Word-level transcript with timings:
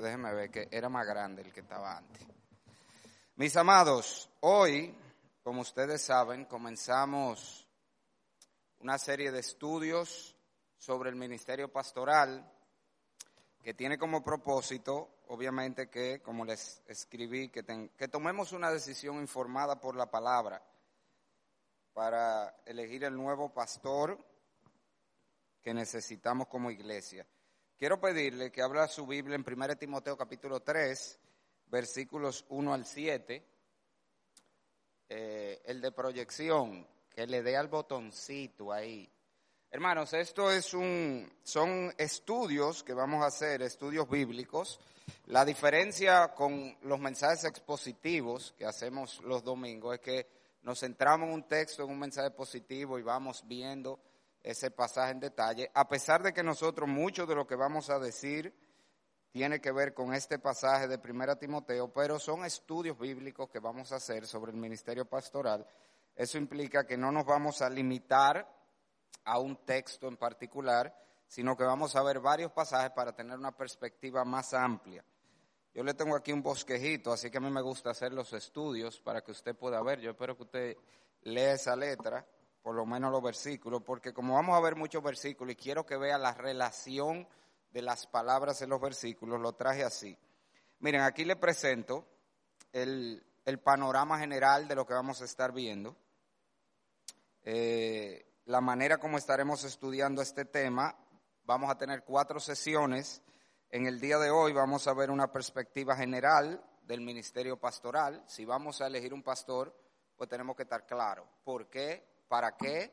déjeme 0.00 0.32
ver 0.34 0.50
que 0.50 0.68
era 0.70 0.88
más 0.88 1.06
grande 1.06 1.42
el 1.42 1.52
que 1.52 1.60
estaba 1.60 1.96
antes. 1.96 2.26
Mis 3.36 3.56
amados, 3.56 4.28
hoy, 4.40 4.94
como 5.42 5.60
ustedes 5.60 6.02
saben, 6.02 6.44
comenzamos 6.46 7.66
una 8.80 8.98
serie 8.98 9.30
de 9.30 9.40
estudios 9.40 10.36
sobre 10.76 11.10
el 11.10 11.16
ministerio 11.16 11.70
pastoral 11.70 12.52
que 13.62 13.74
tiene 13.74 13.98
como 13.98 14.22
propósito, 14.22 15.20
obviamente, 15.28 15.88
que, 15.88 16.20
como 16.22 16.44
les 16.44 16.82
escribí, 16.86 17.48
que, 17.48 17.90
que 17.96 18.08
tomemos 18.08 18.52
una 18.52 18.70
decisión 18.70 19.16
informada 19.16 19.80
por 19.80 19.96
la 19.96 20.10
palabra 20.10 20.62
para 21.92 22.56
elegir 22.64 23.04
el 23.04 23.14
nuevo 23.14 23.52
pastor 23.52 24.18
que 25.60 25.74
necesitamos 25.74 26.46
como 26.46 26.70
iglesia. 26.70 27.26
Quiero 27.78 28.00
pedirle 28.00 28.50
que 28.50 28.60
abra 28.60 28.88
su 28.88 29.06
Biblia 29.06 29.36
en 29.36 29.44
1 29.46 29.76
Timoteo 29.76 30.16
capítulo 30.16 30.58
3, 30.58 31.16
versículos 31.66 32.44
1 32.48 32.74
al 32.74 32.84
7, 32.84 33.46
eh, 35.08 35.62
el 35.64 35.80
de 35.80 35.92
proyección, 35.92 36.84
que 37.08 37.24
le 37.28 37.40
dé 37.40 37.56
al 37.56 37.68
botoncito 37.68 38.72
ahí. 38.72 39.08
Hermanos, 39.70 40.12
esto 40.14 40.50
es 40.50 40.74
un, 40.74 41.32
son 41.44 41.94
estudios 41.96 42.82
que 42.82 42.94
vamos 42.94 43.22
a 43.22 43.28
hacer, 43.28 43.62
estudios 43.62 44.10
bíblicos. 44.10 44.80
La 45.26 45.44
diferencia 45.44 46.34
con 46.34 46.76
los 46.82 46.98
mensajes 46.98 47.44
expositivos 47.44 48.56
que 48.58 48.66
hacemos 48.66 49.20
los 49.20 49.44
domingos 49.44 49.94
es 49.94 50.00
que 50.00 50.26
nos 50.62 50.80
centramos 50.80 51.28
en 51.28 51.34
un 51.34 51.46
texto, 51.46 51.84
en 51.84 51.90
un 51.90 52.00
mensaje 52.00 52.32
positivo 52.32 52.98
y 52.98 53.02
vamos 53.02 53.46
viendo 53.46 54.00
ese 54.50 54.70
pasaje 54.70 55.12
en 55.12 55.20
detalle, 55.20 55.70
a 55.74 55.86
pesar 55.86 56.22
de 56.22 56.32
que 56.32 56.42
nosotros 56.42 56.88
mucho 56.88 57.26
de 57.26 57.34
lo 57.34 57.46
que 57.46 57.54
vamos 57.54 57.90
a 57.90 57.98
decir 57.98 58.54
tiene 59.30 59.60
que 59.60 59.70
ver 59.70 59.92
con 59.92 60.14
este 60.14 60.38
pasaje 60.38 60.88
de 60.88 60.96
Primera 60.96 61.36
Timoteo, 61.36 61.92
pero 61.92 62.18
son 62.18 62.46
estudios 62.46 62.98
bíblicos 62.98 63.50
que 63.50 63.58
vamos 63.58 63.92
a 63.92 63.96
hacer 63.96 64.26
sobre 64.26 64.52
el 64.52 64.56
ministerio 64.56 65.04
pastoral. 65.04 65.66
Eso 66.16 66.38
implica 66.38 66.86
que 66.86 66.96
no 66.96 67.12
nos 67.12 67.26
vamos 67.26 67.60
a 67.60 67.68
limitar 67.68 68.50
a 69.24 69.38
un 69.38 69.66
texto 69.66 70.08
en 70.08 70.16
particular, 70.16 70.98
sino 71.26 71.54
que 71.54 71.64
vamos 71.64 71.94
a 71.94 72.02
ver 72.02 72.18
varios 72.18 72.50
pasajes 72.50 72.92
para 72.92 73.14
tener 73.14 73.36
una 73.36 73.52
perspectiva 73.52 74.24
más 74.24 74.54
amplia. 74.54 75.04
Yo 75.74 75.84
le 75.84 75.92
tengo 75.92 76.16
aquí 76.16 76.32
un 76.32 76.42
bosquejito, 76.42 77.12
así 77.12 77.30
que 77.30 77.36
a 77.36 77.42
mí 77.42 77.50
me 77.50 77.60
gusta 77.60 77.90
hacer 77.90 78.14
los 78.14 78.32
estudios 78.32 78.98
para 78.98 79.20
que 79.20 79.30
usted 79.30 79.54
pueda 79.54 79.82
ver. 79.82 80.00
Yo 80.00 80.12
espero 80.12 80.34
que 80.38 80.42
usted 80.44 80.76
lea 81.24 81.52
esa 81.52 81.76
letra 81.76 82.26
por 82.68 82.76
lo 82.76 82.84
menos 82.84 83.10
los 83.10 83.22
versículos, 83.22 83.82
porque 83.82 84.12
como 84.12 84.34
vamos 84.34 84.54
a 84.54 84.60
ver 84.60 84.76
muchos 84.76 85.02
versículos 85.02 85.54
y 85.54 85.56
quiero 85.56 85.86
que 85.86 85.96
vea 85.96 86.18
la 86.18 86.34
relación 86.34 87.26
de 87.70 87.80
las 87.80 88.06
palabras 88.06 88.60
en 88.60 88.68
los 88.68 88.78
versículos, 88.78 89.40
lo 89.40 89.54
traje 89.54 89.84
así. 89.84 90.14
Miren, 90.80 91.00
aquí 91.00 91.24
le 91.24 91.36
presento 91.36 92.04
el, 92.70 93.24
panorama 93.64 94.18
general 94.18 94.68
de 94.68 94.74
lo 94.74 94.86
que 94.86 94.92
vamos 94.92 95.22
a 95.22 95.24
estar 95.24 95.50
viendo, 95.50 95.96
eh, 97.42 98.26
la 98.44 98.60
manera 98.60 98.98
como 98.98 99.16
estaremos 99.16 99.64
estudiando 99.64 100.20
este 100.20 100.44
tema. 100.44 100.94
Vamos 101.46 101.70
a 101.70 101.78
tener 101.78 102.04
cuatro 102.04 102.38
sesiones. 102.38 103.22
En 103.70 103.86
el 103.86 103.98
día 103.98 104.18
de 104.18 104.28
hoy 104.28 104.52
vamos 104.52 104.86
a 104.88 104.92
ver 104.92 105.10
una 105.10 105.32
perspectiva 105.32 105.96
general 105.96 106.62
del 106.82 107.00
ministerio 107.00 107.56
pastoral. 107.56 108.22
Si 108.26 108.44
vamos 108.44 108.82
a 108.82 108.88
elegir 108.88 109.14
un 109.14 109.22
pastor, 109.22 109.74
pues 110.18 110.28
tenemos 110.28 110.54
que 110.54 110.64
estar 110.64 110.84
claros. 110.84 111.26
¿Por 111.42 111.70
qué? 111.70 112.17
Para 112.28 112.56
qué 112.56 112.92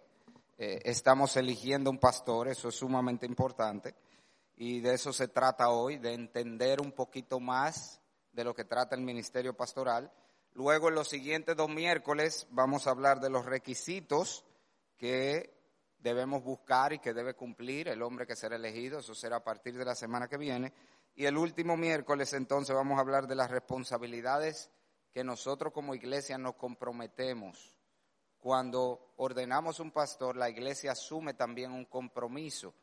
eh, 0.57 0.79
estamos 0.85 1.35
eligiendo 1.35 1.89
un 1.89 1.99
pastor, 1.99 2.47
eso 2.47 2.69
es 2.69 2.75
sumamente 2.75 3.25
importante. 3.25 3.93
Y 4.55 4.79
de 4.79 4.93
eso 4.93 5.11
se 5.11 5.27
trata 5.27 5.69
hoy, 5.69 5.97
de 5.97 6.13
entender 6.13 6.79
un 6.79 6.93
poquito 6.93 7.39
más 7.41 7.99
de 8.31 8.45
lo 8.45 8.53
que 8.53 8.63
trata 8.63 8.95
el 8.95 9.01
ministerio 9.01 9.55
pastoral. 9.55 10.11
Luego, 10.53 10.87
en 10.87 10.95
los 10.95 11.09
siguientes 11.09 11.57
dos 11.57 11.69
miércoles, 11.69 12.47
vamos 12.51 12.87
a 12.87 12.91
hablar 12.91 13.19
de 13.19 13.29
los 13.29 13.45
requisitos 13.45 14.45
que 14.97 15.53
debemos 15.99 16.41
buscar 16.41 16.93
y 16.93 16.99
que 16.99 17.13
debe 17.13 17.33
cumplir 17.33 17.89
el 17.89 18.01
hombre 18.01 18.25
que 18.25 18.37
será 18.37 18.55
elegido. 18.55 18.99
Eso 18.99 19.13
será 19.13 19.37
a 19.37 19.43
partir 19.43 19.77
de 19.77 19.83
la 19.83 19.95
semana 19.95 20.29
que 20.29 20.37
viene. 20.37 20.71
Y 21.15 21.25
el 21.25 21.37
último 21.37 21.75
miércoles, 21.75 22.31
entonces, 22.31 22.73
vamos 22.73 22.97
a 22.97 23.01
hablar 23.01 23.27
de 23.27 23.35
las 23.35 23.51
responsabilidades 23.51 24.71
que 25.11 25.25
nosotros 25.25 25.73
como 25.73 25.95
iglesia 25.95 26.37
nos 26.37 26.55
comprometemos 26.55 27.74
cuando 28.45 29.15
ordenamos 29.17 29.79
un 29.79 29.89
pastor, 29.89 30.37
la 30.37 30.47
iglesia 30.47 30.91
asume 30.91 31.33
también 31.33 31.71
un 31.71 31.85
compromiso 31.85 32.75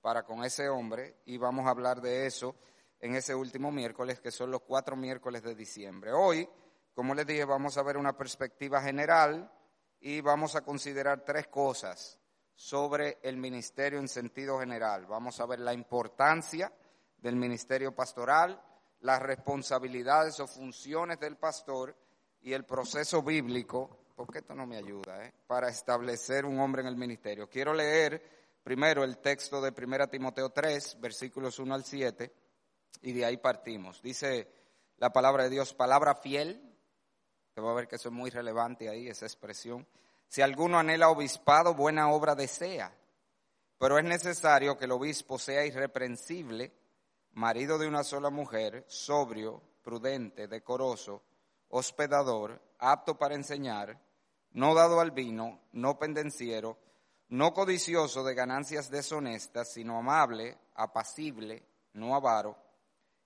para 0.00 0.22
con 0.22 0.42
ese 0.44 0.70
hombre 0.70 1.16
y 1.26 1.36
vamos 1.36 1.66
a 1.66 1.72
hablar 1.72 2.00
de 2.00 2.24
eso 2.24 2.56
en 3.00 3.14
ese 3.14 3.34
último 3.34 3.70
miércoles, 3.70 4.18
que 4.18 4.30
son 4.30 4.50
los 4.50 4.62
cuatro 4.62 4.96
miércoles 4.96 5.42
de 5.42 5.54
diciembre. 5.54 6.10
Hoy, 6.10 6.48
como 6.94 7.14
les 7.14 7.26
dije, 7.26 7.44
vamos 7.44 7.76
a 7.76 7.82
ver 7.82 7.98
una 7.98 8.16
perspectiva 8.16 8.80
general 8.80 9.52
y 10.00 10.22
vamos 10.22 10.56
a 10.56 10.62
considerar 10.62 11.22
tres 11.22 11.48
cosas 11.48 12.18
sobre 12.54 13.18
el 13.22 13.36
ministerio 13.36 13.98
en 13.98 14.08
sentido 14.08 14.58
general. 14.58 15.04
Vamos 15.04 15.38
a 15.38 15.44
ver 15.44 15.60
la 15.60 15.74
importancia 15.74 16.72
del 17.18 17.36
ministerio 17.36 17.94
pastoral, 17.94 18.58
las 19.00 19.20
responsabilidades 19.20 20.40
o 20.40 20.46
funciones 20.46 21.20
del 21.20 21.36
pastor 21.36 21.94
y 22.40 22.54
el 22.54 22.64
proceso 22.64 23.22
bíblico 23.22 23.99
porque 24.20 24.40
esto 24.40 24.54
no 24.54 24.66
me 24.66 24.76
ayuda, 24.76 25.24
¿eh? 25.24 25.32
para 25.46 25.70
establecer 25.70 26.44
un 26.44 26.60
hombre 26.60 26.82
en 26.82 26.88
el 26.88 26.96
ministerio. 26.96 27.48
Quiero 27.48 27.72
leer 27.72 28.22
primero 28.62 29.02
el 29.02 29.16
texto 29.16 29.62
de 29.62 29.72
1 29.74 30.08
Timoteo 30.08 30.50
3, 30.50 31.00
versículos 31.00 31.58
1 31.58 31.74
al 31.74 31.84
7, 31.84 32.30
y 33.00 33.12
de 33.14 33.24
ahí 33.24 33.38
partimos. 33.38 34.02
Dice 34.02 34.46
la 34.98 35.10
palabra 35.10 35.44
de 35.44 35.48
Dios, 35.48 35.72
palabra 35.72 36.14
fiel, 36.14 36.60
te 37.54 37.62
va 37.62 37.70
a 37.70 37.74
ver 37.74 37.88
que 37.88 37.96
eso 37.96 38.10
es 38.10 38.14
muy 38.14 38.28
relevante 38.28 38.90
ahí, 38.90 39.08
esa 39.08 39.24
expresión. 39.24 39.86
Si 40.28 40.42
alguno 40.42 40.78
anhela 40.78 41.08
obispado, 41.08 41.72
buena 41.72 42.10
obra 42.10 42.34
desea, 42.34 42.94
pero 43.78 43.96
es 43.96 44.04
necesario 44.04 44.76
que 44.76 44.84
el 44.84 44.92
obispo 44.92 45.38
sea 45.38 45.64
irreprensible, 45.64 46.74
marido 47.32 47.78
de 47.78 47.88
una 47.88 48.04
sola 48.04 48.28
mujer, 48.28 48.84
sobrio, 48.86 49.62
prudente, 49.80 50.46
decoroso, 50.46 51.22
hospedador, 51.70 52.60
apto 52.78 53.16
para 53.16 53.34
enseñar, 53.34 53.98
no 54.52 54.74
dado 54.74 55.00
al 55.00 55.10
vino, 55.10 55.60
no 55.72 55.98
pendenciero, 55.98 56.78
no 57.28 57.54
codicioso 57.54 58.24
de 58.24 58.34
ganancias 58.34 58.90
deshonestas, 58.90 59.72
sino 59.72 59.98
amable, 59.98 60.58
apacible, 60.74 61.64
no 61.92 62.14
avaro, 62.14 62.56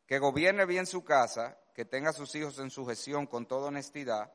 que 0.06 0.18
gobierne 0.18 0.66
bien 0.66 0.86
su 0.86 1.02
casa, 1.04 1.58
que 1.74 1.84
tenga 1.84 2.12
sus 2.12 2.34
hijos 2.34 2.58
en 2.58 2.70
sujeción 2.70 3.26
con 3.26 3.46
toda 3.46 3.68
honestidad, 3.68 4.32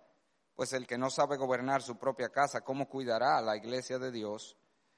pues 0.55 0.73
el 0.73 0.87
que 0.87 0.97
no 0.97 1.09
sabe 1.09 1.37
gobernar 1.37 1.81
su 1.81 1.97
propia 1.97 2.29
casa, 2.29 2.61
¿cómo 2.61 2.89
cuidará 2.89 3.37
a 3.37 3.41
la 3.41 3.55
iglesia 3.55 3.97
de 3.99 4.11
Dios? 4.11 4.57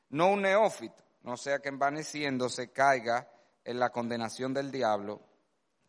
No 0.10 0.32
un 0.32 0.42
neófito, 0.42 1.04
no 1.24 1.38
sea 1.38 1.60
que 1.60 1.70
envaneciéndose 1.70 2.72
caiga 2.72 3.30
en 3.64 3.80
la 3.80 3.92
condenación 3.92 4.54
del 4.54 4.72
diablo. 4.72 5.22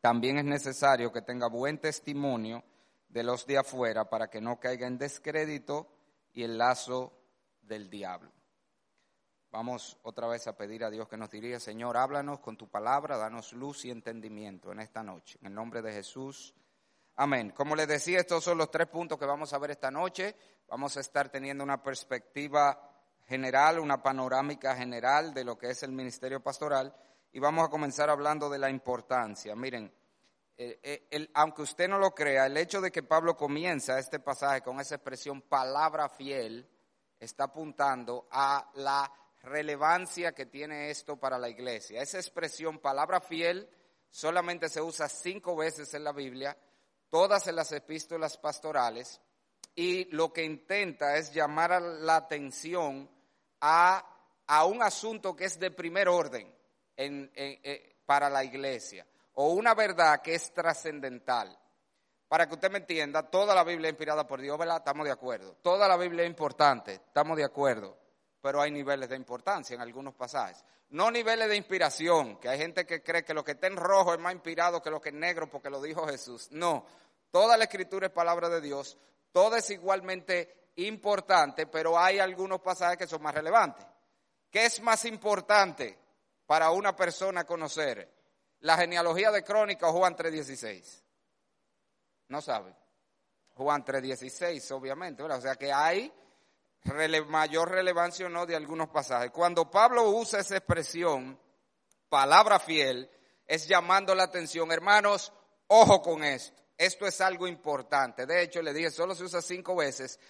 También 0.01 0.39
es 0.39 0.45
necesario 0.45 1.13
que 1.13 1.23
tenga 1.23 1.49
buen 1.49 1.79
testimonio 1.79 2.63
de 3.13 3.23
los 3.23 3.47
de 3.47 3.59
afuera 3.59 4.09
para 4.09 4.29
que 4.29 4.41
no 4.41 4.59
caiga 4.59 4.87
en 4.87 4.99
descrédito 4.99 5.87
y 6.33 6.43
el 6.43 6.57
lazo 6.59 7.13
del 7.61 7.91
diablo. 7.91 8.33
Vamos 9.51 9.99
otra 10.03 10.27
vez 10.27 10.47
a 10.47 10.57
pedir 10.57 10.83
a 10.83 10.91
Dios 10.91 11.07
que 11.09 11.19
nos 11.19 11.31
diría, 11.31 11.61
Señor, 11.61 11.99
háblanos 11.99 12.41
con 12.41 12.57
tu 12.57 12.69
palabra, 12.69 13.19
danos 13.19 13.53
luz 13.53 13.85
y 13.85 13.91
entendimiento 13.91 14.73
en 14.73 14.81
esta 14.81 15.03
noche. 15.03 15.39
En 15.43 15.49
el 15.49 15.55
nombre 15.55 15.83
de 15.83 15.93
Jesús. 15.93 16.55
Amén. 17.17 17.51
Como 17.51 17.77
les 17.77 17.87
decía, 17.87 18.21
estos 18.21 18.43
son 18.43 18.57
los 18.57 18.71
tres 18.71 18.89
puntos 18.89 19.19
que 19.19 19.27
vamos 19.27 19.53
a 19.53 19.59
ver 19.59 19.73
esta 19.73 19.91
noche. 19.91 20.35
Vamos 20.69 20.97
a 20.97 21.01
estar 21.01 21.29
teniendo 21.29 21.63
una 21.63 21.83
perspectiva 21.83 22.91
general, 23.27 23.79
una 23.79 24.03
panorámica 24.03 24.75
general 24.75 25.35
de 25.35 25.45
lo 25.45 25.59
que 25.59 25.69
es 25.69 25.83
el 25.83 25.93
ministerio 25.93 26.43
pastoral 26.43 26.95
y 27.31 27.39
vamos 27.39 27.67
a 27.67 27.71
comenzar 27.71 28.09
hablando 28.09 28.49
de 28.49 28.59
la 28.59 28.71
importancia. 28.71 29.55
Miren, 29.55 29.93
eh, 30.57 31.09
eh, 31.11 31.31
aunque 31.35 31.63
usted 31.63 31.89
no 31.89 31.99
lo 31.99 32.15
crea, 32.15 32.47
el 32.47 32.57
hecho 32.57 32.81
de 32.81 32.93
que 32.93 33.03
Pablo 33.03 33.37
comienza 33.37 33.99
este 33.99 34.21
pasaje 34.21 34.61
con 34.61 34.81
esa 34.81 34.97
expresión 34.97 35.43
palabra 35.43 36.09
fiel 36.09 36.69
está 37.19 37.45
apuntando 37.45 38.29
a 38.31 38.71
la 38.75 39.11
relevancia 39.43 40.33
que 40.33 40.47
tiene 40.47 40.91
esto 40.91 41.17
para 41.17 41.39
la 41.39 41.49
iglesia. 41.49 42.03
Esa 42.03 42.19
expresión 42.19 42.79
palabra 42.79 43.21
fiel 43.21 43.69
solamente 44.11 44.69
se 44.69 44.81
usa 44.81 45.09
cinco 45.09 45.57
veces 45.57 45.95
en 45.95 46.05
la 46.05 46.13
Biblia, 46.13 46.57
todas 47.09 47.47
en 47.47 47.57
las 47.57 47.73
epístolas 47.73 48.37
pastorales, 48.37 49.21
y 49.75 50.05
lo 50.15 50.33
que 50.33 50.45
intenta 50.45 51.17
es 51.17 51.33
llamar 51.33 51.81
la 51.81 52.17
atención 52.17 53.11
a, 53.61 54.07
un 54.67 54.83
asunto 54.83 55.35
que 55.35 55.47
es 55.47 55.59
de 55.59 55.71
primer 55.71 56.09
orden 56.09 56.55
eh, 56.95 57.97
para 58.05 58.29
la 58.29 58.45
iglesia 58.45 59.07
o 59.35 59.49
una 59.49 59.75
verdad 59.75 60.21
que 60.21 60.35
es 60.35 60.53
trascendental. 60.53 61.59
Para 62.29 62.47
que 62.49 62.55
usted 62.55 62.71
me 62.71 62.79
entienda, 62.79 63.29
toda 63.29 63.55
la 63.55 63.63
Biblia 63.63 63.89
es 63.89 63.93
inspirada 63.93 64.27
por 64.27 64.41
Dios, 64.41 64.57
¿verdad? 64.59 64.79
Estamos 64.79 65.05
de 65.05 65.13
acuerdo. 65.13 65.57
Toda 65.63 65.87
la 65.87 65.97
Biblia 65.97 66.25
es 66.25 66.31
importante, 66.31 66.95
estamos 66.95 67.37
de 67.37 67.45
acuerdo. 67.45 67.99
pero 68.41 68.61
hay 68.61 68.73
niveles 68.73 69.09
de 69.09 69.15
importancia 69.15 69.75
en 69.75 69.81
algunos 69.81 70.15
pasajes. 70.15 70.65
No 70.91 71.11
niveles 71.11 71.49
de 71.49 71.57
inspiración, 71.57 72.39
que 72.39 72.49
hay 72.49 72.59
gente 72.59 72.85
que 72.85 73.03
cree 73.03 73.25
que 73.25 73.33
lo 73.33 73.45
que 73.45 73.53
está 73.53 73.69
en 73.69 73.77
rojo 73.77 74.13
es 74.13 74.19
más 74.19 74.35
inspirado 74.35 74.83
que 74.83 74.91
lo 74.91 75.01
que 75.01 75.11
es 75.11 75.15
negro 75.15 75.49
porque 75.49 75.71
lo 75.71 75.81
dijo 75.81 76.07
Jesús. 76.09 76.49
No, 76.51 76.85
toda 77.31 77.57
la 77.57 77.65
escritura 77.65 78.09
es 78.09 78.13
palabra 78.13 78.49
de 78.49 78.61
Dios, 78.61 78.99
toda 79.31 79.59
es 79.59 79.71
igualmente 79.71 80.71
importante, 80.77 81.67
pero 81.67 81.99
hay 81.99 82.19
algunos 82.19 82.61
pasajes 82.61 82.99
que 82.99 83.07
son 83.07 83.23
más 83.23 83.35
relevantes. 83.35 83.87
¿Qué 84.51 84.67
es 84.67 84.83
más 84.83 85.05
importante 85.05 85.99
para 86.47 86.71
una 86.73 86.95
persona 86.97 87.45
conocer? 87.45 88.22
¿La 88.63 88.77
genealogía 88.77 89.31
de 89.33 89.43
Crónica 89.43 89.89
o 89.89 89.93
Juan 89.93 90.17
3.16? 90.17 91.03
No 92.29 92.41
sabe. 92.41 92.75
Juan 93.55 93.85
3.16, 93.85 94.71
obviamente, 94.71 95.23
O 95.23 95.41
sea 95.41 95.57
que 95.57 95.73
hay 95.73 96.13
mayor 97.27 97.71
relevancia 97.71 98.27
o 98.27 98.29
no 98.29 98.47
de 98.47 98.55
algunos 98.55 98.89
pasajes. 98.89 99.33
Cuando 99.33 99.69
Pablo 99.69 100.11
usa 100.11 100.41
esa 100.41 100.57
expresión, 100.57 101.39
palabra 102.09 102.61
fiel, 102.61 103.11
es 103.47 103.67
llamando 103.67 104.15
la 104.15 104.25
atención, 104.25 104.71
hermanos, 104.71 105.33
ojo 105.67 106.01
con 106.01 106.23
esto. 106.23 106.63
Esto 106.79 107.07
es 107.07 107.21
algo 107.21 107.49
importante. 107.49 108.27
De 108.27 108.43
hecho, 108.43 108.63
le 108.63 108.73
dije, 108.73 108.91
solo 108.93 109.15
se 109.17 109.25
usa 109.25 109.43
cinco 109.43 109.75
veces. 109.75 110.21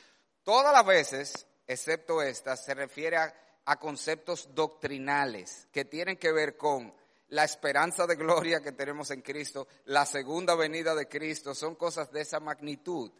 Todas 0.43 0.73
las 0.73 0.87
veces, 0.87 1.46
excepto 1.67 2.23
esta, 2.23 2.56
se 2.56 2.73
refiere 2.73 3.19
a 3.64 3.78
conceptos 3.78 4.55
doctrinales 4.55 5.69
que 5.70 5.85
tienen 5.85 6.17
que 6.17 6.32
ver 6.32 6.56
con 6.56 6.94
la 7.32 7.44
esperanza 7.44 8.06
de 8.06 8.17
gloria 8.17 8.61
que 8.61 8.73
tenemos 8.73 9.11
en 9.11 9.23
Cristo, 9.23 9.67
la 9.87 10.05
segunda 10.05 10.55
venida 10.55 10.94
de 10.94 11.08
Cristo, 11.08 11.55
son 11.55 11.76
cosas 11.76 12.12
de 12.12 12.20
esa 12.20 12.40
magnitud. 12.40 13.11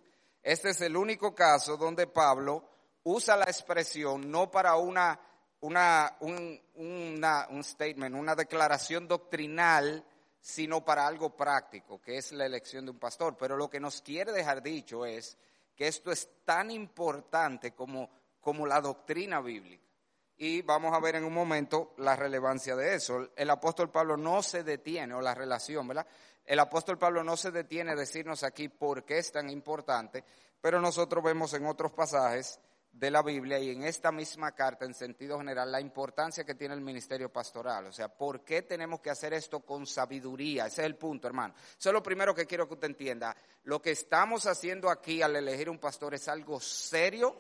Este 0.43 0.71
es 0.71 0.83
el 0.83 0.99
único 0.99 1.35
caso 1.35 1.79
donde 1.79 2.07
Pablo 2.07 2.63
usa 3.05 3.39
la 3.39 3.45
expresión 3.45 4.31
no 4.31 4.51
para 4.51 4.77
una, 4.77 5.19
una, 5.61 6.15
un, 6.21 6.61
un 6.75 7.65
statement, 7.65 8.15
una 8.15 8.35
declaración 8.35 9.09
doctrinal, 9.09 10.05
sino 10.39 10.85
para 10.85 11.07
algo 11.07 11.35
práctico, 11.35 11.99
que 11.99 12.19
es 12.19 12.33
la 12.33 12.45
elección 12.45 12.85
de 12.85 12.91
un 12.91 12.99
pastor. 12.99 13.35
Pero 13.39 13.57
lo 13.57 13.71
que 13.71 13.81
nos 13.81 14.03
quiere 14.03 14.31
dejar 14.33 14.63
dicho 14.63 15.07
es 15.07 15.39
que 15.75 15.89
esto 15.89 16.13
es 16.13 16.29
tan 16.45 16.71
importante 16.71 17.73
como, 17.73 18.11
como 18.43 18.67
la 18.67 18.83
doctrina 18.83 19.41
bíblica. 19.41 19.92
Y 20.37 20.63
vamos 20.63 20.95
a 20.95 21.01
ver 21.01 21.17
en 21.17 21.25
un 21.25 21.35
momento 21.35 21.95
la 21.99 22.17
relevancia 22.17 22.75
de 22.75 22.95
eso. 22.95 23.31
El 23.37 23.51
apóstol 23.51 23.91
Pablo 23.91 24.17
no 24.17 24.43
se 24.43 24.65
detiene, 24.65 25.15
o 25.15 25.21
la 25.21 25.35
relación, 25.35 25.87
¿verdad? 25.87 26.07
El 26.45 26.59
apóstol 26.59 26.99
Pablo 26.99 27.23
no 27.23 27.37
se 27.37 27.51
detiene 27.51 27.93
a 27.93 27.97
decirnos 27.97 28.43
aquí 28.43 28.69
por 28.69 29.05
qué 29.05 29.19
es 29.19 29.31
tan 29.31 29.49
importante, 29.51 30.25
pero 30.61 30.81
nosotros 30.81 31.23
vemos 31.23 31.55
en 31.55 31.67
otros 31.67 31.93
pasajes 31.93 32.59
de 32.93 33.11
la 33.11 33.23
Biblia 33.23 33.59
y 33.59 33.71
en 33.71 33.85
esta 33.85 34.13
misma 34.13 34.53
carta, 34.53 34.85
en 34.85 34.95
sentido 34.95 35.39
general, 35.39 35.73
la 35.73 35.81
importancia 35.81 36.45
que 36.45 36.55
tiene 36.55 36.75
el 36.75 36.83
ministerio 36.83 37.33
pastoral. 37.33 37.87
O 37.87 37.93
sea, 37.93 38.09
¿por 38.09 38.45
qué 38.45 38.63
tenemos 38.63 39.01
que 39.01 39.11
hacer 39.11 39.33
esto 39.33 39.61
con 39.61 39.87
sabiduría? 39.87 40.67
Ese 40.67 40.83
es 40.83 40.87
el 40.87 40.97
punto, 40.97 41.27
hermano. 41.27 41.55
Eso 41.79 41.89
es 41.89 41.93
lo 41.93 42.03
primero 42.03 42.35
que 42.35 42.47
quiero 42.47 42.69
que 42.69 42.75
usted 42.75 42.89
entienda. 42.89 43.35
Lo 43.65 43.81
que 43.81 43.93
estamos 43.93 44.47
haciendo 44.47 44.91
aquí 44.91 45.23
al 45.23 45.37
elegir 45.37 45.71
un 45.71 45.79
pastor 45.79 46.15
es 46.15 46.29
algo 46.29 46.61
serio, 46.61 47.37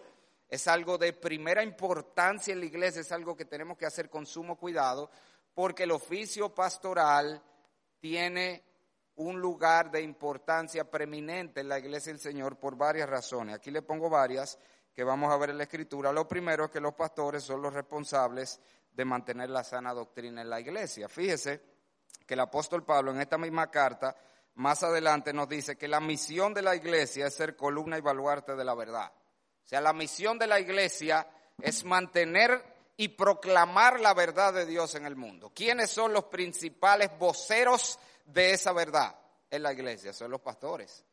es 0.52 0.68
algo 0.68 0.98
de 0.98 1.14
primera 1.14 1.62
importancia 1.62 2.52
en 2.52 2.60
la 2.60 2.66
iglesia, 2.66 3.00
es 3.00 3.10
algo 3.10 3.34
que 3.34 3.46
tenemos 3.46 3.78
que 3.78 3.86
hacer 3.86 4.10
con 4.10 4.26
sumo 4.26 4.58
cuidado, 4.58 5.10
porque 5.54 5.84
el 5.84 5.92
oficio 5.92 6.54
pastoral 6.54 7.42
tiene 7.98 8.62
un 9.14 9.40
lugar 9.40 9.90
de 9.90 10.02
importancia 10.02 10.84
preeminente 10.84 11.62
en 11.62 11.70
la 11.70 11.78
iglesia 11.78 12.12
del 12.12 12.20
Señor 12.20 12.58
por 12.58 12.76
varias 12.76 13.08
razones. 13.08 13.54
Aquí 13.54 13.70
le 13.70 13.80
pongo 13.80 14.10
varias 14.10 14.58
que 14.92 15.02
vamos 15.02 15.32
a 15.32 15.38
ver 15.38 15.48
en 15.48 15.56
la 15.56 15.62
escritura. 15.62 16.12
Lo 16.12 16.28
primero 16.28 16.66
es 16.66 16.70
que 16.70 16.80
los 16.80 16.92
pastores 16.92 17.42
son 17.42 17.62
los 17.62 17.72
responsables 17.72 18.60
de 18.92 19.06
mantener 19.06 19.48
la 19.48 19.64
sana 19.64 19.94
doctrina 19.94 20.42
en 20.42 20.50
la 20.50 20.60
iglesia. 20.60 21.08
Fíjese 21.08 21.62
que 22.26 22.34
el 22.34 22.40
apóstol 22.40 22.84
Pablo 22.84 23.10
en 23.10 23.22
esta 23.22 23.38
misma 23.38 23.70
carta, 23.70 24.14
más 24.56 24.82
adelante 24.82 25.32
nos 25.32 25.48
dice 25.48 25.78
que 25.78 25.88
la 25.88 26.00
misión 26.00 26.52
de 26.52 26.60
la 26.60 26.76
iglesia 26.76 27.28
es 27.28 27.34
ser 27.36 27.56
columna 27.56 27.96
y 27.96 28.02
baluarte 28.02 28.54
de 28.54 28.64
la 28.66 28.74
verdad. 28.74 29.10
O 29.64 29.68
sea, 29.68 29.80
la 29.80 29.92
misión 29.92 30.38
de 30.38 30.46
la 30.46 30.60
iglesia 30.60 31.26
es 31.60 31.84
mantener 31.84 32.62
y 32.96 33.08
proclamar 33.08 34.00
la 34.00 34.14
verdad 34.14 34.52
de 34.52 34.66
Dios 34.66 34.94
en 34.94 35.06
el 35.06 35.16
mundo. 35.16 35.50
¿Quiénes 35.54 35.90
son 35.90 36.12
los 36.12 36.24
principales 36.24 37.10
voceros 37.18 37.98
de 38.26 38.52
esa 38.52 38.72
verdad 38.72 39.16
en 39.50 39.62
la 39.62 39.72
iglesia? 39.72 40.12
Son 40.12 40.30
los 40.30 40.40
pastores. 40.40 41.04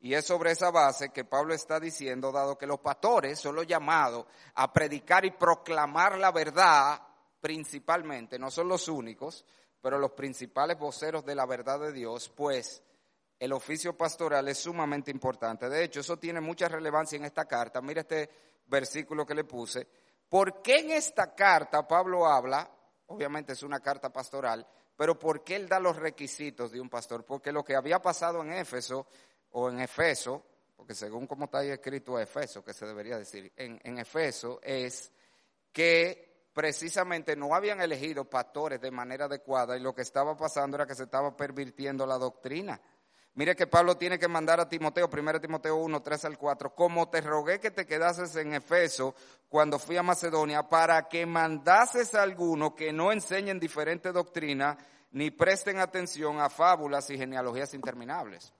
Y 0.00 0.14
es 0.14 0.26
sobre 0.26 0.52
esa 0.52 0.70
base 0.70 1.10
que 1.10 1.24
Pablo 1.24 1.54
está 1.54 1.80
diciendo, 1.80 2.30
dado 2.30 2.56
que 2.56 2.66
los 2.66 2.80
pastores 2.80 3.38
son 3.38 3.56
los 3.56 3.66
llamados 3.66 4.26
a 4.54 4.72
predicar 4.72 5.24
y 5.24 5.32
proclamar 5.32 6.18
la 6.18 6.30
verdad 6.30 7.00
principalmente, 7.40 8.38
no 8.38 8.50
son 8.50 8.68
los 8.68 8.88
únicos, 8.88 9.44
pero 9.80 9.98
los 9.98 10.12
principales 10.12 10.78
voceros 10.78 11.24
de 11.24 11.34
la 11.34 11.46
verdad 11.46 11.80
de 11.80 11.92
Dios, 11.92 12.28
pues 12.28 12.82
el 13.38 13.52
oficio 13.52 13.96
pastoral 13.96 14.48
es 14.48 14.58
sumamente 14.58 15.10
importante. 15.10 15.68
De 15.68 15.84
hecho, 15.84 16.00
eso 16.00 16.18
tiene 16.18 16.40
mucha 16.40 16.68
relevancia 16.68 17.16
en 17.16 17.24
esta 17.24 17.44
carta. 17.44 17.80
Mira 17.80 18.00
este 18.00 18.28
versículo 18.66 19.24
que 19.24 19.34
le 19.34 19.44
puse. 19.44 19.86
¿Por 20.28 20.60
qué 20.60 20.80
en 20.80 20.90
esta 20.90 21.34
carta 21.34 21.86
Pablo 21.86 22.26
habla? 22.26 22.68
Obviamente 23.06 23.52
es 23.52 23.62
una 23.62 23.80
carta 23.80 24.12
pastoral, 24.12 24.66
pero 24.96 25.18
¿por 25.18 25.42
qué 25.42 25.56
él 25.56 25.68
da 25.68 25.80
los 25.80 25.96
requisitos 25.96 26.70
de 26.70 26.80
un 26.80 26.90
pastor? 26.90 27.24
Porque 27.24 27.52
lo 27.52 27.64
que 27.64 27.74
había 27.74 28.00
pasado 28.00 28.42
en 28.42 28.52
Éfeso 28.52 29.06
o 29.52 29.70
en 29.70 29.80
Efeso, 29.80 30.44
porque 30.76 30.94
según 30.94 31.26
como 31.26 31.46
está 31.46 31.58
ahí 31.58 31.70
escrito 31.70 32.18
Efeso, 32.18 32.62
que 32.62 32.74
se 32.74 32.86
debería 32.86 33.16
decir, 33.16 33.50
en, 33.56 33.80
en 33.82 33.98
Efeso 33.98 34.60
es 34.62 35.10
que 35.72 36.50
precisamente 36.52 37.36
no 37.36 37.54
habían 37.54 37.80
elegido 37.80 38.24
pastores 38.24 38.80
de 38.80 38.90
manera 38.90 39.26
adecuada 39.26 39.76
y 39.76 39.80
lo 39.80 39.94
que 39.94 40.02
estaba 40.02 40.36
pasando 40.36 40.76
era 40.76 40.86
que 40.86 40.94
se 40.94 41.04
estaba 41.04 41.34
pervirtiendo 41.34 42.04
la 42.04 42.18
doctrina. 42.18 42.78
Mire 43.34 43.54
que 43.54 43.66
Pablo 43.66 43.96
tiene 43.96 44.18
que 44.18 44.26
mandar 44.26 44.58
a 44.58 44.68
Timoteo, 44.68 45.08
1 45.12 45.40
Timoteo 45.40 45.76
1, 45.76 46.02
3 46.02 46.24
al 46.24 46.38
4, 46.38 46.74
como 46.74 47.08
te 47.08 47.20
rogué 47.20 47.60
que 47.60 47.70
te 47.70 47.86
quedases 47.86 48.34
en 48.36 48.54
Efeso 48.54 49.14
cuando 49.48 49.78
fui 49.78 49.96
a 49.96 50.02
Macedonia, 50.02 50.68
para 50.68 51.08
que 51.08 51.24
mandases 51.24 52.14
a 52.14 52.22
alguno 52.22 52.74
que 52.74 52.92
no 52.92 53.12
enseñen 53.12 53.60
diferente 53.60 54.10
doctrina, 54.10 54.76
ni 55.12 55.30
presten 55.30 55.78
atención 55.78 56.40
a 56.40 56.50
fábulas 56.50 57.08
y 57.10 57.16
genealogías 57.16 57.74
interminables 57.74 58.52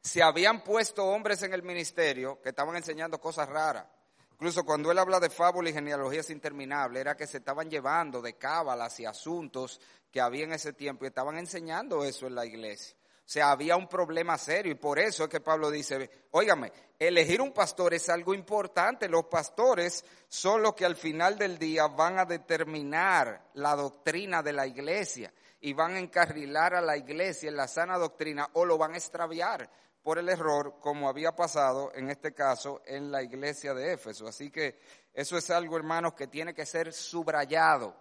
se 0.00 0.22
habían 0.22 0.62
puesto 0.62 1.04
hombres 1.04 1.42
en 1.42 1.52
el 1.52 1.62
ministerio 1.62 2.40
que 2.40 2.50
estaban 2.50 2.76
enseñando 2.76 3.20
cosas 3.20 3.48
raras. 3.48 3.86
Incluso 4.32 4.64
cuando 4.64 4.90
él 4.90 4.98
habla 4.98 5.18
de 5.18 5.30
fábulas 5.30 5.72
y 5.72 5.74
genealogías 5.74 6.30
interminables, 6.30 7.00
era 7.00 7.16
que 7.16 7.26
se 7.26 7.38
estaban 7.38 7.68
llevando 7.68 8.22
de 8.22 8.34
cábalas 8.34 9.00
y 9.00 9.04
asuntos 9.04 9.80
que 10.10 10.20
había 10.20 10.44
en 10.44 10.52
ese 10.52 10.72
tiempo 10.72 11.04
y 11.04 11.08
estaban 11.08 11.38
enseñando 11.38 12.04
eso 12.04 12.26
en 12.26 12.36
la 12.36 12.46
iglesia. 12.46 12.96
O 13.28 13.30
sea, 13.30 13.50
había 13.50 13.76
un 13.76 13.86
problema 13.86 14.38
serio 14.38 14.72
y 14.72 14.76
por 14.76 14.98
eso 14.98 15.24
es 15.24 15.28
que 15.28 15.40
Pablo 15.40 15.70
dice, 15.70 16.08
óigame, 16.30 16.72
elegir 16.98 17.42
un 17.42 17.52
pastor 17.52 17.92
es 17.92 18.08
algo 18.08 18.32
importante. 18.32 19.06
Los 19.06 19.26
pastores 19.26 20.02
son 20.28 20.62
los 20.62 20.72
que 20.72 20.86
al 20.86 20.96
final 20.96 21.36
del 21.36 21.58
día 21.58 21.88
van 21.88 22.18
a 22.18 22.24
determinar 22.24 23.50
la 23.52 23.76
doctrina 23.76 24.42
de 24.42 24.54
la 24.54 24.66
iglesia 24.66 25.30
y 25.60 25.74
van 25.74 25.96
a 25.96 25.98
encarrilar 25.98 26.74
a 26.74 26.80
la 26.80 26.96
iglesia 26.96 27.50
en 27.50 27.56
la 27.56 27.68
sana 27.68 27.98
doctrina 27.98 28.48
o 28.54 28.64
lo 28.64 28.78
van 28.78 28.94
a 28.94 28.96
extraviar 28.96 29.68
por 30.02 30.18
el 30.18 30.30
error, 30.30 30.76
como 30.80 31.06
había 31.06 31.36
pasado 31.36 31.92
en 31.94 32.08
este 32.08 32.32
caso 32.32 32.80
en 32.86 33.10
la 33.10 33.22
iglesia 33.22 33.74
de 33.74 33.92
Éfeso. 33.92 34.26
Así 34.26 34.50
que 34.50 34.80
eso 35.12 35.36
es 35.36 35.50
algo, 35.50 35.76
hermanos, 35.76 36.14
que 36.14 36.28
tiene 36.28 36.54
que 36.54 36.64
ser 36.64 36.94
subrayado. 36.94 37.94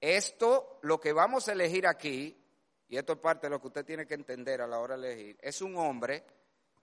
Esto, 0.00 0.78
lo 0.80 0.98
que 0.98 1.12
vamos 1.12 1.46
a 1.46 1.52
elegir 1.52 1.86
aquí, 1.86 2.42
y 2.88 2.96
esto 2.96 3.14
es 3.14 3.18
parte 3.18 3.46
de 3.46 3.50
lo 3.50 3.60
que 3.60 3.68
usted 3.68 3.84
tiene 3.84 4.06
que 4.06 4.14
entender 4.14 4.60
a 4.60 4.66
la 4.66 4.78
hora 4.78 4.96
de 4.96 5.12
elegir, 5.12 5.38
es 5.40 5.60
un 5.60 5.76
hombre 5.76 6.24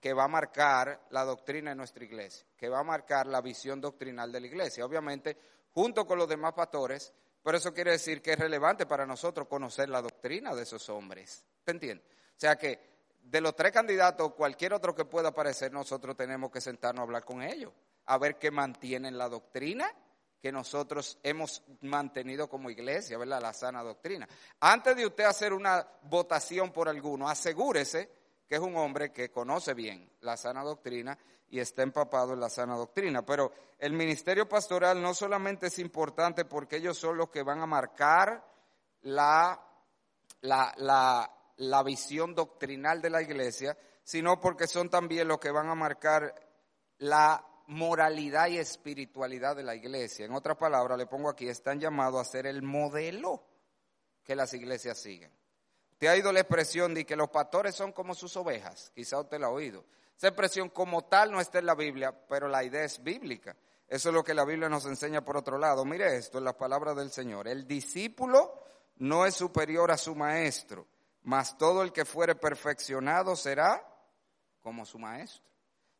que 0.00 0.12
va 0.12 0.24
a 0.24 0.28
marcar 0.28 1.06
la 1.10 1.24
doctrina 1.24 1.70
de 1.70 1.76
nuestra 1.76 2.04
iglesia, 2.04 2.46
que 2.56 2.68
va 2.68 2.80
a 2.80 2.84
marcar 2.84 3.26
la 3.26 3.40
visión 3.40 3.80
doctrinal 3.80 4.30
de 4.30 4.40
la 4.40 4.46
iglesia. 4.46 4.84
Obviamente, 4.84 5.36
junto 5.72 6.06
con 6.06 6.18
los 6.18 6.28
demás 6.28 6.52
pastores, 6.52 7.10
pero 7.42 7.56
eso 7.56 7.72
quiere 7.72 7.92
decir 7.92 8.20
que 8.20 8.32
es 8.32 8.38
relevante 8.38 8.84
para 8.84 9.06
nosotros 9.06 9.48
conocer 9.48 9.88
la 9.88 10.02
doctrina 10.02 10.54
de 10.54 10.62
esos 10.62 10.90
hombres. 10.90 11.46
¿Te 11.64 11.72
entiendes? 11.72 12.06
O 12.06 12.40
sea 12.40 12.56
que 12.56 12.94
de 13.22 13.40
los 13.40 13.56
tres 13.56 13.72
candidatos, 13.72 14.34
cualquier 14.34 14.74
otro 14.74 14.94
que 14.94 15.06
pueda 15.06 15.28
aparecer, 15.28 15.72
nosotros 15.72 16.14
tenemos 16.16 16.50
que 16.50 16.60
sentarnos 16.60 17.00
a 17.00 17.04
hablar 17.04 17.24
con 17.24 17.42
ellos, 17.42 17.72
a 18.04 18.18
ver 18.18 18.38
qué 18.38 18.50
mantienen 18.50 19.16
la 19.16 19.30
doctrina 19.30 19.90
que 20.44 20.52
nosotros 20.52 21.18
hemos 21.22 21.62
mantenido 21.80 22.50
como 22.50 22.68
iglesia, 22.68 23.16
¿verdad? 23.16 23.40
La 23.40 23.54
sana 23.54 23.82
doctrina. 23.82 24.28
Antes 24.60 24.94
de 24.94 25.06
usted 25.06 25.24
hacer 25.24 25.54
una 25.54 25.88
votación 26.02 26.70
por 26.70 26.86
alguno, 26.86 27.26
asegúrese 27.26 28.10
que 28.46 28.56
es 28.56 28.60
un 28.60 28.76
hombre 28.76 29.10
que 29.10 29.30
conoce 29.30 29.72
bien 29.72 30.06
la 30.20 30.36
sana 30.36 30.62
doctrina 30.62 31.16
y 31.48 31.60
está 31.60 31.82
empapado 31.82 32.34
en 32.34 32.40
la 32.40 32.50
sana 32.50 32.76
doctrina. 32.76 33.24
Pero 33.24 33.52
el 33.78 33.94
ministerio 33.94 34.46
pastoral 34.46 35.00
no 35.00 35.14
solamente 35.14 35.68
es 35.68 35.78
importante 35.78 36.44
porque 36.44 36.76
ellos 36.76 36.98
son 36.98 37.16
los 37.16 37.30
que 37.30 37.42
van 37.42 37.60
a 37.62 37.66
marcar 37.66 38.46
la, 39.00 39.58
la, 40.42 40.74
la, 40.76 41.30
la 41.56 41.82
visión 41.82 42.34
doctrinal 42.34 43.00
de 43.00 43.08
la 43.08 43.22
iglesia, 43.22 43.78
sino 44.02 44.38
porque 44.38 44.66
son 44.66 44.90
también 44.90 45.26
los 45.26 45.38
que 45.38 45.50
van 45.50 45.70
a 45.70 45.74
marcar 45.74 46.34
la 46.98 47.42
moralidad 47.66 48.48
y 48.48 48.58
espiritualidad 48.58 49.56
de 49.56 49.62
la 49.62 49.74
iglesia. 49.74 50.26
En 50.26 50.34
otras 50.34 50.56
palabras, 50.56 50.98
le 50.98 51.06
pongo 51.06 51.28
aquí, 51.28 51.48
están 51.48 51.80
llamados 51.80 52.20
a 52.20 52.30
ser 52.30 52.46
el 52.46 52.62
modelo 52.62 53.42
que 54.22 54.36
las 54.36 54.52
iglesias 54.54 54.98
siguen. 54.98 55.30
Te 55.98 56.08
ha 56.08 56.16
ido 56.16 56.32
la 56.32 56.40
expresión 56.40 56.92
de 56.94 57.06
que 57.06 57.16
los 57.16 57.30
pastores 57.30 57.74
son 57.74 57.92
como 57.92 58.14
sus 58.14 58.36
ovejas, 58.36 58.90
quizá 58.94 59.20
usted 59.20 59.38
la 59.38 59.46
ha 59.46 59.50
oído. 59.50 59.84
Esa 60.16 60.28
expresión 60.28 60.68
como 60.68 61.04
tal 61.04 61.32
no 61.32 61.40
está 61.40 61.58
en 61.58 61.66
la 61.66 61.74
Biblia, 61.74 62.12
pero 62.28 62.48
la 62.48 62.62
idea 62.64 62.84
es 62.84 63.02
bíblica. 63.02 63.56
Eso 63.88 64.08
es 64.08 64.14
lo 64.14 64.24
que 64.24 64.34
la 64.34 64.44
Biblia 64.44 64.68
nos 64.68 64.86
enseña 64.86 65.24
por 65.24 65.36
otro 65.36 65.58
lado. 65.58 65.84
Mire 65.84 66.16
esto 66.16 66.38
en 66.38 66.44
las 66.44 66.54
palabras 66.54 66.96
del 66.96 67.10
Señor. 67.10 67.48
El 67.48 67.66
discípulo 67.66 68.62
no 68.96 69.26
es 69.26 69.34
superior 69.34 69.90
a 69.90 69.96
su 69.96 70.14
maestro, 70.14 70.86
mas 71.22 71.58
todo 71.58 71.82
el 71.82 71.92
que 71.92 72.04
fuere 72.04 72.34
perfeccionado 72.34 73.36
será 73.36 73.86
como 74.62 74.86
su 74.86 74.98
maestro. 74.98 75.53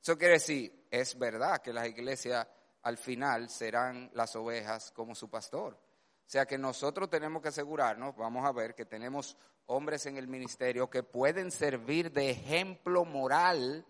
Eso 0.04 0.18
quiere 0.18 0.34
decir, 0.34 0.86
es 0.90 1.18
verdad 1.18 1.62
que 1.62 1.72
las 1.72 1.88
iglesias 1.88 2.46
al 2.82 2.98
final 2.98 3.48
serán 3.48 4.10
las 4.12 4.36
ovejas 4.36 4.92
como 4.92 5.14
su 5.14 5.30
pastor. 5.30 5.72
O 5.72 6.26
sea 6.26 6.44
que 6.44 6.58
nosotros 6.58 7.08
tenemos 7.08 7.40
que 7.40 7.48
asegurarnos, 7.48 8.14
vamos 8.14 8.44
a 8.44 8.52
ver, 8.52 8.74
que 8.74 8.84
tenemos 8.84 9.34
hombres 9.64 10.04
en 10.04 10.18
el 10.18 10.28
ministerio 10.28 10.90
que 10.90 11.04
pueden 11.04 11.50
servir 11.50 12.12
de 12.12 12.28
ejemplo 12.28 13.06
moral 13.06 13.86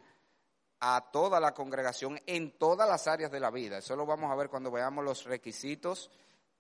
a 0.79 1.11
toda 1.11 1.41
la 1.41 1.53
congregación 1.53 2.21
en 2.27 2.57
todas 2.59 2.89
las 2.89 3.09
áreas 3.09 3.33
de 3.33 3.41
la 3.41 3.51
vida. 3.51 3.79
Eso 3.79 3.97
lo 3.97 4.07
vamos 4.07 4.31
a 4.31 4.37
ver 4.37 4.49
cuando 4.49 4.71
veamos 4.71 5.05
los 5.05 5.25
requisitos. 5.25 6.13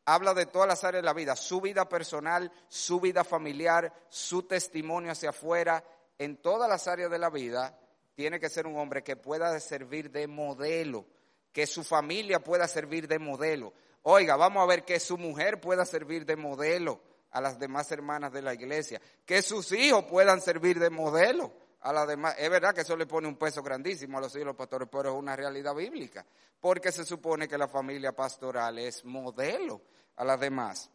Habla 0.04 0.34
de 0.34 0.46
todas 0.46 0.66
las 0.66 0.82
áreas 0.82 1.04
de 1.04 1.06
la 1.06 1.14
vida, 1.14 1.36
su 1.36 1.60
vida 1.60 1.88
personal, 1.88 2.50
su 2.66 2.98
vida 2.98 3.22
familiar, 3.22 3.92
su 4.08 4.42
testimonio 4.42 5.12
hacia 5.12 5.30
afuera, 5.30 5.84
en 6.18 6.38
todas 6.38 6.68
las 6.68 6.88
áreas 6.88 7.08
de 7.08 7.20
la 7.20 7.30
vida, 7.30 7.78
tiene 8.14 8.40
que 8.40 8.48
ser 8.48 8.66
un 8.66 8.76
hombre 8.76 9.02
que 9.02 9.16
pueda 9.16 9.58
servir 9.60 10.10
de 10.10 10.26
modelo, 10.26 11.06
que 11.52 11.66
su 11.66 11.84
familia 11.84 12.40
pueda 12.40 12.66
servir 12.68 13.08
de 13.08 13.18
modelo. 13.18 13.72
Oiga, 14.02 14.36
vamos 14.36 14.62
a 14.62 14.66
ver 14.66 14.84
que 14.84 15.00
su 15.00 15.16
mujer 15.18 15.60
pueda 15.60 15.84
servir 15.84 16.26
de 16.26 16.36
modelo 16.36 17.00
a 17.30 17.40
las 17.40 17.58
demás 17.58 17.90
hermanas 17.90 18.32
de 18.32 18.42
la 18.42 18.54
iglesia, 18.54 19.00
que 19.24 19.42
sus 19.42 19.72
hijos 19.72 20.04
puedan 20.04 20.40
servir 20.40 20.78
de 20.78 20.90
modelo 20.90 21.52
a 21.80 21.92
las 21.92 22.06
demás. 22.08 22.34
Es 22.38 22.48
verdad 22.48 22.74
que 22.74 22.82
eso 22.82 22.96
le 22.96 23.06
pone 23.06 23.28
un 23.28 23.36
peso 23.36 23.62
grandísimo 23.62 24.18
a 24.18 24.20
los 24.20 24.32
hijos 24.32 24.40
de 24.40 24.46
los 24.46 24.56
pastores, 24.56 24.88
pero 24.90 25.10
es 25.10 25.16
una 25.16 25.34
realidad 25.36 25.74
bíblica, 25.74 26.24
porque 26.60 26.92
se 26.92 27.04
supone 27.04 27.48
que 27.48 27.58
la 27.58 27.68
familia 27.68 28.12
pastoral 28.12 28.78
es 28.78 29.04
modelo 29.04 29.82
a 30.16 30.24
las 30.24 30.38
demás. 30.38 30.90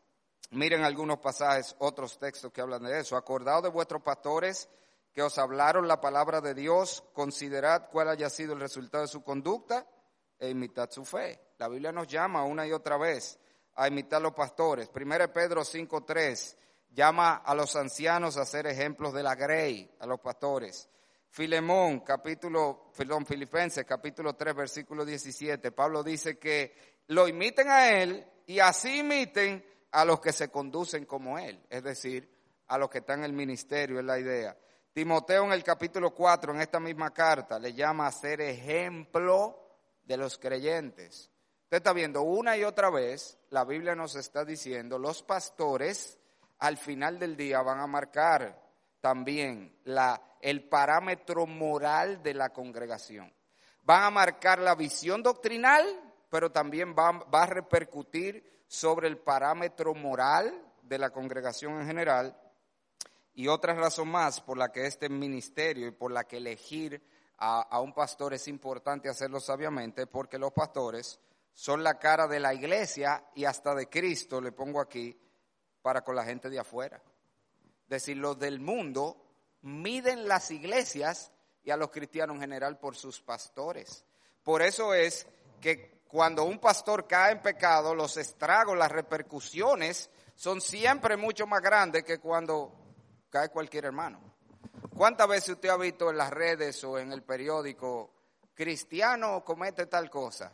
Miren 0.52 0.84
algunos 0.84 1.20
pasajes, 1.20 1.76
otros 1.80 2.18
textos 2.18 2.52
que 2.52 2.62
hablan 2.62 2.84
de 2.84 3.00
eso. 3.00 3.16
Acordado 3.16 3.64
de 3.64 3.70
vuestros 3.70 4.02
pastores 4.02 4.68
que 5.20 5.24
os 5.24 5.38
hablaron 5.38 5.86
la 5.86 6.00
palabra 6.00 6.40
de 6.40 6.54
Dios, 6.54 7.04
considerad 7.12 7.90
cuál 7.92 8.08
haya 8.08 8.30
sido 8.30 8.54
el 8.54 8.62
resultado 8.62 9.02
de 9.02 9.10
su 9.10 9.22
conducta 9.22 9.86
e 10.40 10.48
imitad 10.48 10.90
su 10.92 11.04
fe. 11.04 11.38
La 11.58 11.68
Biblia 11.68 11.92
nos 11.92 12.08
llama 12.08 12.46
una 12.46 12.66
y 12.66 12.72
otra 12.72 12.96
vez 12.96 13.38
a 13.76 13.90
imitar 13.90 14.22
los 14.22 14.32
pastores. 14.32 14.88
Primero 14.88 15.30
Pedro 15.34 15.64
5.3 15.64 16.56
llama 16.92 17.36
a 17.36 17.54
los 17.54 17.76
ancianos 17.76 18.38
a 18.38 18.46
ser 18.46 18.68
ejemplos 18.68 19.14
de 19.14 19.22
la 19.22 19.36
grey, 19.36 19.94
a 20.00 20.06
los 20.06 20.22
pastores. 20.22 20.88
Filemón, 21.28 22.00
capítulo, 22.00 22.90
perdón, 22.96 23.26
Filipenses, 23.26 23.84
capítulo 23.84 24.38
3, 24.38 24.56
versículo 24.56 25.04
17, 25.04 25.74
Pablo 25.74 26.02
dice 26.02 26.40
que 26.40 27.02
lo 27.08 27.28
imiten 27.28 27.70
a 27.70 27.90
él 27.90 28.26
y 28.46 28.60
así 28.60 29.00
imiten 29.00 29.66
a 29.92 30.06
los 30.06 30.22
que 30.22 30.32
se 30.32 30.48
conducen 30.48 31.04
como 31.04 31.38
él, 31.38 31.62
es 31.70 31.84
decir, 31.84 32.34
a 32.68 32.78
los 32.78 32.90
que 32.90 33.00
están 33.00 33.20
en 33.20 33.26
el 33.26 33.34
ministerio, 33.34 34.00
es 34.00 34.06
la 34.06 34.18
idea. 34.18 34.56
Timoteo 35.00 35.46
en 35.46 35.54
el 35.54 35.64
capítulo 35.64 36.14
4, 36.14 36.54
en 36.54 36.60
esta 36.60 36.78
misma 36.78 37.12
carta, 37.12 37.58
le 37.58 37.72
llama 37.74 38.06
a 38.06 38.12
ser 38.12 38.42
ejemplo 38.42 39.58
de 40.04 40.18
los 40.18 40.38
creyentes. 40.38 41.32
Usted 41.64 41.78
está 41.78 41.94
viendo 41.94 42.24
una 42.24 42.58
y 42.58 42.66
otra 42.66 42.90
vez, 42.90 43.38
la 43.50 43.64
Biblia 43.64 43.96
nos 43.96 44.18
está 44.18 44.44
diciendo, 44.44 45.00
los 45.00 45.24
pastores 45.24 46.20
al 46.58 46.76
final 46.76 47.18
del 47.18 47.38
día 47.38 47.62
van 47.62 47.80
a 47.80 47.88
marcar 47.88 48.62
también 49.00 49.74
la, 49.86 50.22
el 50.42 50.68
parámetro 50.68 51.46
moral 51.46 52.22
de 52.22 52.34
la 52.34 52.50
congregación. 52.50 53.34
Van 53.84 54.04
a 54.04 54.10
marcar 54.10 54.60
la 54.60 54.76
visión 54.76 55.24
doctrinal, 55.24 55.86
pero 56.30 56.52
también 56.52 56.94
va, 56.94 57.12
va 57.34 57.44
a 57.44 57.46
repercutir 57.46 58.66
sobre 58.68 59.08
el 59.08 59.18
parámetro 59.18 59.94
moral 59.94 60.62
de 60.82 60.98
la 60.98 61.12
congregación 61.12 61.80
en 61.80 61.88
general 61.88 62.38
y 63.40 63.48
otra 63.48 63.74
razón 63.74 64.10
más 64.10 64.42
por 64.42 64.58
la 64.58 64.70
que 64.70 64.86
este 64.86 65.08
ministerio 65.08 65.88
y 65.88 65.92
por 65.92 66.12
la 66.12 66.26
que 66.26 66.36
elegir 66.36 67.02
a, 67.38 67.62
a, 67.62 67.80
un 67.80 67.94
pastor 67.94 68.34
es 68.34 68.50
importante 68.50 69.08
hacerlo 69.08 69.40
sabiamente, 69.40 70.08
porque 70.08 70.38
los 70.38 70.52
pastores 70.52 71.22
son 71.54 71.82
la 71.82 71.98
cara 71.98 72.28
de 72.28 72.42
la 72.42 72.54
iglesia 72.54 73.24
y 73.36 73.46
hasta 73.46 73.74
de 73.76 73.88
Cristo, 73.88 74.42
le 74.42 74.52
pongo 74.52 74.82
aquí, 74.82 75.18
para 75.82 76.02
con 76.02 76.18
la 76.18 76.26
gente 76.26 76.50
de 76.50 76.60
afuera. 76.60 77.02
Es 77.84 77.90
decir, 77.90 78.18
los 78.18 78.38
del 78.38 78.60
mundo 78.60 79.16
miden 79.62 80.28
las 80.28 80.52
iglesias 80.52 81.32
y 81.64 81.72
a 81.72 81.78
los 81.78 81.92
cristianos 81.92 82.36
en 82.36 82.42
general 82.42 82.78
por 82.78 82.98
sus 82.98 83.22
pastores. 83.22 84.04
Por 84.44 84.62
eso 84.62 84.94
es 84.94 85.26
que 85.62 86.02
cuando 86.10 86.44
un 86.44 86.60
pastor 86.60 87.08
cae 87.08 87.32
en 87.32 87.42
pecado, 87.42 87.96
los 87.96 88.18
estragos, 88.18 88.78
las 88.78 88.92
repercusiones 88.92 90.10
son 90.36 90.60
siempre 90.60 91.16
mucho 91.16 91.48
más 91.48 91.62
grandes 91.62 92.04
que 92.04 92.20
cuando 92.20 92.89
cae 93.30 93.50
cualquier 93.50 93.86
hermano. 93.86 94.20
¿Cuántas 94.96 95.28
veces 95.28 95.50
usted 95.50 95.70
ha 95.70 95.78
visto 95.78 96.10
en 96.10 96.18
las 96.18 96.30
redes 96.30 96.84
o 96.84 96.98
en 96.98 97.12
el 97.12 97.24
periódico, 97.24 98.12
cristiano 98.54 99.44
comete 99.44 99.86
tal 99.86 100.10
cosa? 100.10 100.52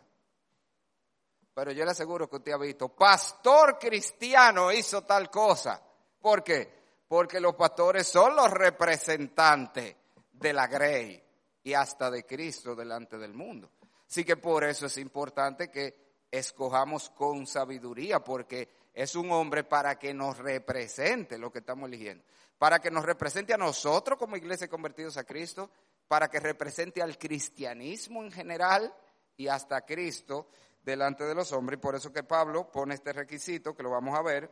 Pero 1.53 1.72
yo 1.72 1.86
le 1.86 1.91
aseguro 1.91 2.29
que 2.29 2.36
usted 2.36 2.51
ha 2.51 2.58
visto, 2.58 2.89
pastor 2.89 3.79
cristiano 3.79 4.72
hizo 4.72 5.03
tal 5.03 5.29
cosa. 5.32 5.82
¿Por 6.20 6.44
qué? 6.44 6.74
Porque 7.08 7.39
los 7.39 7.55
pastores 7.55 8.08
son 8.08 8.36
los 8.36 8.51
representantes 8.51 9.96
de 10.34 10.53
la 10.53 10.67
grey 10.67 11.24
y 11.63 11.74
hasta 11.74 12.12
de 12.12 12.25
Cristo 12.25 12.75
delante 12.75 13.17
del 13.17 13.34
mundo. 13.34 13.72
Así 14.08 14.24
que 14.24 14.38
por 14.38 14.63
eso 14.63 14.86
es 14.86 14.98
importante 14.98 15.70
que 15.70 16.05
escojamos 16.29 17.10
con 17.10 17.48
sabiduría, 17.48 18.20
porque 18.24 18.70
es 18.94 19.15
un 19.15 19.32
hombre 19.32 19.63
para 19.63 19.98
que 19.98 20.13
nos 20.13 20.38
represente 20.38 21.38
lo 21.38 21.51
que 21.51 21.60
estamos 21.60 21.88
eligiendo, 21.88 22.24
para 22.58 22.80
que 22.80 22.92
nos 22.92 23.06
represente 23.06 23.54
a 23.54 23.58
nosotros 23.58 24.18
como 24.18 24.38
iglesia 24.38 24.68
convertidos 24.68 25.18
a 25.18 25.24
Cristo, 25.24 25.70
para 26.08 26.30
que 26.30 26.40
represente 26.40 27.02
al 27.02 27.18
cristianismo 27.18 28.24
en 28.24 28.32
general 28.32 28.94
y 29.38 29.48
hasta 29.48 29.78
a 29.78 29.86
Cristo 29.86 30.48
delante 30.84 31.24
de 31.24 31.36
los 31.36 31.52
hombres. 31.52 31.78
Y 31.78 31.82
por 31.82 31.96
eso 31.96 32.14
que 32.14 32.24
Pablo 32.24 32.72
pone 32.72 32.94
este 32.94 33.12
requisito, 33.12 33.76
que 33.76 33.84
lo 33.84 33.90
vamos 33.90 34.18
a 34.18 34.22
ver, 34.22 34.50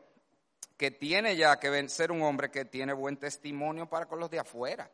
que 0.77 0.91
tiene 0.91 1.36
ya 1.36 1.57
que 1.60 1.88
ser 1.89 2.12
un 2.12 2.24
hombre 2.24 2.50
que 2.50 2.65
tiene 2.65 2.93
buen 2.93 3.17
testimonio 3.17 3.88
para 3.88 4.07
con 4.07 4.19
los 4.19 4.29
de 4.29 4.39
afuera. 4.39 4.91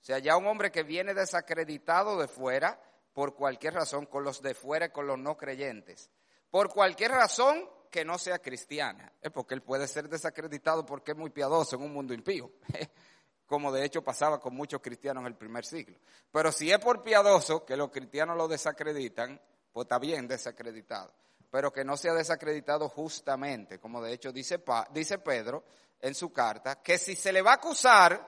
O 0.00 0.04
sea, 0.04 0.18
ya 0.18 0.36
un 0.36 0.46
hombre 0.46 0.70
que 0.70 0.82
viene 0.82 1.14
desacreditado 1.14 2.18
de 2.18 2.26
fuera, 2.26 2.80
por 3.12 3.34
cualquier 3.34 3.74
razón, 3.74 4.06
con 4.06 4.24
los 4.24 4.42
de 4.42 4.54
fuera 4.54 4.86
y 4.86 4.90
con 4.90 5.06
los 5.06 5.18
no 5.18 5.36
creyentes. 5.36 6.10
Por 6.50 6.70
cualquier 6.70 7.12
razón 7.12 7.68
que 7.90 8.04
no 8.04 8.16
sea 8.18 8.38
cristiana. 8.38 9.12
Es 9.20 9.30
porque 9.30 9.54
él 9.54 9.62
puede 9.62 9.86
ser 9.88 10.08
desacreditado 10.08 10.86
porque 10.86 11.12
es 11.12 11.16
muy 11.16 11.30
piadoso 11.30 11.76
en 11.76 11.82
un 11.82 11.92
mundo 11.92 12.14
impío. 12.14 12.52
Como 13.46 13.72
de 13.72 13.84
hecho 13.84 14.02
pasaba 14.04 14.38
con 14.38 14.54
muchos 14.54 14.80
cristianos 14.80 15.22
en 15.22 15.26
el 15.26 15.34
primer 15.34 15.64
siglo. 15.64 15.98
Pero 16.30 16.52
si 16.52 16.70
es 16.70 16.78
por 16.78 17.02
piadoso 17.02 17.64
que 17.64 17.76
los 17.76 17.90
cristianos 17.90 18.36
lo 18.36 18.46
desacreditan, 18.46 19.40
pues 19.72 19.86
está 19.86 19.98
bien 19.98 20.28
desacreditado, 20.28 21.12
pero 21.50 21.72
que 21.72 21.84
no 21.84 21.96
sea 21.96 22.14
desacreditado 22.14 22.88
justamente, 22.88 23.80
como 23.80 24.00
de 24.00 24.12
hecho 24.12 24.30
dice, 24.30 24.62
dice 24.92 25.18
Pedro 25.18 25.64
en 26.00 26.14
su 26.14 26.32
carta, 26.32 26.80
que 26.80 26.96
si 26.96 27.16
se 27.16 27.32
le 27.32 27.42
va 27.42 27.52
a 27.52 27.54
acusar, 27.54 28.24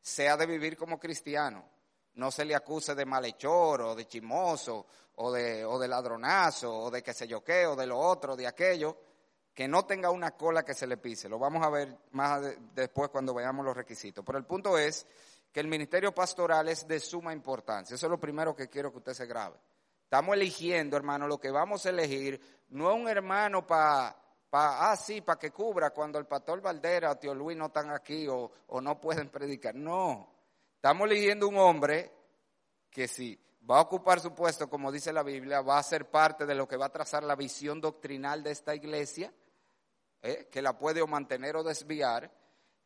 sea 0.00 0.36
de 0.36 0.46
vivir 0.46 0.76
como 0.76 0.98
cristiano, 0.98 1.64
no 2.14 2.30
se 2.30 2.44
le 2.44 2.54
acuse 2.54 2.94
de 2.94 3.06
malhechor 3.06 3.82
o 3.82 3.94
de 3.94 4.06
chimoso 4.06 4.86
o 5.16 5.32
de, 5.32 5.64
o 5.64 5.78
de 5.78 5.88
ladronazo 5.88 6.72
o 6.72 6.90
de 6.90 7.02
qué 7.02 7.12
sé 7.12 7.26
yo 7.26 7.42
qué 7.42 7.66
o 7.66 7.76
de 7.76 7.86
lo 7.86 7.98
otro, 7.98 8.36
de 8.36 8.46
aquello, 8.46 8.96
que 9.54 9.68
no 9.68 9.84
tenga 9.84 10.10
una 10.10 10.32
cola 10.32 10.62
que 10.62 10.74
se 10.74 10.86
le 10.86 10.96
pise. 10.96 11.28
Lo 11.28 11.38
vamos 11.38 11.64
a 11.64 11.70
ver 11.70 11.96
más 12.12 12.42
después 12.74 13.10
cuando 13.10 13.34
veamos 13.34 13.64
los 13.64 13.76
requisitos. 13.76 14.24
Pero 14.24 14.38
el 14.38 14.44
punto 14.44 14.78
es 14.78 15.06
que 15.52 15.60
el 15.60 15.68
ministerio 15.68 16.14
pastoral 16.14 16.68
es 16.68 16.88
de 16.88 16.98
suma 16.98 17.32
importancia. 17.32 17.94
Eso 17.94 18.06
es 18.06 18.10
lo 18.10 18.18
primero 18.18 18.56
que 18.56 18.68
quiero 18.68 18.90
que 18.90 18.98
usted 18.98 19.12
se 19.12 19.26
grabe. 19.26 19.56
Estamos 20.04 20.34
eligiendo, 20.34 20.96
hermano, 20.96 21.26
lo 21.26 21.38
que 21.38 21.50
vamos 21.50 21.84
a 21.86 21.90
elegir 21.90 22.40
no 22.70 22.90
es 22.90 22.96
un 23.00 23.08
hermano 23.08 23.66
para, 23.66 24.16
pa, 24.48 24.90
ah, 24.90 24.96
sí, 24.96 25.20
para 25.20 25.38
que 25.38 25.50
cubra 25.50 25.90
cuando 25.90 26.18
el 26.18 26.26
pastor 26.26 26.60
Valdera 26.60 27.12
o 27.12 27.16
tío 27.16 27.34
Luis 27.34 27.56
no 27.56 27.66
están 27.66 27.90
aquí 27.90 28.26
o, 28.28 28.50
o 28.68 28.80
no 28.80 29.00
pueden 29.00 29.28
predicar. 29.28 29.74
No, 29.74 30.31
estamos 30.82 31.08
eligiendo 31.08 31.46
un 31.46 31.58
hombre 31.58 32.10
que 32.90 33.06
si 33.06 33.38
va 33.70 33.78
a 33.78 33.82
ocupar 33.82 34.18
su 34.18 34.34
puesto, 34.34 34.68
como 34.68 34.90
dice 34.90 35.12
la 35.12 35.22
Biblia, 35.22 35.60
va 35.60 35.78
a 35.78 35.82
ser 35.84 36.10
parte 36.10 36.44
de 36.44 36.56
lo 36.56 36.66
que 36.66 36.76
va 36.76 36.86
a 36.86 36.92
trazar 36.92 37.22
la 37.22 37.36
visión 37.36 37.80
doctrinal 37.80 38.42
de 38.42 38.50
esta 38.50 38.74
iglesia, 38.74 39.32
¿eh? 40.22 40.48
que 40.50 40.60
la 40.60 40.76
puede 40.76 41.00
o 41.00 41.06
mantener 41.06 41.54
o 41.54 41.62
desviar, 41.62 42.28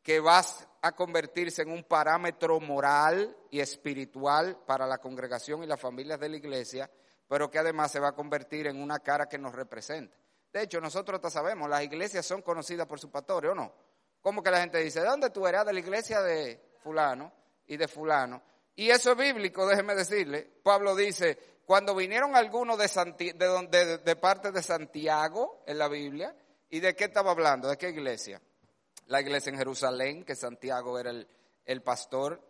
que 0.02 0.20
va 0.20 0.44
a 0.82 0.92
convertirse 0.92 1.62
en 1.62 1.70
un 1.70 1.84
parámetro 1.84 2.60
moral 2.60 3.34
y 3.50 3.60
espiritual 3.60 4.58
para 4.66 4.86
la 4.86 4.98
congregación 4.98 5.64
y 5.64 5.66
las 5.66 5.80
familias 5.80 6.20
de 6.20 6.28
la 6.28 6.36
iglesia, 6.36 6.90
pero 7.26 7.50
que 7.50 7.60
además 7.60 7.92
se 7.92 7.98
va 7.98 8.08
a 8.08 8.14
convertir 8.14 8.66
en 8.66 8.78
una 8.78 8.98
cara 8.98 9.26
que 9.26 9.38
nos 9.38 9.54
representa. 9.54 10.14
De 10.52 10.64
hecho, 10.64 10.82
nosotros 10.82 11.18
te 11.18 11.30
sabemos, 11.30 11.66
las 11.70 11.82
iglesias 11.82 12.26
son 12.26 12.42
conocidas 12.42 12.86
por 12.86 13.00
sus 13.00 13.08
pastores, 13.08 13.52
¿o 13.52 13.54
no? 13.54 13.72
¿Cómo 14.20 14.42
que 14.42 14.50
la 14.50 14.60
gente 14.60 14.76
dice, 14.80 15.00
¿de 15.00 15.06
dónde 15.06 15.30
tú 15.30 15.46
eres? 15.46 15.62
Ah, 15.62 15.64
de 15.64 15.72
la 15.72 15.80
iglesia 15.80 16.20
de 16.20 16.60
fulano 16.82 17.45
y 17.66 17.76
de 17.76 17.88
fulano. 17.88 18.42
Y 18.74 18.90
eso 18.90 19.12
es 19.12 19.18
bíblico, 19.18 19.66
déjeme 19.66 19.94
decirle. 19.94 20.50
Pablo 20.62 20.94
dice, 20.94 21.38
cuando 21.64 21.94
vinieron 21.94 22.36
algunos 22.36 22.78
de, 22.78 23.32
de, 24.04 24.16
parte 24.16 24.52
de 24.52 24.62
Santiago 24.62 25.62
en 25.66 25.78
la 25.78 25.88
Biblia, 25.88 26.34
¿y 26.70 26.80
de 26.80 26.94
qué 26.94 27.04
estaba 27.04 27.30
hablando? 27.30 27.68
¿De 27.68 27.76
qué 27.76 27.88
iglesia? 27.88 28.40
La 29.06 29.20
iglesia 29.20 29.50
en 29.50 29.58
Jerusalén, 29.58 30.24
que 30.24 30.36
Santiago 30.36 30.98
era 30.98 31.10
el, 31.10 31.26
el 31.64 31.82
pastor 31.82 32.40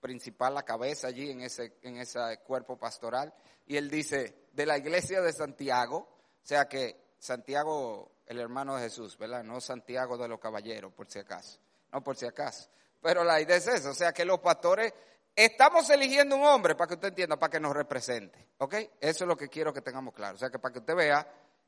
principal, 0.00 0.54
la 0.54 0.64
cabeza 0.64 1.08
allí 1.08 1.30
en 1.30 1.42
ese, 1.42 1.78
en 1.82 1.96
ese 1.98 2.20
cuerpo 2.46 2.76
pastoral. 2.76 3.32
Y 3.66 3.76
él 3.76 3.90
dice, 3.90 4.46
de 4.52 4.66
la 4.66 4.78
iglesia 4.78 5.20
de 5.20 5.32
Santiago, 5.32 5.96
o 5.98 6.46
sea 6.46 6.68
que 6.68 7.14
Santiago, 7.18 8.12
el 8.26 8.38
hermano 8.38 8.76
de 8.76 8.82
Jesús, 8.82 9.16
¿verdad? 9.18 9.44
No 9.44 9.60
Santiago 9.60 10.16
de 10.16 10.28
los 10.28 10.40
caballeros, 10.40 10.92
por 10.92 11.08
si 11.10 11.18
acaso. 11.18 11.58
No 11.92 12.02
por 12.02 12.16
si 12.16 12.26
acaso. 12.26 12.68
Pero 13.00 13.24
la 13.24 13.40
idea 13.40 13.56
es 13.56 13.66
esa, 13.66 13.90
o 13.90 13.94
sea 13.94 14.12
que 14.12 14.24
los 14.24 14.40
pastores 14.40 14.92
Estamos 15.36 15.88
eligiendo 15.90 16.36
un 16.36 16.44
hombre, 16.44 16.74
para 16.74 16.88
que 16.88 16.94
usted 16.94 17.08
entienda, 17.08 17.38
para 17.38 17.50
que 17.50 17.60
nos 17.60 17.74
represente. 17.74 18.48
¿Ok? 18.58 18.74
Eso 19.00 19.24
es 19.24 19.28
lo 19.28 19.36
que 19.36 19.48
quiero 19.48 19.72
que 19.72 19.80
tengamos 19.80 20.12
claro. 20.12 20.34
O 20.34 20.38
sea, 20.38 20.50
que 20.50 20.58
para 20.58 20.72
que 20.72 20.80
usted 20.80 20.94
vea, 20.94 21.26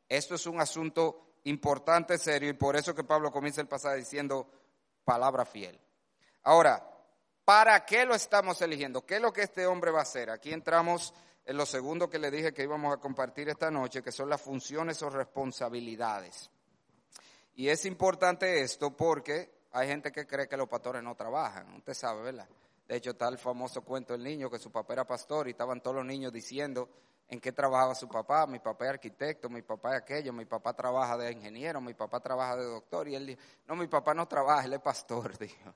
esto 0.09 0.35
es 0.35 0.47
un 0.47 0.61
asunto 0.61 1.37
importante, 1.45 2.19
serio, 2.19 2.51
y 2.51 2.55
por 2.55 2.77
eso 2.77 2.95
que 2.95 3.05
Pablo 3.05 3.31
comienza 3.31 3.61
el 3.61 3.69
pasaje 3.69 3.97
diciendo 3.97 4.47
palabra 5.05 5.45
fiel. 5.45 5.81
Ahora, 6.43 6.87
¿para 7.45 7.85
qué 7.85 8.05
lo 8.05 8.15
estamos 8.15 8.61
eligiendo? 8.62 9.07
¿Qué 9.07 9.17
es 9.17 9.23
lo 9.23 9.33
que 9.33 9.43
este 9.43 9.67
hombre 9.67 9.91
va 9.91 10.01
a 10.01 10.03
hacer? 10.03 10.31
Aquí 10.31 10.53
entramos 10.53 11.15
en 11.45 11.57
lo 11.57 11.65
segundo 11.65 12.11
que 12.11 12.19
le 12.19 12.31
dije 12.31 12.53
que 12.53 12.65
íbamos 12.65 12.93
a 12.95 13.01
compartir 13.01 13.49
esta 13.49 13.71
noche, 13.71 14.03
que 14.03 14.12
son 14.12 14.29
las 14.29 14.41
funciones 14.41 15.03
o 15.03 15.11
responsabilidades. 15.11 16.51
Y 17.55 17.69
es 17.69 17.85
importante 17.85 18.61
esto 18.61 18.97
porque 18.97 19.62
hay 19.73 19.88
gente 19.88 20.12
que 20.12 20.26
cree 20.26 20.49
que 20.49 20.57
los 20.57 20.69
pastores 20.69 21.02
no 21.02 21.14
trabajan. 21.14 21.75
Usted 21.76 21.95
sabe, 21.95 22.23
¿verdad? 22.23 22.49
De 22.87 22.97
hecho, 22.97 23.11
está 23.11 23.29
el 23.29 23.38
famoso 23.38 23.83
cuento 23.83 24.12
del 24.12 24.23
niño 24.23 24.50
que 24.50 24.59
su 24.59 24.71
papá 24.71 24.93
era 24.93 25.07
pastor 25.07 25.49
y 25.49 25.52
estaban 25.52 25.81
todos 25.81 25.97
los 25.97 26.05
niños 26.05 26.33
diciendo 26.33 26.88
en 27.29 27.41
qué 27.41 27.52
trabajaba 27.52 27.95
su 27.95 28.07
papá. 28.07 28.47
Mi 28.47 28.59
papá 28.59 28.85
es 28.85 28.91
arquitecto, 28.91 29.49
mi 29.49 29.62
papá 29.62 29.97
es 29.97 30.02
aquello, 30.02 30.33
mi 30.33 30.45
papá 30.45 30.75
trabaja 30.75 31.17
de 31.17 31.33
ingeniero, 31.33 31.81
mi 31.81 31.95
papá 31.95 32.21
trabaja 32.21 32.57
de 32.57 32.64
doctor. 32.64 33.09
Y 33.09 33.14
él 33.14 33.26
dijo, 33.26 33.41
no, 33.67 33.76
mi 33.76 33.87
papá 33.87 34.12
no 34.12 34.29
trabaja, 34.29 34.67
él 34.67 34.75
es 34.75 34.81
pastor, 34.81 35.38
dijo. 35.38 35.75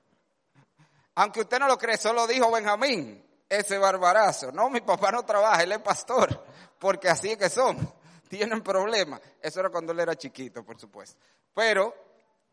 Aunque 1.15 1.41
usted 1.41 1.57
no 1.57 1.67
lo 1.67 1.77
cree, 1.77 1.97
solo 1.97 2.27
dijo 2.27 2.51
Benjamín, 2.51 3.25
ese 3.49 3.79
barbarazo. 3.79 4.51
No, 4.51 4.69
mi 4.69 4.81
papá 4.81 5.11
no 5.11 5.23
trabaja, 5.25 5.63
él 5.63 5.71
es 5.71 5.79
pastor, 5.79 6.45
porque 6.79 7.09
así 7.09 7.31
es 7.31 7.37
que 7.37 7.49
son. 7.49 7.77
Tienen 8.29 8.61
problemas. 8.61 9.21
Eso 9.41 9.59
era 9.59 9.69
cuando 9.69 9.93
él 9.93 10.01
era 10.01 10.15
chiquito, 10.15 10.63
por 10.63 10.79
supuesto. 10.79 11.19
Pero 11.55 12.06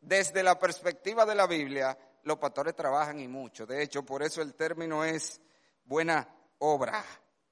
desde 0.07 0.43
la 0.43 0.59
perspectiva 0.59 1.25
de 1.25 1.35
la 1.35 1.47
Biblia, 1.47 1.97
los 2.25 2.39
pastores 2.39 2.75
trabajan 2.75 3.21
y 3.21 3.29
mucho. 3.29 3.67
De 3.67 3.83
hecho, 3.83 4.05
por 4.05 4.23
eso 4.23 4.43
el 4.43 4.55
término 4.55 5.05
es 5.05 5.41
buena 5.85 6.29
obra. 6.59 7.05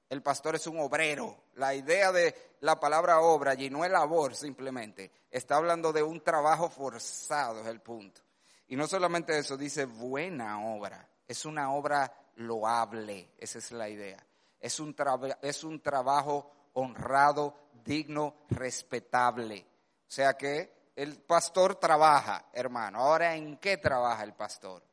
El 0.09 0.21
pastor 0.21 0.55
es 0.55 0.67
un 0.67 0.79
obrero. 0.79 1.45
La 1.55 1.73
idea 1.73 2.11
de 2.11 2.55
la 2.61 2.79
palabra 2.79 3.21
obra 3.21 3.51
allí 3.51 3.69
no 3.69 3.83
es 3.83 3.91
labor 3.91 4.35
simplemente. 4.35 5.11
Está 5.31 5.57
hablando 5.57 5.91
de 5.91 6.03
un 6.03 6.21
trabajo 6.21 6.69
forzado, 6.69 7.61
es 7.61 7.67
el 7.67 7.81
punto. 7.81 8.21
Y 8.67 8.75
no 8.75 8.87
solamente 8.87 9.37
eso, 9.37 9.57
dice 9.57 9.85
buena 9.85 10.63
obra. 10.75 11.07
Es 11.27 11.45
una 11.45 11.73
obra 11.73 12.11
loable. 12.35 13.31
Esa 13.37 13.59
es 13.59 13.71
la 13.71 13.89
idea. 13.89 14.23
Es 14.59 14.79
un, 14.79 14.95
es 15.41 15.63
un 15.63 15.81
trabajo 15.81 16.51
honrado, 16.73 17.55
digno, 17.83 18.35
respetable. 18.49 19.65
O 20.07 20.11
sea 20.11 20.33
que 20.35 20.82
el 20.95 21.21
pastor 21.21 21.75
trabaja, 21.75 22.49
hermano. 22.53 22.99
Ahora, 22.99 23.35
¿en 23.35 23.57
qué 23.57 23.77
trabaja 23.77 24.23
el 24.23 24.33
pastor? 24.33 24.83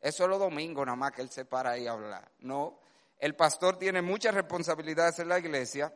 Eso 0.00 0.24
es 0.24 0.30
lo 0.30 0.38
domingo 0.38 0.84
nada 0.84 0.96
más 0.96 1.12
que 1.12 1.22
él 1.22 1.30
se 1.30 1.44
para 1.44 1.70
ahí 1.70 1.86
a 1.86 1.92
hablar. 1.92 2.30
No, 2.40 2.80
el 3.18 3.34
pastor 3.34 3.78
tiene 3.78 4.02
muchas 4.02 4.34
responsabilidades 4.34 5.18
en 5.18 5.28
la 5.28 5.38
iglesia. 5.38 5.92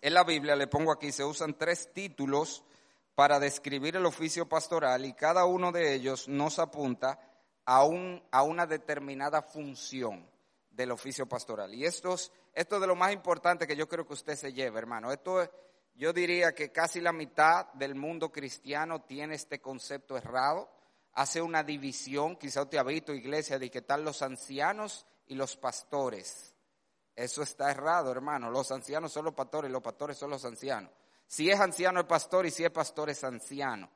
En 0.00 0.14
la 0.14 0.24
Biblia, 0.24 0.54
le 0.54 0.66
pongo 0.66 0.92
aquí, 0.92 1.12
se 1.12 1.24
usan 1.24 1.56
tres 1.56 1.92
títulos 1.92 2.64
para 3.14 3.40
describir 3.40 3.96
el 3.96 4.06
oficio 4.06 4.48
pastoral 4.48 5.04
y 5.04 5.12
cada 5.12 5.44
uno 5.44 5.72
de 5.72 5.94
ellos 5.94 6.28
nos 6.28 6.58
apunta 6.58 7.18
a, 7.64 7.84
un, 7.84 8.22
a 8.30 8.42
una 8.42 8.66
determinada 8.66 9.42
función 9.42 10.28
del 10.70 10.92
oficio 10.92 11.26
pastoral. 11.26 11.74
Y 11.74 11.84
esto 11.84 12.14
es, 12.14 12.32
esto 12.54 12.76
es 12.76 12.80
de 12.80 12.86
lo 12.86 12.94
más 12.94 13.12
importante 13.12 13.66
que 13.66 13.74
yo 13.74 13.88
creo 13.88 14.06
que 14.06 14.12
usted 14.12 14.36
se 14.36 14.52
lleve, 14.52 14.78
hermano. 14.78 15.10
Esto 15.10 15.42
es 15.42 15.50
yo 15.98 16.12
diría 16.12 16.54
que 16.54 16.70
casi 16.70 17.00
la 17.00 17.12
mitad 17.12 17.72
del 17.72 17.96
mundo 17.96 18.30
cristiano 18.30 19.02
tiene 19.02 19.34
este 19.34 19.60
concepto 19.60 20.16
errado, 20.16 20.70
hace 21.14 21.42
una 21.42 21.64
división, 21.64 22.36
quizá 22.36 22.62
usted 22.62 22.78
ha 22.78 22.92
iglesia, 22.92 23.58
de 23.58 23.68
que 23.68 23.78
están 23.78 24.04
los 24.04 24.22
ancianos 24.22 25.04
y 25.26 25.34
los 25.34 25.56
pastores. 25.56 26.54
Eso 27.16 27.42
está 27.42 27.72
errado, 27.72 28.12
hermano. 28.12 28.48
Los 28.48 28.70
ancianos 28.70 29.12
son 29.12 29.24
los 29.24 29.34
pastores, 29.34 29.72
los 29.72 29.82
pastores 29.82 30.16
son 30.16 30.30
los 30.30 30.44
ancianos. 30.44 30.92
Si 31.26 31.50
es 31.50 31.58
anciano 31.58 31.98
es 31.98 32.06
pastor 32.06 32.46
y 32.46 32.52
si 32.52 32.64
es 32.64 32.70
pastor 32.70 33.10
es 33.10 33.24
anciano. 33.24 33.90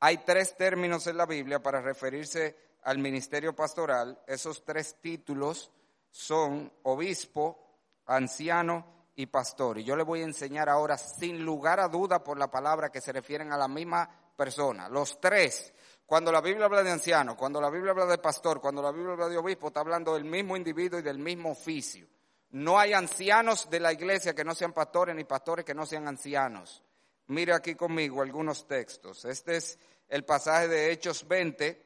Hay 0.00 0.18
tres 0.24 0.56
términos 0.56 1.06
en 1.06 1.18
la 1.18 1.26
Biblia 1.26 1.62
para 1.62 1.82
referirse 1.82 2.56
al 2.84 2.98
ministerio 2.98 3.54
pastoral. 3.54 4.18
Esos 4.26 4.64
tres 4.64 4.96
títulos 5.02 5.70
son 6.10 6.72
obispo, 6.84 7.62
anciano 8.06 8.95
y 9.16 9.26
pastor. 9.26 9.78
Y 9.78 9.84
yo 9.84 9.96
le 9.96 10.04
voy 10.04 10.20
a 10.20 10.24
enseñar 10.24 10.68
ahora, 10.68 10.98
sin 10.98 11.44
lugar 11.44 11.80
a 11.80 11.88
duda, 11.88 12.22
por 12.22 12.38
la 12.38 12.50
palabra 12.50 12.90
que 12.90 13.00
se 13.00 13.12
refieren 13.12 13.52
a 13.52 13.56
la 13.56 13.66
misma 13.66 14.08
persona. 14.36 14.88
Los 14.88 15.18
tres. 15.20 15.72
Cuando 16.04 16.30
la 16.30 16.40
Biblia 16.40 16.66
habla 16.66 16.84
de 16.84 16.92
anciano, 16.92 17.36
cuando 17.36 17.60
la 17.60 17.70
Biblia 17.70 17.90
habla 17.90 18.06
de 18.06 18.18
pastor, 18.18 18.60
cuando 18.60 18.80
la 18.80 18.92
Biblia 18.92 19.14
habla 19.14 19.28
de 19.28 19.38
obispo, 19.38 19.68
está 19.68 19.80
hablando 19.80 20.14
del 20.14 20.24
mismo 20.24 20.56
individuo 20.56 21.00
y 21.00 21.02
del 21.02 21.18
mismo 21.18 21.50
oficio. 21.50 22.06
No 22.50 22.78
hay 22.78 22.92
ancianos 22.92 23.68
de 23.68 23.80
la 23.80 23.92
iglesia 23.92 24.34
que 24.34 24.44
no 24.44 24.54
sean 24.54 24.72
pastores 24.72 25.16
ni 25.16 25.24
pastores 25.24 25.64
que 25.64 25.74
no 25.74 25.84
sean 25.84 26.06
ancianos. 26.06 26.84
Mire 27.26 27.54
aquí 27.54 27.74
conmigo 27.74 28.22
algunos 28.22 28.68
textos. 28.68 29.24
Este 29.24 29.56
es 29.56 29.78
el 30.08 30.24
pasaje 30.24 30.68
de 30.68 30.92
Hechos 30.92 31.26
20, 31.26 31.84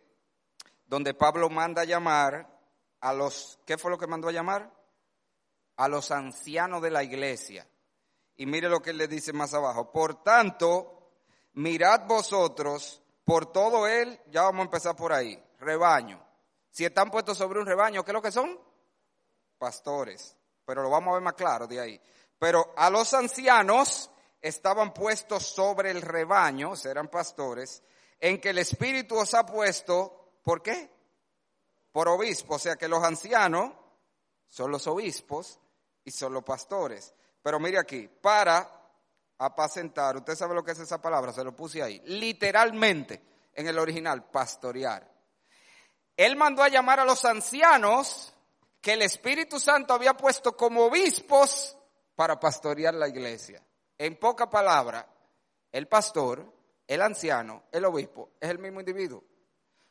donde 0.84 1.14
Pablo 1.14 1.48
manda 1.48 1.82
a 1.82 1.86
llamar 1.86 2.46
a 3.00 3.14
los, 3.14 3.58
¿qué 3.64 3.78
fue 3.78 3.90
lo 3.90 3.96
que 3.96 4.06
mandó 4.06 4.28
a 4.28 4.32
llamar? 4.32 4.70
A 5.80 5.88
los 5.88 6.10
ancianos 6.10 6.82
de 6.82 6.90
la 6.90 7.02
iglesia. 7.02 7.66
Y 8.36 8.44
mire 8.44 8.68
lo 8.68 8.82
que 8.82 8.90
él 8.90 8.98
le 8.98 9.08
dice 9.08 9.32
más 9.32 9.54
abajo. 9.54 9.90
Por 9.90 10.22
tanto, 10.22 11.12
mirad 11.54 12.06
vosotros 12.06 13.02
por 13.24 13.50
todo 13.50 13.86
él, 13.86 14.20
ya 14.26 14.42
vamos 14.42 14.60
a 14.60 14.64
empezar 14.64 14.94
por 14.94 15.10
ahí, 15.10 15.42
rebaño. 15.58 16.22
Si 16.70 16.84
están 16.84 17.10
puestos 17.10 17.38
sobre 17.38 17.60
un 17.60 17.66
rebaño, 17.66 18.04
¿qué 18.04 18.10
es 18.10 18.14
lo 18.14 18.20
que 18.20 18.30
son? 18.30 18.60
Pastores. 19.56 20.36
Pero 20.66 20.82
lo 20.82 20.90
vamos 20.90 21.12
a 21.12 21.14
ver 21.14 21.22
más 21.22 21.32
claro 21.32 21.66
de 21.66 21.80
ahí. 21.80 22.00
Pero 22.38 22.74
a 22.76 22.90
los 22.90 23.14
ancianos 23.14 24.10
estaban 24.38 24.92
puestos 24.92 25.46
sobre 25.46 25.92
el 25.92 26.02
rebaño, 26.02 26.76
serán 26.76 27.08
pastores, 27.08 27.82
en 28.18 28.38
que 28.38 28.50
el 28.50 28.58
Espíritu 28.58 29.16
os 29.16 29.32
ha 29.32 29.46
puesto, 29.46 30.34
¿por 30.42 30.62
qué? 30.62 30.90
Por 31.90 32.06
obispo, 32.06 32.56
o 32.56 32.58
sea 32.58 32.76
que 32.76 32.86
los 32.86 33.02
ancianos 33.02 33.72
son 34.46 34.70
los 34.70 34.86
obispos 34.86 35.58
y 36.10 36.12
solo 36.12 36.44
pastores. 36.44 37.14
Pero 37.40 37.60
mire 37.60 37.78
aquí, 37.78 38.08
para 38.08 38.68
apacentar, 39.38 40.16
usted 40.16 40.34
sabe 40.34 40.56
lo 40.56 40.64
que 40.64 40.72
es 40.72 40.80
esa 40.80 41.00
palabra, 41.00 41.32
se 41.32 41.44
lo 41.44 41.54
puse 41.54 41.82
ahí, 41.82 42.02
literalmente 42.04 43.22
en 43.54 43.68
el 43.68 43.78
original, 43.78 44.28
pastorear. 44.28 45.08
Él 46.16 46.34
mandó 46.34 46.64
a 46.64 46.68
llamar 46.68 46.98
a 46.98 47.04
los 47.04 47.24
ancianos 47.24 48.34
que 48.80 48.94
el 48.94 49.02
Espíritu 49.02 49.60
Santo 49.60 49.94
había 49.94 50.14
puesto 50.14 50.56
como 50.56 50.86
obispos 50.86 51.76
para 52.16 52.40
pastorear 52.40 52.94
la 52.94 53.08
iglesia. 53.08 53.62
En 53.96 54.16
poca 54.16 54.50
palabra, 54.50 55.06
el 55.70 55.86
pastor, 55.86 56.52
el 56.88 57.02
anciano, 57.02 57.62
el 57.70 57.84
obispo, 57.84 58.32
es 58.40 58.50
el 58.50 58.58
mismo 58.58 58.80
individuo. 58.80 59.22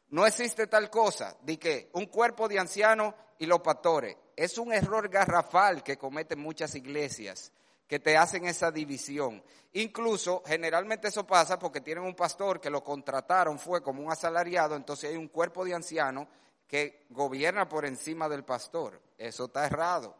No 0.10 0.28
existe 0.28 0.68
tal 0.68 0.90
cosa 0.90 1.38
de 1.42 1.58
que 1.58 1.90
un 1.94 2.08
cuerpo 2.08 2.50
de 2.50 2.60
ancianos 2.60 3.14
y 3.38 3.46
los 3.46 3.62
pastores. 3.62 4.18
Es 4.40 4.58
un 4.58 4.72
error 4.72 5.10
garrafal 5.10 5.84
que 5.84 5.98
cometen 5.98 6.40
muchas 6.40 6.74
iglesias, 6.74 7.52
que 7.86 8.00
te 8.00 8.16
hacen 8.16 8.46
esa 8.46 8.72
división. 8.72 9.44
Incluso, 9.74 10.42
generalmente 10.46 11.10
eso 11.10 11.28
pasa 11.28 11.60
porque 11.60 11.82
tienen 11.82 12.06
un 12.06 12.16
pastor 12.16 12.62
que 12.62 12.70
lo 12.70 12.82
contrataron, 12.82 13.60
fue 13.60 13.84
como 13.84 14.02
un 14.02 14.10
asalariado, 14.10 14.78
entonces 14.78 15.10
hay 15.10 15.18
un 15.18 15.28
cuerpo 15.28 15.66
de 15.66 15.74
ancianos 15.74 16.26
que 16.66 17.06
gobierna 17.10 17.68
por 17.68 17.86
encima 17.86 18.30
del 18.30 18.46
pastor. 18.46 19.02
Eso 19.18 19.48
está 19.48 19.66
errado. 19.66 20.16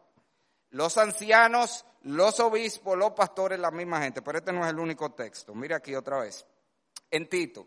Los 0.72 0.98
ancianos, 0.98 1.86
los 2.02 2.42
obispos, 2.42 2.98
los 2.98 3.12
pastores, 3.12 3.58
la 3.58 3.72
misma 3.72 4.02
gente, 4.02 4.22
pero 4.22 4.40
este 4.40 4.52
no 4.52 4.66
es 4.66 4.70
el 4.70 4.80
único 4.80 5.14
texto. 5.14 5.56
Mira 5.56 5.78
aquí 5.78 5.96
otra 5.96 6.20
vez. 6.20 6.46
En 7.10 7.30
Tito. 7.30 7.66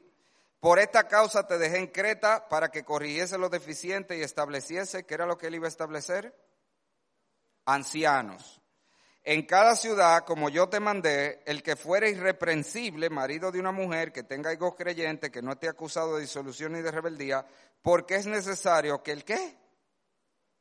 Por 0.63 0.79
esta 0.79 1.09
causa 1.09 1.45
te 1.45 1.59
dejé 1.59 1.79
en 1.79 1.89
Creta 1.89 2.49
para 2.49 2.71
que 2.71 2.85
corrigiese 2.85 3.37
lo 3.37 3.49
deficiente 3.49 4.17
y 4.17 4.23
estableciese, 4.23 5.05
¿qué 5.05 5.15
era 5.15 5.27
lo 5.27 5.37
que 5.37 5.49
él 5.49 5.57
iba 5.57 5.67
a 5.67 5.69
establecer? 5.69 6.39
Ancianos. 7.65 8.63
en 9.25 9.45
cada 9.45 9.75
ciudad, 9.75 10.25
como 10.25 10.51
yo 10.51 10.69
te 10.69 10.79
mandé, 10.79 11.43
el 11.47 11.65
que 11.65 11.75
fuera 11.75 12.09
irreprensible, 12.09 13.11
marido 13.11 13.51
de 13.51 13.59
una 13.59 13.73
mujer, 13.73 14.13
que 14.13 14.23
tenga 14.23 14.55
hijos 14.55 14.77
creyentes, 14.77 15.31
que 15.33 15.43
no 15.43 15.51
esté 15.51 15.69
acusado 15.69 16.15
de 16.15 16.21
disolución 16.21 16.75
ni 16.75 16.81
de 16.81 16.93
rebeldía, 16.93 17.45
porque 17.83 18.15
es 18.15 18.29
necesario 18.29 19.03
que 19.03 19.11
el 19.11 19.25
qué? 19.25 19.59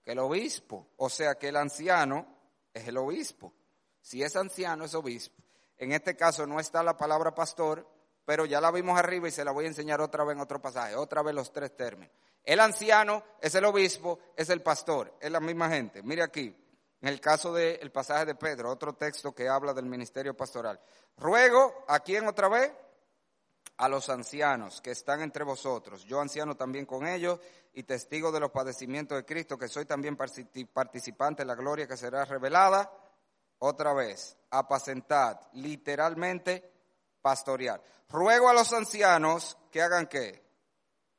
Que 0.04 0.14
el 0.14 0.20
obispo, 0.20 0.88
o 0.98 1.12
sea, 1.12 1.36
que 1.36 1.50
el 1.50 1.58
anciano 1.58 2.26
es 2.74 2.88
el 2.88 2.98
obispo. 2.98 3.54
Si 4.02 4.24
es 4.24 4.36
anciano, 4.36 4.86
es 4.86 4.96
obispo. 4.96 5.44
En 5.78 5.92
este 5.92 6.16
caso 6.16 6.48
no 6.48 6.60
está 6.60 6.82
la 6.82 6.98
palabra 6.98 7.36
pastor, 7.36 7.88
pero 8.26 8.46
ya 8.46 8.62
la 8.62 8.72
vimos 8.72 8.98
arriba 8.98 9.28
y 9.28 9.32
se 9.32 9.44
la 9.44 9.52
voy 9.52 9.66
a 9.66 9.70
enseñar 9.70 10.02
otra 10.02 10.24
vez 10.24 10.36
en 10.36 10.42
otro 10.42 10.62
pasaje, 10.62 10.96
otra 10.96 11.22
vez 11.22 11.34
los 11.34 11.52
tres 11.52 11.76
términos. 11.76 12.14
El 12.44 12.60
anciano 12.60 13.24
es 13.40 13.54
el 13.56 13.66
obispo, 13.66 14.20
es 14.36 14.50
el 14.50 14.62
pastor, 14.62 15.16
es 15.20 15.32
la 15.32 15.40
misma 15.40 15.70
gente. 15.70 16.02
Mire 16.02 16.24
aquí, 16.24 16.56
en 17.02 17.08
el 17.08 17.20
caso 17.20 17.54
del 17.54 17.92
pasaje 17.92 18.26
de 18.26 18.36
Pedro, 18.36 18.72
otro 18.72 18.94
texto 18.94 19.34
que 19.34 19.48
habla 19.48 19.74
del 19.74 19.86
ministerio 19.86 20.36
pastoral. 20.36 20.80
Ruego, 21.18 21.86
¿a 21.88 22.00
quién 22.00 22.28
otra 22.28 22.48
vez? 22.48 22.72
A 23.78 23.90
los 23.90 24.10
ancianos 24.10 24.82
que 24.82 24.92
están 24.92 25.22
entre 25.22 25.44
vosotros, 25.44 26.04
yo 26.06 26.22
anciano 26.22 26.56
también 26.56 26.86
con 26.86 27.08
ellos 27.08 27.40
y 27.74 27.84
testigo 27.84 28.32
de 28.32 28.40
los 28.40 28.52
padecimientos 28.52 29.18
de 29.18 29.26
Cristo, 29.26 29.58
que 29.58 29.68
soy 29.68 29.86
también 29.86 30.16
participante 30.16 31.42
de 31.42 31.48
la 31.48 31.56
gloria 31.56 31.88
que 31.88 31.98
será 31.98 32.26
revelada. 32.26 32.92
Otra 33.60 33.94
vez, 33.94 34.38
apacentad, 34.50 35.40
literalmente 35.54 36.71
pastorear. 37.22 37.82
Ruego 38.10 38.50
a 38.50 38.54
los 38.54 38.72
ancianos 38.74 39.58
que 39.72 39.82
hagan 39.82 40.08
qué? 40.08 40.44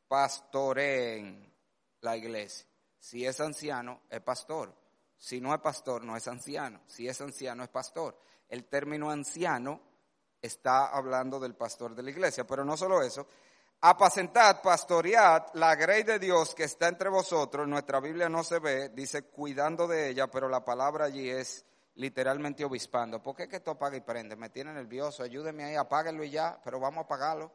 Pastoreen 0.08 1.52
la 2.00 2.16
iglesia. 2.16 2.66
Si 2.98 3.26
es 3.26 3.40
anciano, 3.40 4.02
es 4.10 4.20
pastor. 4.20 4.74
Si 5.16 5.40
no 5.40 5.54
es 5.54 5.60
pastor, 5.60 6.04
no 6.04 6.16
es 6.16 6.28
anciano. 6.28 6.80
Si 6.86 7.08
es 7.08 7.20
anciano, 7.20 7.62
es 7.62 7.68
pastor. 7.68 8.18
El 8.48 8.64
término 8.64 9.10
anciano 9.10 9.80
está 10.40 10.88
hablando 10.88 11.40
del 11.40 11.54
pastor 11.54 11.94
de 11.94 12.02
la 12.02 12.10
iglesia. 12.10 12.46
Pero 12.46 12.64
no 12.64 12.76
solo 12.76 13.02
eso. 13.02 13.26
Apacentad, 13.80 14.62
pastoread 14.62 15.54
la 15.54 15.74
grey 15.74 16.04
de 16.04 16.18
Dios 16.18 16.54
que 16.54 16.64
está 16.64 16.88
entre 16.88 17.08
vosotros. 17.08 17.66
Nuestra 17.66 17.98
Biblia 17.98 18.28
no 18.28 18.44
se 18.44 18.60
ve, 18.60 18.90
dice 18.90 19.22
cuidando 19.22 19.88
de 19.88 20.10
ella, 20.10 20.28
pero 20.28 20.48
la 20.48 20.64
palabra 20.64 21.06
allí 21.06 21.28
es 21.28 21.64
literalmente 21.94 22.64
obispando. 22.64 23.22
¿Por 23.22 23.36
qué 23.36 23.48
que 23.48 23.56
esto 23.56 23.72
apaga 23.72 23.96
y 23.96 24.00
prende? 24.00 24.36
Me 24.36 24.50
tiene 24.50 24.72
nervioso, 24.72 25.22
ayúdeme 25.22 25.64
ahí, 25.64 25.76
apáguelo 25.76 26.24
y 26.24 26.30
ya, 26.30 26.60
pero 26.64 26.80
vamos 26.80 26.98
a 26.98 27.04
apagarlo. 27.04 27.52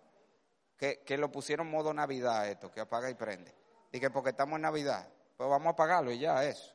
Que, 0.78 1.02
que 1.04 1.18
lo 1.18 1.32
pusieron 1.32 1.72
modo 1.72 1.92
Navidad 1.94 2.48
esto, 2.48 2.72
que 2.72 2.82
apaga 2.82 3.10
y 3.10 3.16
prende. 3.16 3.54
Que 3.92 4.12
porque 4.12 4.30
estamos 4.30 4.58
en 4.58 4.62
Navidad, 4.62 5.10
pues 5.36 5.50
vamos 5.50 5.68
a 5.68 5.72
apagarlo 5.72 6.12
y 6.12 6.20
ya 6.20 6.44
eso. 6.44 6.74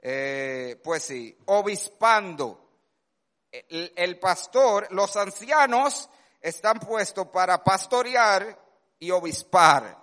Eh, 0.00 0.80
pues 0.82 1.02
sí, 1.02 1.36
obispando. 1.46 2.62
El, 3.50 4.18
pastor, 4.18 4.86
los 4.90 5.16
ancianos 5.16 6.08
están 6.40 6.78
puestos 6.78 7.28
para 7.28 7.64
pastorear 7.64 8.56
y 8.98 9.10
obispar, 9.10 9.96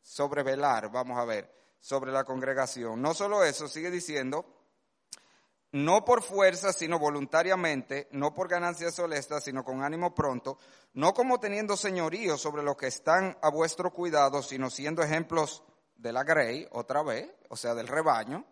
sobrevelar, 0.00 0.90
vamos 0.90 1.18
a 1.18 1.24
ver, 1.24 1.50
sobre 1.80 2.12
la 2.12 2.24
congregación. 2.24 3.00
No 3.00 3.14
solo 3.14 3.42
eso, 3.44 3.66
sigue 3.66 3.90
diciendo, 3.90 4.44
no 5.72 6.04
por 6.04 6.22
fuerza, 6.22 6.72
sino 6.72 6.98
voluntariamente, 6.98 8.08
no 8.12 8.34
por 8.34 8.48
ganancias 8.48 8.98
honestas, 8.98 9.44
sino 9.44 9.64
con 9.64 9.82
ánimo 9.82 10.14
pronto, 10.14 10.58
no 10.94 11.14
como 11.14 11.40
teniendo 11.40 11.76
señorío 11.76 12.36
sobre 12.36 12.62
los 12.62 12.76
que 12.76 12.88
están 12.88 13.36
a 13.42 13.50
vuestro 13.50 13.90
cuidado, 13.92 14.42
sino 14.42 14.68
siendo 14.68 15.02
ejemplos 15.02 15.62
de 15.96 16.12
la 16.12 16.24
grey, 16.24 16.68
otra 16.72 17.02
vez, 17.02 17.30
o 17.48 17.56
sea, 17.56 17.74
del 17.74 17.88
rebaño, 17.88 18.44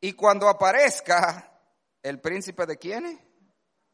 y 0.00 0.12
cuando 0.12 0.48
aparezca 0.48 1.60
el 2.02 2.20
príncipe 2.20 2.66
de 2.66 2.76
quiénes? 2.76 3.18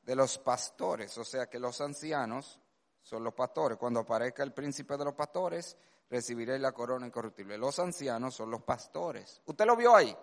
De 0.03 0.16
los 0.16 0.38
pastores, 0.38 1.16
o 1.18 1.25
sea 1.25 1.46
que 1.46 1.59
los 1.59 1.81
ancianos 1.81 2.61
son 3.01 3.25
los 3.25 3.33
pastores. 3.33 3.79
Cuando 3.79 4.01
aparezca 4.01 4.42
el 4.42 4.53
príncipe 4.53 4.96
de 4.96 5.05
los 5.05 5.14
pastores, 5.14 5.77
recibiréis 6.11 6.61
la 6.61 6.73
corona 6.73 7.07
incorruptible. 7.07 7.57
Los 7.57 7.79
ancianos 7.79 8.35
son 8.35 8.51
los 8.51 8.62
pastores. 8.62 9.40
¿Usted 9.46 9.64
lo 9.64 9.77
vio 9.77 9.94
ahí? 9.94 10.16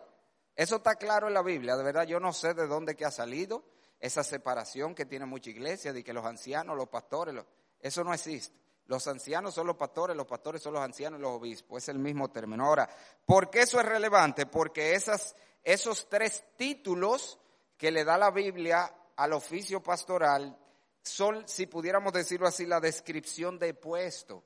Eso 0.57 0.77
está 0.77 0.95
claro 0.95 1.29
en 1.29 1.33
la 1.33 1.41
Biblia. 1.41 1.77
De 1.77 1.83
verdad, 1.85 2.05
yo 2.05 2.19
no 2.19 2.33
sé 2.33 2.53
de 2.53 2.67
dónde 2.67 2.97
que 2.97 3.05
ha 3.05 3.11
salido 3.11 3.63
esa 3.99 4.23
separación 4.23 4.93
que 4.93 5.05
tiene 5.05 5.25
mucha 5.25 5.49
iglesia 5.49 5.93
de 5.93 6.03
que 6.03 6.11
los 6.11 6.25
ancianos, 6.25 6.75
los 6.75 6.89
pastores, 6.89 7.33
eso 7.79 8.03
no 8.03 8.13
existe. 8.13 8.57
Los 8.87 9.07
ancianos 9.07 9.53
son 9.53 9.67
los 9.67 9.77
pastores, 9.77 10.17
los 10.17 10.27
pastores 10.27 10.61
son 10.61 10.73
los 10.73 10.81
ancianos 10.81 11.19
y 11.19 11.21
los 11.21 11.31
obispos. 11.31 11.83
Es 11.83 11.89
el 11.89 11.99
mismo 11.99 12.29
término. 12.29 12.65
Ahora, 12.65 12.89
¿por 13.25 13.49
qué 13.49 13.61
eso 13.61 13.79
es 13.79 13.85
relevante? 13.85 14.45
Porque 14.45 14.95
esas 14.95 15.35
esos 15.67 16.07
tres 16.07 16.45
títulos 16.55 17.37
que 17.77 17.91
le 17.91 18.05
da 18.05 18.17
la 18.17 18.31
Biblia 18.31 18.89
al 19.17 19.33
oficio 19.33 19.83
pastoral 19.83 20.57
son, 21.01 21.45
si 21.45 21.67
pudiéramos 21.67 22.13
decirlo 22.13 22.47
así, 22.47 22.65
la 22.65 22.79
descripción 22.79 23.59
de 23.59 23.73
puesto. 23.73 24.45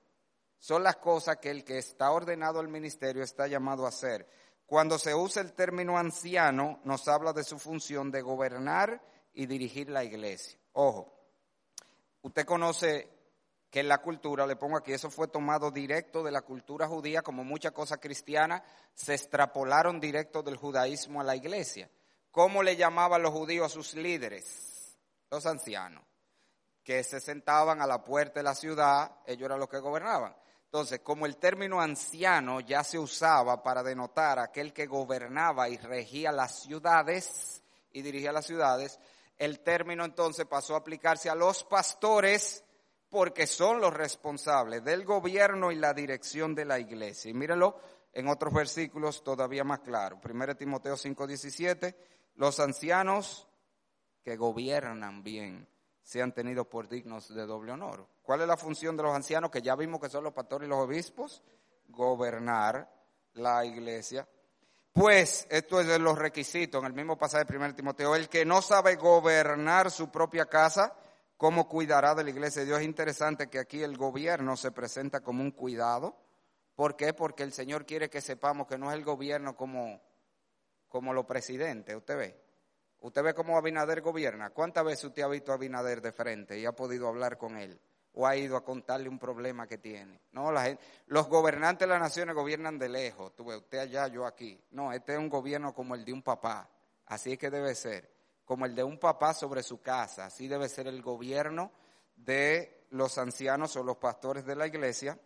Son 0.58 0.82
las 0.82 0.96
cosas 0.98 1.38
que 1.38 1.52
el 1.52 1.64
que 1.64 1.78
está 1.78 2.10
ordenado 2.10 2.60
al 2.60 2.70
ministerio 2.70 3.22
está 3.22 3.46
llamado 3.46 3.86
a 3.86 3.90
hacer. 3.90 4.28
Cuando 4.72 4.98
se 4.98 5.14
usa 5.14 5.42
el 5.42 5.52
término 5.52 5.98
anciano, 5.98 6.80
nos 6.86 7.06
habla 7.10 7.34
de 7.34 7.44
su 7.44 7.60
función 7.60 8.10
de 8.10 8.22
gobernar 8.22 9.02
y 9.34 9.46
dirigir 9.46 9.90
la 9.90 10.06
iglesia. 10.06 10.58
Ojo, 10.72 11.14
usted 12.22 12.46
conoce 12.46 13.10
que 13.70 13.82
en 13.82 13.90
la 13.90 13.98
cultura, 13.98 14.48
le 14.48 14.56
pongo 14.56 14.78
aquí, 14.78 14.94
eso 14.94 15.12
fue 15.12 15.28
tomado 15.28 15.72
directo 15.72 16.24
de 16.24 16.32
la 16.32 16.44
cultura 16.44 16.88
judía, 16.88 17.22
como 17.22 17.44
muchas 17.44 17.74
cosas 17.74 17.98
cristianas 17.98 18.62
se 18.94 19.14
extrapolaron 19.14 20.00
directo 20.00 20.42
del 20.42 20.56
judaísmo 20.56 21.20
a 21.20 21.26
la 21.26 21.36
iglesia. 21.36 21.92
¿Cómo 22.32 22.64
le 22.64 22.78
llamaban 22.78 23.24
los 23.24 23.34
judíos 23.34 23.66
a 23.66 23.76
sus 23.76 23.94
líderes? 23.96 24.98
Los 25.30 25.46
ancianos, 25.48 26.06
que 26.82 27.04
se 27.04 27.20
sentaban 27.20 27.82
a 27.82 27.88
la 27.88 28.06
puerta 28.06 28.40
de 28.40 28.46
la 28.46 28.56
ciudad, 28.56 29.18
ellos 29.26 29.48
eran 29.48 29.60
los 29.60 29.68
que 29.68 29.80
gobernaban. 29.80 30.34
Entonces, 30.74 31.02
como 31.02 31.26
el 31.26 31.36
término 31.36 31.82
anciano 31.82 32.62
ya 32.62 32.82
se 32.82 32.98
usaba 32.98 33.62
para 33.62 33.84
denotar 33.84 34.40
aquel 34.40 34.72
que 34.72 34.86
gobernaba 34.88 35.68
y 35.68 35.76
regía 35.76 36.32
las 36.32 36.62
ciudades 36.62 37.62
y 37.92 38.02
dirigía 38.02 38.32
las 38.32 38.46
ciudades, 38.46 38.98
el 39.38 39.60
término 39.60 40.06
entonces 40.06 40.46
pasó 40.46 40.76
a 40.76 40.78
aplicarse 40.78 41.30
a 41.30 41.36
los 41.36 41.66
pastores, 41.66 42.64
porque 43.10 43.48
son 43.48 43.82
los 43.82 43.94
responsables 43.94 44.82
del 44.82 45.04
gobierno 45.04 45.74
y 45.74 45.76
la 45.76 45.94
dirección 45.94 46.56
de 46.56 46.64
la 46.64 46.80
iglesia. 46.80 47.30
Y 47.30 47.34
mírenlo 47.34 47.78
en 48.14 48.30
otros 48.30 48.54
versículos 48.54 49.26
todavía 49.26 49.66
más 49.66 49.82
claro. 49.82 50.22
1 50.24 50.56
Timoteo 50.56 50.96
5:17, 50.96 51.94
los 52.36 52.62
ancianos 52.62 53.46
que 54.24 54.38
gobiernan 54.38 55.22
bien 55.22 55.68
sean 56.12 56.34
tenidos 56.34 56.68
por 56.68 56.90
dignos 56.90 57.34
de 57.34 57.46
doble 57.46 57.72
honor. 57.72 58.06
¿Cuál 58.22 58.42
es 58.42 58.48
la 58.48 58.58
función 58.58 58.98
de 58.98 59.04
los 59.04 59.16
ancianos? 59.16 59.50
Que 59.50 59.62
ya 59.62 59.78
vimos 59.78 60.02
que 60.02 60.10
son 60.10 60.26
los 60.26 60.34
pastores 60.34 60.68
y 60.68 60.70
los 60.70 60.80
obispos. 60.80 61.42
Gobernar 61.88 62.94
la 63.36 63.64
iglesia. 63.64 64.28
Pues 64.92 65.48
esto 65.50 65.80
es 65.80 65.88
de 65.88 66.00
los 66.00 66.18
requisitos 66.18 66.82
en 66.82 66.88
el 66.88 66.94
mismo 66.94 67.18
pasaje 67.18 67.46
de 67.46 67.56
1 67.56 67.76
Timoteo. 67.76 68.14
El 68.14 68.28
que 68.28 68.44
no 68.44 68.62
sabe 68.62 68.98
gobernar 68.98 69.90
su 69.90 70.12
propia 70.12 70.48
casa, 70.48 70.94
cómo 71.38 71.70
cuidará 71.70 72.14
de 72.14 72.26
la 72.26 72.32
iglesia 72.32 72.64
de 72.64 72.66
Dios. 72.66 72.80
Es 72.80 72.86
interesante 72.86 73.50
que 73.50 73.60
aquí 73.60 73.82
el 73.82 73.96
gobierno 73.96 74.58
se 74.58 74.72
presenta 74.72 75.22
como 75.22 75.42
un 75.42 75.52
cuidado. 75.52 76.18
¿Por 76.76 76.98
qué? 76.98 77.14
Porque 77.14 77.44
el 77.44 77.54
Señor 77.54 77.86
quiere 77.86 78.10
que 78.10 78.20
sepamos 78.20 78.68
que 78.68 78.78
no 78.78 78.92
es 78.92 78.98
el 78.98 79.06
gobierno 79.06 79.56
como, 79.56 80.02
como 80.90 81.14
los 81.14 81.26
presidentes. 81.26 81.96
Usted 81.96 82.18
ve. 82.18 82.41
Usted 83.02 83.24
ve 83.24 83.34
cómo 83.34 83.58
Abinader 83.58 84.02
gobierna. 84.02 84.52
¿Cuántas 84.52 84.86
veces 84.86 85.06
usted 85.06 85.24
ha 85.24 85.28
visto 85.28 85.52
a 85.52 85.56
Abinader 85.56 86.02
de 86.02 86.12
frente 86.12 86.60
y 86.60 86.66
ha 86.66 86.72
podido 86.72 87.08
hablar 87.08 87.38
con 87.38 87.58
él? 87.58 87.80
¿O 88.14 88.28
ha 88.28 88.36
ido 88.36 88.56
a 88.56 88.64
contarle 88.64 89.10
un 89.10 89.18
problema 89.18 89.68
que 89.68 89.78
tiene? 89.78 90.22
No, 90.34 90.52
la 90.52 90.64
gente, 90.66 90.84
los 91.08 91.28
gobernantes 91.28 91.88
de 91.88 91.94
las 91.94 92.02
naciones 92.02 92.36
gobiernan 92.36 92.78
de 92.78 92.90
lejos. 92.90 93.36
Tú 93.36 93.52
usted 93.52 93.80
allá, 93.80 94.08
yo 94.08 94.26
aquí. 94.26 94.60
No, 94.72 94.94
este 94.94 95.14
es 95.14 95.20
un 95.20 95.30
gobierno 95.30 95.74
como 95.74 95.96
el 95.96 96.06
de 96.06 96.14
un 96.14 96.22
papá. 96.22 96.70
Así 97.08 97.34
es 97.34 97.40
que 97.40 97.50
debe 97.50 97.74
ser 97.74 98.12
como 98.46 98.66
el 98.66 98.76
de 98.76 98.84
un 98.84 99.00
papá 99.00 99.34
sobre 99.34 99.64
su 99.64 99.82
casa. 99.82 100.26
Así 100.26 100.48
debe 100.48 100.70
ser 100.70 100.88
el 100.88 101.02
gobierno 101.02 101.72
de 102.16 102.86
los 102.92 103.18
ancianos 103.18 103.76
o 103.78 103.84
los 103.84 103.98
pastores 103.98 104.46
de 104.46 104.56
la 104.56 104.68
iglesia. 104.68 105.18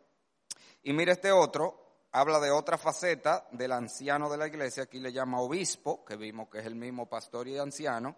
Y 0.83 0.93
mire 0.93 1.13
este 1.13 1.31
otro, 1.31 1.85
habla 2.15 2.39
de 2.39 2.49
otra 2.49 2.78
faceta 2.78 3.45
del 3.51 3.73
anciano 3.73 4.30
de 4.30 4.38
la 4.38 4.47
iglesia, 4.47 4.84
aquí 4.84 4.99
le 4.99 5.12
llama 5.12 5.41
obispo, 5.41 6.06
que 6.06 6.15
vimos 6.15 6.47
que 6.47 6.60
es 6.60 6.65
el 6.65 6.75
mismo 6.75 7.10
pastor 7.10 7.45
y 7.49 7.58
anciano, 7.58 8.15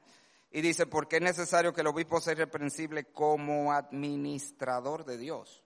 y 0.51 0.62
dice, 0.62 0.86
¿por 0.86 1.07
qué 1.07 1.15
es 1.15 1.23
necesario 1.23 1.73
que 1.73 1.81
el 1.81 1.88
obispo 1.88 2.21
sea 2.21 2.33
irreprensible 2.33 3.05
como 3.05 3.73
administrador 3.73 5.03
de 5.03 5.17
Dios? 5.17 5.63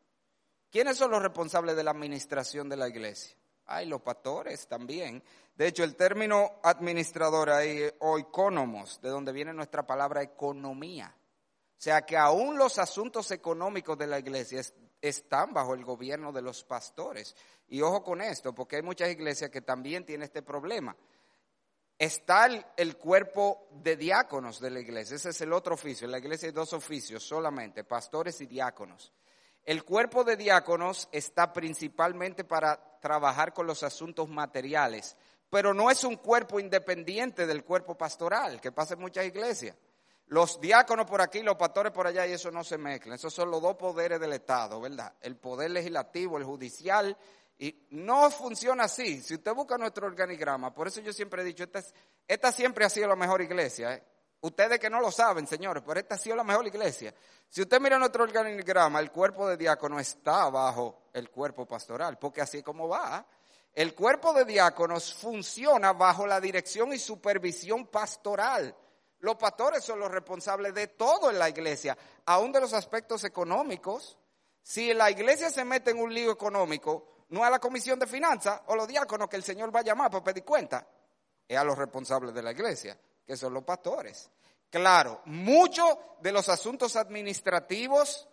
¿Quiénes 0.72 0.96
son 0.96 1.12
los 1.12 1.22
responsables 1.22 1.76
de 1.76 1.84
la 1.84 1.92
administración 1.92 2.70
de 2.70 2.78
la 2.78 2.88
iglesia? 2.88 3.36
Hay 3.66 3.86
los 3.86 4.02
pastores 4.02 4.66
también. 4.66 5.22
De 5.58 5.68
hecho, 5.68 5.84
el 5.84 5.98
término 5.98 6.62
administrador 6.64 7.50
ahí, 7.50 7.84
o 8.00 8.18
economos, 8.18 9.02
de 9.02 9.10
donde 9.10 9.34
viene 9.34 9.54
nuestra 9.54 9.86
palabra 9.86 10.24
economía. 10.24 11.14
O 11.18 11.82
sea 11.82 12.06
que 12.06 12.16
aún 12.16 12.58
los 12.58 12.80
asuntos 12.80 13.30
económicos 13.32 13.98
de 13.98 14.08
la 14.08 14.20
iglesia 14.20 14.62
están 15.02 15.54
bajo 15.54 15.74
el 15.74 15.84
gobierno 15.84 16.32
de 16.32 16.42
los 16.42 16.64
pastores. 16.64 17.36
Y 17.68 17.82
ojo 17.82 18.04
con 18.04 18.22
esto, 18.22 18.54
porque 18.54 18.78
hay 18.78 18.82
muchas 18.82 19.10
iglesias 19.10 19.50
que 19.50 19.62
también 19.62 20.06
tienen 20.06 20.26
este 20.26 20.42
problema. 20.42 20.96
está 21.98 22.48
el, 22.78 22.98
cuerpo 22.98 23.68
de 23.72 23.96
diáconos 23.96 24.60
de 24.60 24.72
la 24.72 24.80
iglesia. 24.80 25.16
Ese 25.16 25.30
es 25.30 25.42
el 25.42 25.54
otro 25.54 25.76
oficio. 25.76 26.06
En 26.06 26.12
la 26.12 26.18
iglesia 26.18 26.48
hay 26.48 26.54
dos 26.54 26.74
oficios 26.74 27.24
solamente, 27.24 27.84
pastores 27.84 28.42
y 28.42 28.48
diáconos. 28.48 29.14
El 29.64 29.84
cuerpo 29.84 30.24
de 30.24 30.36
diáconos 30.36 31.08
está 31.12 31.54
principalmente 31.54 32.44
para 32.44 33.00
trabajar 33.00 33.54
con 33.54 33.68
los 33.68 33.84
asuntos 33.84 34.28
materiales, 34.28 35.16
pero 35.50 35.74
no 35.74 35.92
es 35.92 36.04
un 36.04 36.16
cuerpo 36.16 36.60
independiente 36.60 37.46
del 37.46 37.64
cuerpo 37.64 37.96
pastoral, 37.96 38.60
que 38.60 38.72
pasa 38.72 38.96
en 38.96 39.02
muchas 39.02 39.26
iglesias. 39.26 39.76
Los 40.32 40.62
diáconos 40.62 41.06
por 41.06 41.22
aquí, 41.22 41.42
los 41.42 41.58
pastores 41.58 41.92
por 41.92 42.08
allá, 42.08 42.26
y 42.26 42.32
eso 42.32 42.52
no 42.52 42.64
se 42.64 42.78
mezcla. 42.78 43.16
Esos 43.16 43.34
son 43.34 43.52
los 43.52 43.62
dos 43.62 43.76
poderes 43.76 44.18
del 44.18 44.32
Estado, 44.32 44.80
¿verdad? 44.80 45.14
El 45.20 45.36
poder 45.36 45.72
legislativo, 45.72 46.38
el 46.38 46.46
judicial 46.46 47.18
y 47.60 47.86
no 47.90 48.32
funciona 48.32 48.86
así. 48.86 49.22
Si 49.22 49.36
usted 49.36 49.54
busca 49.54 49.78
nuestro 49.78 50.08
organigrama, 50.08 50.74
por 50.74 50.88
eso 50.88 51.02
yo 51.02 51.12
siempre 51.12 51.42
he 51.42 51.46
dicho, 51.46 51.66
esta, 52.28 52.52
siempre 52.54 52.86
ha 52.86 52.90
sido 52.90 53.10
la 53.10 53.18
mejor 53.18 53.42
iglesia. 53.42 53.94
¿eh? 53.94 54.04
Ustedes 54.40 54.80
que 54.80 54.90
no 54.90 55.02
lo 55.02 55.12
saben, 55.12 55.46
señores, 55.46 55.84
pero 55.86 56.00
esta 56.00 56.16
ha 56.16 56.18
sido 56.18 56.38
la 56.38 56.46
mejor 56.46 56.66
iglesia. 56.66 57.14
Si 57.50 57.62
usted 57.62 57.82
mira 57.82 58.00
nuestro 58.00 58.24
organigrama, 58.24 59.02
el 59.02 59.12
cuerpo 59.12 59.50
de 59.50 59.58
diácono 59.58 60.00
está 60.00 60.50
bajo 60.50 61.10
el 61.12 61.30
cuerpo 61.30 61.66
pastoral, 61.66 62.18
porque 62.18 62.40
así 62.40 62.64
como 62.64 62.88
va. 62.88 63.28
El 63.74 63.94
cuerpo 63.94 64.34
de 64.34 64.46
diáconos 64.46 65.14
funciona 65.14 65.92
bajo 65.92 66.26
la 66.26 66.40
dirección 66.40 66.94
y 66.94 67.00
supervisión 67.00 67.88
pastoral. 67.88 68.74
Los 69.22 69.36
pastores 69.38 69.84
son 69.84 70.00
los 70.00 70.12
responsables 70.12 70.74
de 70.74 70.88
todo 70.88 71.30
en 71.30 71.40
la 71.40 71.50
iglesia, 71.50 71.98
aún 72.26 72.52
de 72.52 72.60
los 72.60 72.74
aspectos 72.74 73.24
económicos. 73.24 74.18
Si 74.62 74.94
la 74.94 75.10
iglesia 75.10 75.50
se 75.50 75.64
mete 75.64 75.92
en 75.92 76.00
un 76.00 76.14
lío 76.14 76.32
económico, 76.32 77.26
no 77.30 77.44
a 77.44 77.50
la 77.50 77.60
comisión 77.60 77.98
de 77.98 78.08
finanzas 78.08 78.62
o 78.68 78.76
los 78.76 78.88
diáconos 78.88 79.30
que 79.30 79.38
el 79.38 79.44
Señor 79.44 79.74
va 79.74 79.80
a 79.80 79.84
llamar 79.84 80.12
para 80.12 80.24
pedir 80.24 80.44
cuenta, 80.44 80.86
es 81.48 81.58
a 81.58 81.64
los 81.64 81.78
responsables 81.78 82.34
de 82.34 82.42
la 82.42 82.52
iglesia, 82.52 82.98
que 83.26 83.38
son 83.38 83.54
los 83.54 83.64
pastores. 83.64 84.30
Claro, 84.70 85.22
muchos 85.26 85.98
de 86.22 86.32
los 86.32 86.50
asuntos 86.50 86.96
administrativos 86.96 88.28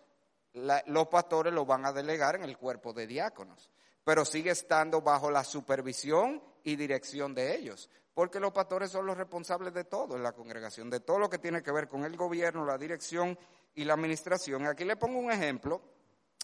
los 0.53 1.07
pastores 1.07 1.53
los 1.53 1.67
van 1.67 1.85
a 1.85 1.93
delegar 1.93 2.35
en 2.35 2.43
el 2.43 2.57
cuerpo 2.57 2.93
de 2.93 3.05
diáconos, 3.05 3.69
pero 4.03 4.25
sigue 4.25 4.51
estando 4.51 5.01
bajo 5.01 5.29
la 5.29 5.43
supervisión 5.43 6.41
y 6.63 6.75
dirección 6.75 7.35
de 7.35 7.55
ellos, 7.55 7.89
porque 8.19 8.41
los 8.41 8.51
pastores 8.51 8.91
son 8.91 9.05
los 9.05 9.17
responsables 9.17 9.73
de 9.73 9.85
todo 9.85 10.17
en 10.17 10.23
la 10.23 10.33
congregación, 10.33 10.89
de 10.89 10.99
todo 10.99 11.19
lo 11.19 11.29
que 11.29 11.37
tiene 11.37 11.63
que 11.63 11.71
ver 11.71 11.87
con 11.87 12.03
el 12.03 12.17
gobierno, 12.17 12.65
la 12.65 12.77
dirección 12.77 13.39
y 13.75 13.85
la 13.85 13.93
administración. 13.93 14.67
Aquí 14.67 14.83
le 14.83 14.97
pongo 14.97 15.19
un 15.19 15.31
ejemplo 15.31 15.81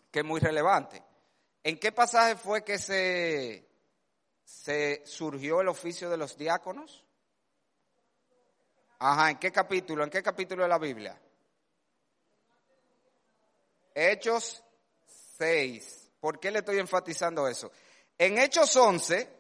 que 0.10 0.20
es 0.20 0.26
muy 0.26 0.40
relevante. 0.40 1.04
¿En 1.62 1.78
qué 1.78 1.92
pasaje 1.92 2.38
fue 2.38 2.64
que 2.64 2.80
se, 2.80 3.68
se 4.46 5.04
surgió 5.06 5.60
el 5.60 5.68
oficio 5.68 6.10
de 6.10 6.16
los 6.16 6.38
diáconos? 6.38 7.04
Ajá, 9.00 9.32
¿en 9.32 9.38
qué 9.38 9.52
capítulo? 9.52 10.06
¿En 10.06 10.10
qué 10.10 10.24
capítulo 10.24 10.64
de 10.64 10.70
la 10.70 10.80
Biblia? 10.80 11.22
Hechos 13.94 14.64
6. 15.38 16.12
¿Por 16.22 16.40
qué 16.40 16.52
le 16.52 16.60
estoy 16.60 16.80
enfatizando 16.80 17.46
eso? 17.50 17.70
En 18.18 18.38
Hechos 18.38 18.74
11, 18.78 19.35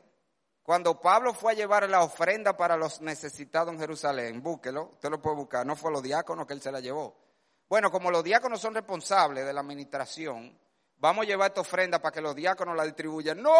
cuando 0.65 0.99
Pablo 0.99 1.31
fue 1.31 1.51
a 1.51 1.55
llevar 1.55 1.87
la 1.87 2.01
ofrenda 2.01 2.57
para 2.57 2.75
los 2.75 2.99
necesitados 2.99 3.71
en 3.71 3.79
Jerusalén, 3.79 4.41
búsquelo, 4.41 4.93
usted 4.93 5.11
lo 5.11 5.21
puede 5.21 5.35
buscar, 5.35 5.63
no 5.63 5.75
fue 5.75 5.91
a 5.91 5.93
los 5.93 6.01
diáconos 6.01 6.47
que 6.47 6.53
él 6.53 6.61
se 6.61 6.71
la 6.71 6.79
llevó. 6.79 7.15
Bueno, 7.69 7.91
como 7.91 8.09
los 8.09 8.23
diáconos 8.23 8.61
son 8.61 8.73
responsables 8.73 9.45
de 9.45 9.53
la 9.53 9.61
administración, 9.61 10.57
vamos 10.97 11.21
a 11.21 11.27
llevar 11.27 11.51
esta 11.51 11.61
ofrenda 11.61 12.01
para 12.01 12.11
que 12.11 12.19
los 12.19 12.33
diáconos 12.33 12.75
la 12.75 12.83
distribuyan. 12.83 13.43
No, 13.43 13.53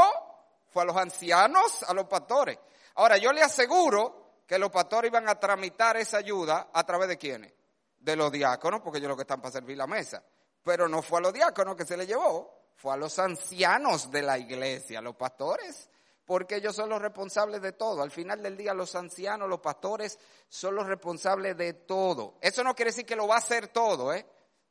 fue 0.66 0.82
a 0.82 0.86
los 0.86 0.98
ancianos, 0.98 1.84
a 1.84 1.94
los 1.94 2.06
pastores. 2.06 2.58
Ahora, 2.96 3.18
yo 3.18 3.32
le 3.32 3.44
aseguro 3.44 4.40
que 4.48 4.58
los 4.58 4.72
pastores 4.72 5.12
iban 5.12 5.30
a 5.30 5.40
tramitar 5.40 5.98
esa 5.98 6.18
ayuda 6.18 6.70
a 6.74 6.84
través 6.88 7.08
de 7.08 7.20
quiénes? 7.20 7.54
De 8.00 8.16
los 8.16 8.32
diáconos, 8.32 8.82
porque 8.82 8.98
ellos 8.98 9.10
lo 9.10 9.16
que 9.16 9.22
están 9.22 9.42
para 9.42 9.52
servir 9.52 9.78
la 9.78 9.86
mesa. 9.86 10.24
Pero 10.64 10.88
no 10.88 11.04
fue 11.04 11.20
a 11.20 11.22
los 11.22 11.34
diáconos 11.34 11.76
que 11.76 11.86
se 11.86 11.98
le 11.98 12.08
llevó, 12.08 12.72
fue 12.76 12.96
a 12.96 12.98
los 12.98 13.20
ancianos 13.20 14.10
de 14.10 14.24
la 14.24 14.40
iglesia, 14.40 14.98
a 14.98 15.02
los 15.04 15.16
pastores, 15.16 15.88
porque 16.26 16.56
ellos 16.56 16.76
son 16.76 16.90
los 16.90 17.02
responsables 17.02 17.62
de 17.62 17.74
todo. 17.74 18.02
Al 18.02 18.12
final 18.12 18.42
del 18.42 18.58
día, 18.58 18.74
los 18.74 18.96
ancianos, 18.96 19.48
los 19.48 19.60
pastores, 19.60 20.20
son 20.50 20.76
los 20.76 20.88
responsables 20.88 21.56
de 21.56 21.74
todo. 21.74 22.38
Eso 22.42 22.64
no 22.64 22.76
quiere 22.76 22.90
decir 22.90 23.06
que 23.06 23.16
lo 23.16 23.28
va 23.28 23.36
a 23.36 23.40
hacer 23.40 23.68
todo, 23.68 24.14
¿eh? 24.14 24.26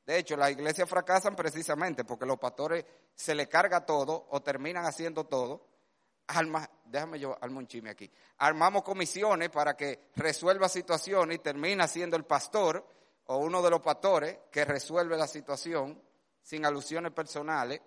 De 0.05 0.19
hecho, 0.19 0.37
las 0.37 0.51
iglesias 0.51 0.89
fracasan 0.89 1.35
precisamente 1.35 2.05
porque 2.05 2.27
los 2.27 2.39
pastores 2.39 2.85
se 3.15 3.35
le 3.35 3.49
carga 3.49 3.87
todo 3.87 4.27
o 4.31 4.43
terminan 4.43 4.85
haciendo 4.85 5.25
todo. 5.25 5.67
Alma, 6.27 6.69
déjame 6.85 7.19
yo 7.19 7.37
armar 7.41 7.59
un 7.59 7.67
chisme 7.67 7.91
aquí. 7.91 8.11
Armamos 8.39 8.83
comisiones 8.83 9.49
para 9.51 9.77
que 9.77 10.11
resuelva 10.17 10.69
situaciones 10.69 11.37
y 11.37 11.39
termina 11.39 11.87
siendo 11.89 12.17
el 12.17 12.25
pastor 12.25 12.87
o 13.27 13.39
uno 13.39 13.63
de 13.63 13.71
los 13.71 13.81
pastores 13.81 14.39
que 14.51 14.65
resuelve 14.65 15.17
la 15.17 15.27
situación 15.27 16.03
sin 16.43 16.67
alusiones 16.67 17.13
personales 17.13 17.81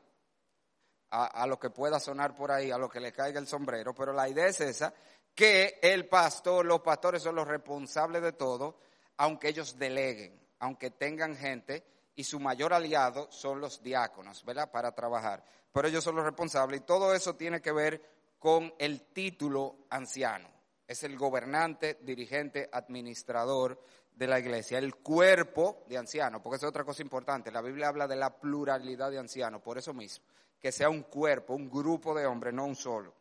a, 1.10 1.48
lo 1.48 1.60
que 1.60 1.70
pueda 1.70 2.00
sonar 2.00 2.36
por 2.36 2.52
ahí, 2.52 2.72
a 2.72 2.78
lo 2.78 2.90
que 2.90 3.00
le 3.00 3.12
caiga 3.12 3.40
el 3.40 3.48
sombrero. 3.48 3.94
Pero 3.94 4.14
la 4.14 4.28
idea 4.28 4.48
es 4.48 4.60
esa, 4.62 4.94
que 5.34 5.80
el 5.82 6.08
pastor, 6.08 6.66
los 6.66 6.82
pastores 6.82 7.24
son 7.24 7.36
los 7.36 7.48
responsables 7.48 8.22
de 8.22 8.34
todo, 8.34 8.80
aunque 9.18 9.50
ellos 9.50 9.78
deleguen, 9.78 10.40
aunque 10.60 10.92
tengan 10.92 11.36
gente 11.36 11.84
y 12.16 12.24
su 12.24 12.40
mayor 12.40 12.74
aliado 12.74 13.32
son 13.32 13.62
los 13.62 13.82
diáconos, 13.82 14.44
¿verdad? 14.44 14.72
Para 14.72 14.92
trabajar. 14.94 15.44
Pero 15.72 15.88
ellos 15.88 16.04
son 16.04 16.16
los 16.16 16.26
responsables 16.26 16.82
y 16.82 16.84
todo 16.84 17.14
eso 17.14 17.36
tiene 17.36 17.62
que 17.62 17.72
ver 17.72 18.02
con 18.40 18.74
el 18.80 19.02
título 19.14 19.86
anciano. 19.90 20.50
Es 20.88 21.04
el 21.04 21.18
gobernante, 21.18 22.00
dirigente, 22.02 22.70
administrador 22.72 23.80
de 24.18 24.28
la 24.28 24.40
iglesia, 24.40 24.80
el 24.80 24.96
cuerpo 24.96 25.84
de 25.88 25.98
ancianos, 25.98 26.42
porque 26.42 26.58
es 26.58 26.64
otra 26.64 26.84
cosa 26.84 27.04
importante. 27.04 27.52
La 27.52 27.62
Biblia 27.62 27.90
habla 27.90 28.08
de 28.08 28.16
la 28.16 28.40
pluralidad 28.40 29.12
de 29.12 29.20
ancianos, 29.20 29.62
por 29.62 29.78
eso 29.78 29.94
mismo, 29.94 30.26
que 30.60 30.72
sea 30.72 30.90
un 30.90 31.04
cuerpo, 31.04 31.54
un 31.54 31.70
grupo 31.70 32.14
de 32.16 32.26
hombres, 32.26 32.54
no 32.54 32.66
un 32.66 32.76
solo. 32.76 33.14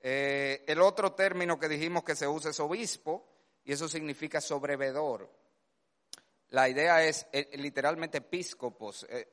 Eh, 0.00 0.64
el 0.66 0.80
otro 0.80 1.12
término 1.12 1.58
que 1.58 1.68
dijimos 1.68 2.04
que 2.04 2.14
se 2.14 2.28
usa 2.28 2.50
es 2.50 2.60
obispo, 2.60 3.26
y 3.64 3.72
eso 3.72 3.88
significa 3.88 4.40
sobrevedor. 4.40 5.28
La 6.50 6.68
idea 6.68 7.04
es 7.04 7.26
eh, 7.32 7.50
literalmente 7.56 8.18
episcopos, 8.18 9.04
eh, 9.10 9.28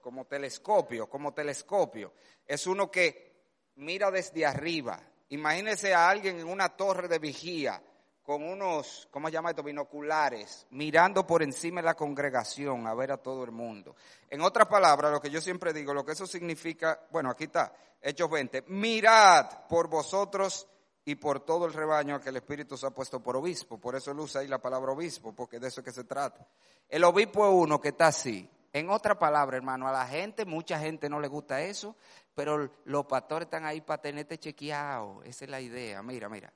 como 0.00 0.26
telescopio, 0.26 1.08
como 1.08 1.34
telescopio. 1.34 2.12
Es 2.46 2.66
uno 2.68 2.90
que 2.90 3.32
mira 3.76 4.10
desde 4.10 4.46
arriba. 4.46 5.02
Imagínese 5.30 5.92
a 5.92 6.08
alguien 6.08 6.38
en 6.38 6.46
una 6.46 6.76
torre 6.76 7.08
de 7.08 7.18
vigía 7.18 7.82
con 8.28 8.42
unos, 8.42 9.08
¿cómo 9.10 9.28
se 9.28 9.32
llama 9.32 9.48
esto? 9.48 9.62
Binoculares, 9.62 10.66
mirando 10.72 11.26
por 11.26 11.42
encima 11.42 11.80
de 11.80 11.86
la 11.86 11.94
congregación 11.94 12.86
a 12.86 12.92
ver 12.92 13.10
a 13.10 13.16
todo 13.16 13.42
el 13.42 13.52
mundo. 13.52 13.96
En 14.28 14.42
otras 14.42 14.68
palabras, 14.68 15.10
lo 15.10 15.18
que 15.18 15.30
yo 15.30 15.40
siempre 15.40 15.72
digo, 15.72 15.94
lo 15.94 16.04
que 16.04 16.12
eso 16.12 16.26
significa, 16.26 17.00
bueno, 17.10 17.30
aquí 17.30 17.44
está, 17.44 17.72
Hechos 18.02 18.28
20, 18.30 18.64
mirad 18.68 19.66
por 19.66 19.88
vosotros 19.88 20.68
y 21.06 21.14
por 21.14 21.40
todo 21.40 21.64
el 21.64 21.72
rebaño 21.72 22.20
que 22.20 22.28
el 22.28 22.36
Espíritu 22.36 22.76
se 22.76 22.84
ha 22.84 22.90
puesto 22.90 23.22
por 23.22 23.34
obispo. 23.34 23.78
Por 23.78 23.96
eso 23.96 24.10
él 24.10 24.20
usa 24.20 24.42
ahí 24.42 24.46
la 24.46 24.60
palabra 24.60 24.92
obispo, 24.92 25.34
porque 25.34 25.58
de 25.58 25.68
eso 25.68 25.80
es 25.80 25.86
que 25.86 25.92
se 25.92 26.04
trata. 26.04 26.46
El 26.86 27.04
obispo 27.04 27.46
es 27.46 27.54
uno 27.54 27.80
que 27.80 27.88
está 27.88 28.08
así. 28.08 28.46
En 28.74 28.90
otra 28.90 29.18
palabra, 29.18 29.56
hermano, 29.56 29.88
a 29.88 29.92
la 29.92 30.06
gente, 30.06 30.44
mucha 30.44 30.78
gente 30.78 31.08
no 31.08 31.18
le 31.18 31.28
gusta 31.28 31.62
eso, 31.62 31.96
pero 32.34 32.70
los 32.84 33.06
pastores 33.06 33.46
están 33.46 33.64
ahí 33.64 33.80
para 33.80 34.02
tenerte 34.02 34.36
chequeado. 34.36 35.22
Esa 35.22 35.46
es 35.46 35.50
la 35.50 35.62
idea. 35.62 36.02
Mira, 36.02 36.28
mira. 36.28 36.52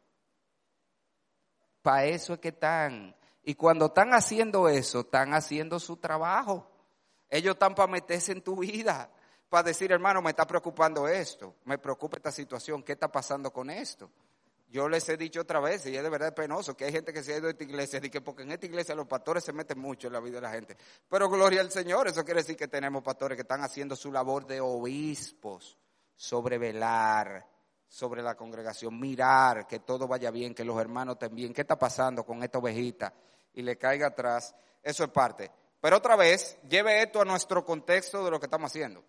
Para 1.82 2.04
eso 2.06 2.34
es 2.34 2.38
que 2.38 2.48
están. 2.48 3.14
Y 3.42 3.54
cuando 3.54 3.86
están 3.86 4.14
haciendo 4.14 4.68
eso, 4.68 5.00
están 5.00 5.34
haciendo 5.34 5.80
su 5.80 5.96
trabajo. 5.96 6.70
Ellos 7.28 7.54
están 7.54 7.74
para 7.74 7.90
meterse 7.90 8.32
en 8.32 8.42
tu 8.42 8.56
vida, 8.56 9.10
para 9.48 9.64
decir, 9.64 9.90
hermano, 9.90 10.22
me 10.22 10.30
está 10.30 10.46
preocupando 10.46 11.08
esto, 11.08 11.56
me 11.64 11.78
preocupa 11.78 12.18
esta 12.18 12.30
situación, 12.30 12.82
¿qué 12.82 12.92
está 12.92 13.10
pasando 13.10 13.50
con 13.50 13.70
esto? 13.70 14.10
Yo 14.68 14.88
les 14.88 15.08
he 15.08 15.16
dicho 15.16 15.40
otra 15.40 15.60
vez, 15.60 15.84
y 15.86 15.96
es 15.96 16.02
de 16.02 16.08
verdad 16.08 16.34
penoso, 16.34 16.76
que 16.76 16.84
hay 16.84 16.92
gente 16.92 17.12
que 17.12 17.22
se 17.22 17.34
ha 17.34 17.36
ido 17.38 17.46
de 17.46 17.52
esta 17.52 17.64
iglesia, 17.64 18.00
y 18.02 18.10
que 18.10 18.20
porque 18.20 18.42
en 18.42 18.52
esta 18.52 18.66
iglesia 18.66 18.94
los 18.94 19.06
pastores 19.06 19.44
se 19.44 19.52
meten 19.52 19.78
mucho 19.78 20.06
en 20.06 20.12
la 20.12 20.20
vida 20.20 20.36
de 20.36 20.40
la 20.42 20.50
gente. 20.50 20.76
Pero 21.08 21.28
gloria 21.28 21.60
al 21.60 21.70
Señor, 21.70 22.08
eso 22.08 22.24
quiere 22.24 22.40
decir 22.40 22.56
que 22.56 22.68
tenemos 22.68 23.02
pastores 23.02 23.36
que 23.36 23.42
están 23.42 23.62
haciendo 23.62 23.96
su 23.96 24.12
labor 24.12 24.46
de 24.46 24.60
obispos, 24.60 25.78
sobre 26.16 26.56
velar 26.56 27.51
sobre 27.92 28.22
la 28.22 28.34
congregación, 28.34 28.98
mirar 28.98 29.66
que 29.66 29.80
todo 29.80 30.08
vaya 30.08 30.30
bien, 30.30 30.54
que 30.54 30.64
los 30.64 30.80
hermanos 30.80 31.16
estén 31.16 31.34
bien, 31.34 31.52
qué 31.52 31.60
está 31.60 31.78
pasando 31.78 32.24
con 32.24 32.42
esta 32.42 32.56
ovejita, 32.56 33.12
y 33.52 33.60
le 33.60 33.76
caiga 33.76 34.06
atrás, 34.06 34.54
eso 34.82 35.04
es 35.04 35.10
parte. 35.10 35.50
Pero 35.78 35.98
otra 35.98 36.16
vez, 36.16 36.56
lleve 36.66 37.02
esto 37.02 37.20
a 37.20 37.26
nuestro 37.26 37.62
contexto 37.66 38.24
de 38.24 38.30
lo 38.30 38.40
que 38.40 38.46
estamos 38.46 38.70
haciendo. 38.70 39.04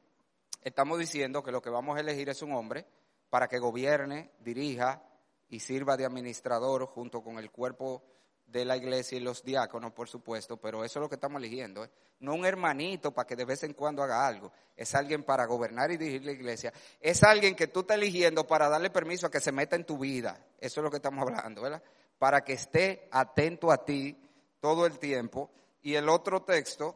Estamos 0.62 1.00
diciendo 1.00 1.42
que 1.42 1.54
lo 1.54 1.62
que 1.62 1.70
vamos 1.70 1.96
a 1.96 2.02
elegir 2.02 2.28
es 2.28 2.42
un 2.42 2.52
hombre 2.52 2.86
para 3.30 3.48
que 3.48 3.58
gobierne, 3.58 4.32
dirija, 4.40 5.02
y 5.48 5.62
sirva 5.62 5.96
de 5.96 6.06
administrador 6.06 6.86
junto 6.86 7.24
con 7.24 7.40
el 7.40 7.52
cuerpo 7.52 8.04
de 8.46 8.66
la 8.66 8.78
iglesia 8.78 9.18
y 9.18 9.22
los 9.22 9.44
diáconos, 9.44 9.94
por 9.94 10.08
supuesto, 10.08 10.58
pero 10.58 10.84
eso 10.84 11.00
es 11.00 11.02
lo 11.02 11.10
que 11.10 11.16
estamos 11.16 11.40
eligiendo. 11.42 11.84
¿eh? 11.84 11.90
No 12.20 12.36
un 12.36 12.46
hermanito 12.46 13.12
para 13.12 13.28
que 13.28 13.36
de 13.36 13.46
vez 13.46 13.64
en 13.64 13.74
cuando 13.74 14.04
haga 14.04 14.28
algo, 14.28 14.52
es 14.76 14.94
alguien 14.94 15.24
para 15.24 15.46
gobernar 15.46 15.92
y 15.92 15.98
dirigir 15.98 16.26
la 16.26 16.32
iglesia. 16.32 16.72
Es 17.00 17.24
alguien 17.24 17.56
que 17.56 17.68
tú 17.68 17.82
estás 17.82 17.98
eligiendo 17.98 18.46
para 18.46 18.70
darle 18.70 18.90
permiso 18.90 19.28
a 19.28 19.32
que 19.32 19.40
se 19.40 19.52
meta 19.52 19.76
en 19.76 19.86
tu 19.86 19.98
vida. 19.98 20.46
Eso 20.60 20.80
es 20.80 20.84
lo 20.84 20.92
que 20.92 20.98
estamos 20.98 21.22
hablando, 21.22 21.62
¿verdad? 21.62 21.82
para 22.24 22.42
que 22.42 22.54
esté 22.54 23.10
atento 23.12 23.70
a 23.70 23.84
ti 23.84 24.18
todo 24.62 24.86
el 24.86 24.98
tiempo. 24.98 25.52
Y 25.82 25.96
el 25.96 26.08
otro 26.08 26.44
texto 26.44 26.96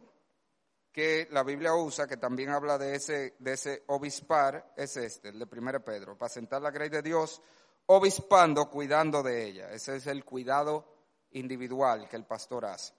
que 0.89 1.27
la 1.31 1.43
Biblia 1.43 1.73
usa, 1.73 2.07
que 2.07 2.15
también 2.15 2.49
habla 2.51 2.77
de 2.77 2.95
ese, 2.95 3.35
de 3.37 3.51
ese 3.51 3.83
obispar, 3.87 4.73
es 4.77 4.95
este, 4.95 5.27
el 5.27 5.39
de 5.39 5.47
1 5.51 5.83
Pedro, 5.83 6.17
para 6.17 6.29
sentar 6.29 6.61
la 6.61 6.71
grey 6.71 6.87
de 6.87 7.01
Dios, 7.01 7.41
obispando, 7.87 8.69
cuidando 8.69 9.21
de 9.21 9.47
ella. 9.47 9.69
Ese 9.71 9.97
es 9.97 10.07
el 10.07 10.23
cuidado 10.23 10.85
individual 11.31 12.07
que 12.07 12.15
el 12.15 12.25
pastor 12.25 12.65
hace. 12.65 12.93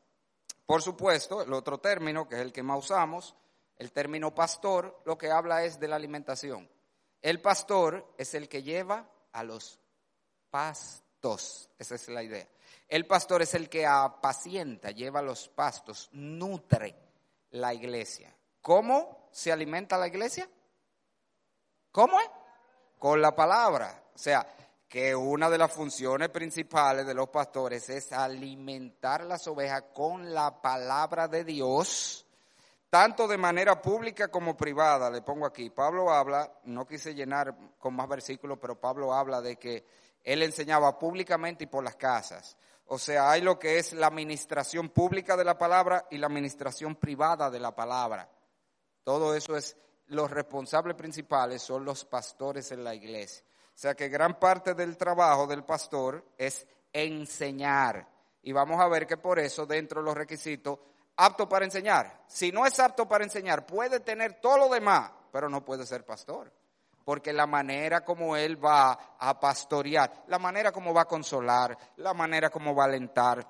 Por 0.66 0.82
supuesto, 0.82 1.42
el 1.42 1.52
otro 1.52 1.78
término, 1.78 2.28
que 2.28 2.34
es 2.36 2.40
el 2.42 2.52
que 2.52 2.62
más 2.62 2.78
usamos, 2.78 3.34
el 3.76 3.92
término 3.92 4.34
pastor, 4.34 5.00
lo 5.04 5.16
que 5.16 5.30
habla 5.30 5.64
es 5.64 5.80
de 5.80 5.88
la 5.88 5.96
alimentación. 5.96 6.68
El 7.22 7.40
pastor 7.40 8.14
es 8.18 8.34
el 8.34 8.48
que 8.48 8.62
lleva 8.62 9.08
a 9.32 9.42
los 9.44 9.80
pastos, 10.50 11.70
esa 11.78 11.94
es 11.94 12.08
la 12.08 12.22
idea. 12.22 12.46
El 12.88 13.06
pastor 13.06 13.42
es 13.42 13.54
el 13.54 13.68
que 13.68 13.86
apacienta, 13.86 14.90
lleva 14.90 15.22
los 15.22 15.48
pastos, 15.48 16.08
nutre 16.12 16.94
la 17.50 17.74
iglesia. 17.74 18.34
¿Cómo 18.60 19.28
se 19.30 19.52
alimenta 19.52 19.96
la 19.96 20.08
iglesia? 20.08 20.48
¿Cómo 21.92 22.20
es? 22.20 22.30
Con 22.98 23.20
la 23.20 23.34
palabra. 23.34 24.04
O 24.14 24.18
sea, 24.18 24.46
que 24.88 25.14
una 25.14 25.50
de 25.50 25.58
las 25.58 25.70
funciones 25.70 26.30
principales 26.30 27.06
de 27.06 27.12
los 27.12 27.28
pastores 27.28 27.90
es 27.90 28.10
alimentar 28.10 29.22
las 29.24 29.46
ovejas 29.46 29.84
con 29.92 30.32
la 30.32 30.62
palabra 30.62 31.28
de 31.28 31.44
Dios, 31.44 32.26
tanto 32.88 33.28
de 33.28 33.36
manera 33.36 33.82
pública 33.82 34.28
como 34.28 34.56
privada. 34.56 35.10
Le 35.10 35.20
pongo 35.20 35.44
aquí, 35.44 35.68
Pablo 35.68 36.10
habla, 36.10 36.50
no 36.64 36.86
quise 36.86 37.14
llenar 37.14 37.54
con 37.78 37.94
más 37.94 38.08
versículos, 38.08 38.58
pero 38.58 38.80
Pablo 38.80 39.12
habla 39.12 39.42
de 39.42 39.56
que 39.56 39.84
él 40.24 40.42
enseñaba 40.42 40.98
públicamente 40.98 41.64
y 41.64 41.66
por 41.66 41.84
las 41.84 41.96
casas. 41.96 42.56
O 42.86 42.98
sea, 42.98 43.30
hay 43.30 43.42
lo 43.42 43.58
que 43.58 43.78
es 43.78 43.92
la 43.92 44.06
administración 44.06 44.88
pública 44.88 45.36
de 45.36 45.44
la 45.44 45.58
palabra 45.58 46.06
y 46.10 46.16
la 46.16 46.28
administración 46.28 46.96
privada 46.96 47.50
de 47.50 47.60
la 47.60 47.76
palabra. 47.76 48.30
Todo 49.04 49.34
eso 49.34 49.54
es, 49.54 49.76
los 50.06 50.30
responsables 50.30 50.96
principales 50.96 51.60
son 51.60 51.84
los 51.84 52.06
pastores 52.06 52.72
en 52.72 52.84
la 52.84 52.94
iglesia. 52.94 53.44
O 53.78 53.80
sea 53.80 53.94
que 53.94 54.08
gran 54.08 54.40
parte 54.40 54.74
del 54.74 54.96
trabajo 54.96 55.46
del 55.46 55.62
pastor 55.62 56.24
es 56.36 56.66
enseñar. 56.92 58.08
Y 58.42 58.50
vamos 58.50 58.80
a 58.80 58.88
ver 58.88 59.06
que 59.06 59.18
por 59.18 59.38
eso 59.38 59.66
dentro 59.66 60.00
de 60.00 60.06
los 60.06 60.16
requisitos, 60.16 60.80
apto 61.14 61.48
para 61.48 61.64
enseñar. 61.64 62.24
Si 62.26 62.50
no 62.50 62.66
es 62.66 62.80
apto 62.80 63.06
para 63.06 63.22
enseñar, 63.22 63.64
puede 63.66 64.00
tener 64.00 64.40
todo 64.40 64.58
lo 64.58 64.68
demás, 64.68 65.12
pero 65.30 65.48
no 65.48 65.64
puede 65.64 65.86
ser 65.86 66.04
pastor. 66.04 66.52
Porque 67.04 67.32
la 67.32 67.46
manera 67.46 68.04
como 68.04 68.36
él 68.36 68.62
va 68.62 68.98
a 69.16 69.38
pastorear, 69.38 70.24
la 70.26 70.40
manera 70.40 70.72
como 70.72 70.92
va 70.92 71.02
a 71.02 71.08
consolar, 71.08 71.78
la 71.98 72.14
manera 72.14 72.50
como 72.50 72.74
va 72.74 72.82
a 72.82 72.86
alentar, 72.86 73.46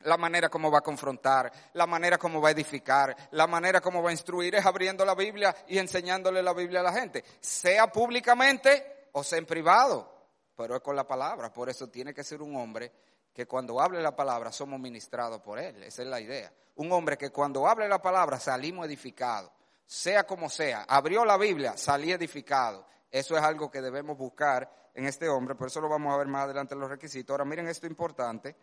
la 0.00 0.16
manera 0.16 0.48
como 0.48 0.72
va 0.72 0.78
a 0.78 0.82
confrontar, 0.82 1.52
la 1.74 1.86
manera 1.86 2.18
como 2.18 2.40
va 2.40 2.48
a 2.48 2.52
edificar, 2.52 3.16
la 3.30 3.46
manera 3.46 3.80
como 3.80 4.02
va 4.02 4.08
a 4.08 4.12
instruir 4.12 4.56
es 4.56 4.66
abriendo 4.66 5.04
la 5.04 5.14
Biblia 5.14 5.54
y 5.68 5.78
enseñándole 5.78 6.42
la 6.42 6.52
Biblia 6.52 6.80
a 6.80 6.82
la 6.82 6.92
gente, 6.92 7.24
sea 7.38 7.86
públicamente 7.92 8.97
o 9.12 9.22
sea 9.24 9.38
en 9.38 9.46
privado, 9.46 10.10
pero 10.56 10.76
es 10.76 10.82
con 10.82 10.96
la 10.96 11.06
palabra. 11.06 11.52
Por 11.52 11.68
eso 11.68 11.88
tiene 11.88 12.12
que 12.14 12.24
ser 12.24 12.42
un 12.42 12.56
hombre 12.56 12.92
que 13.32 13.46
cuando 13.46 13.80
hable 13.80 14.02
la 14.02 14.16
palabra 14.16 14.50
somos 14.52 14.80
ministrados 14.80 15.40
por 15.40 15.58
él. 15.58 15.82
Esa 15.82 16.02
es 16.02 16.08
la 16.08 16.20
idea. 16.20 16.52
Un 16.76 16.92
hombre 16.92 17.16
que 17.16 17.30
cuando 17.30 17.66
hable 17.66 17.88
la 17.88 18.02
palabra 18.02 18.40
salimos 18.40 18.86
edificados. 18.86 19.50
Sea 19.86 20.24
como 20.24 20.50
sea, 20.50 20.84
abrió 20.88 21.24
la 21.24 21.38
Biblia, 21.38 21.76
salí 21.76 22.12
edificado. 22.12 22.86
Eso 23.10 23.36
es 23.36 23.42
algo 23.42 23.70
que 23.70 23.80
debemos 23.80 24.18
buscar 24.18 24.70
en 24.94 25.06
este 25.06 25.28
hombre, 25.28 25.54
por 25.54 25.68
eso 25.68 25.80
lo 25.80 25.88
vamos 25.88 26.12
a 26.12 26.18
ver 26.18 26.26
más 26.26 26.44
adelante 26.44 26.74
los 26.74 26.90
requisitos. 26.90 27.32
Ahora 27.32 27.44
miren 27.44 27.68
esto 27.68 27.86
importante. 27.86 28.56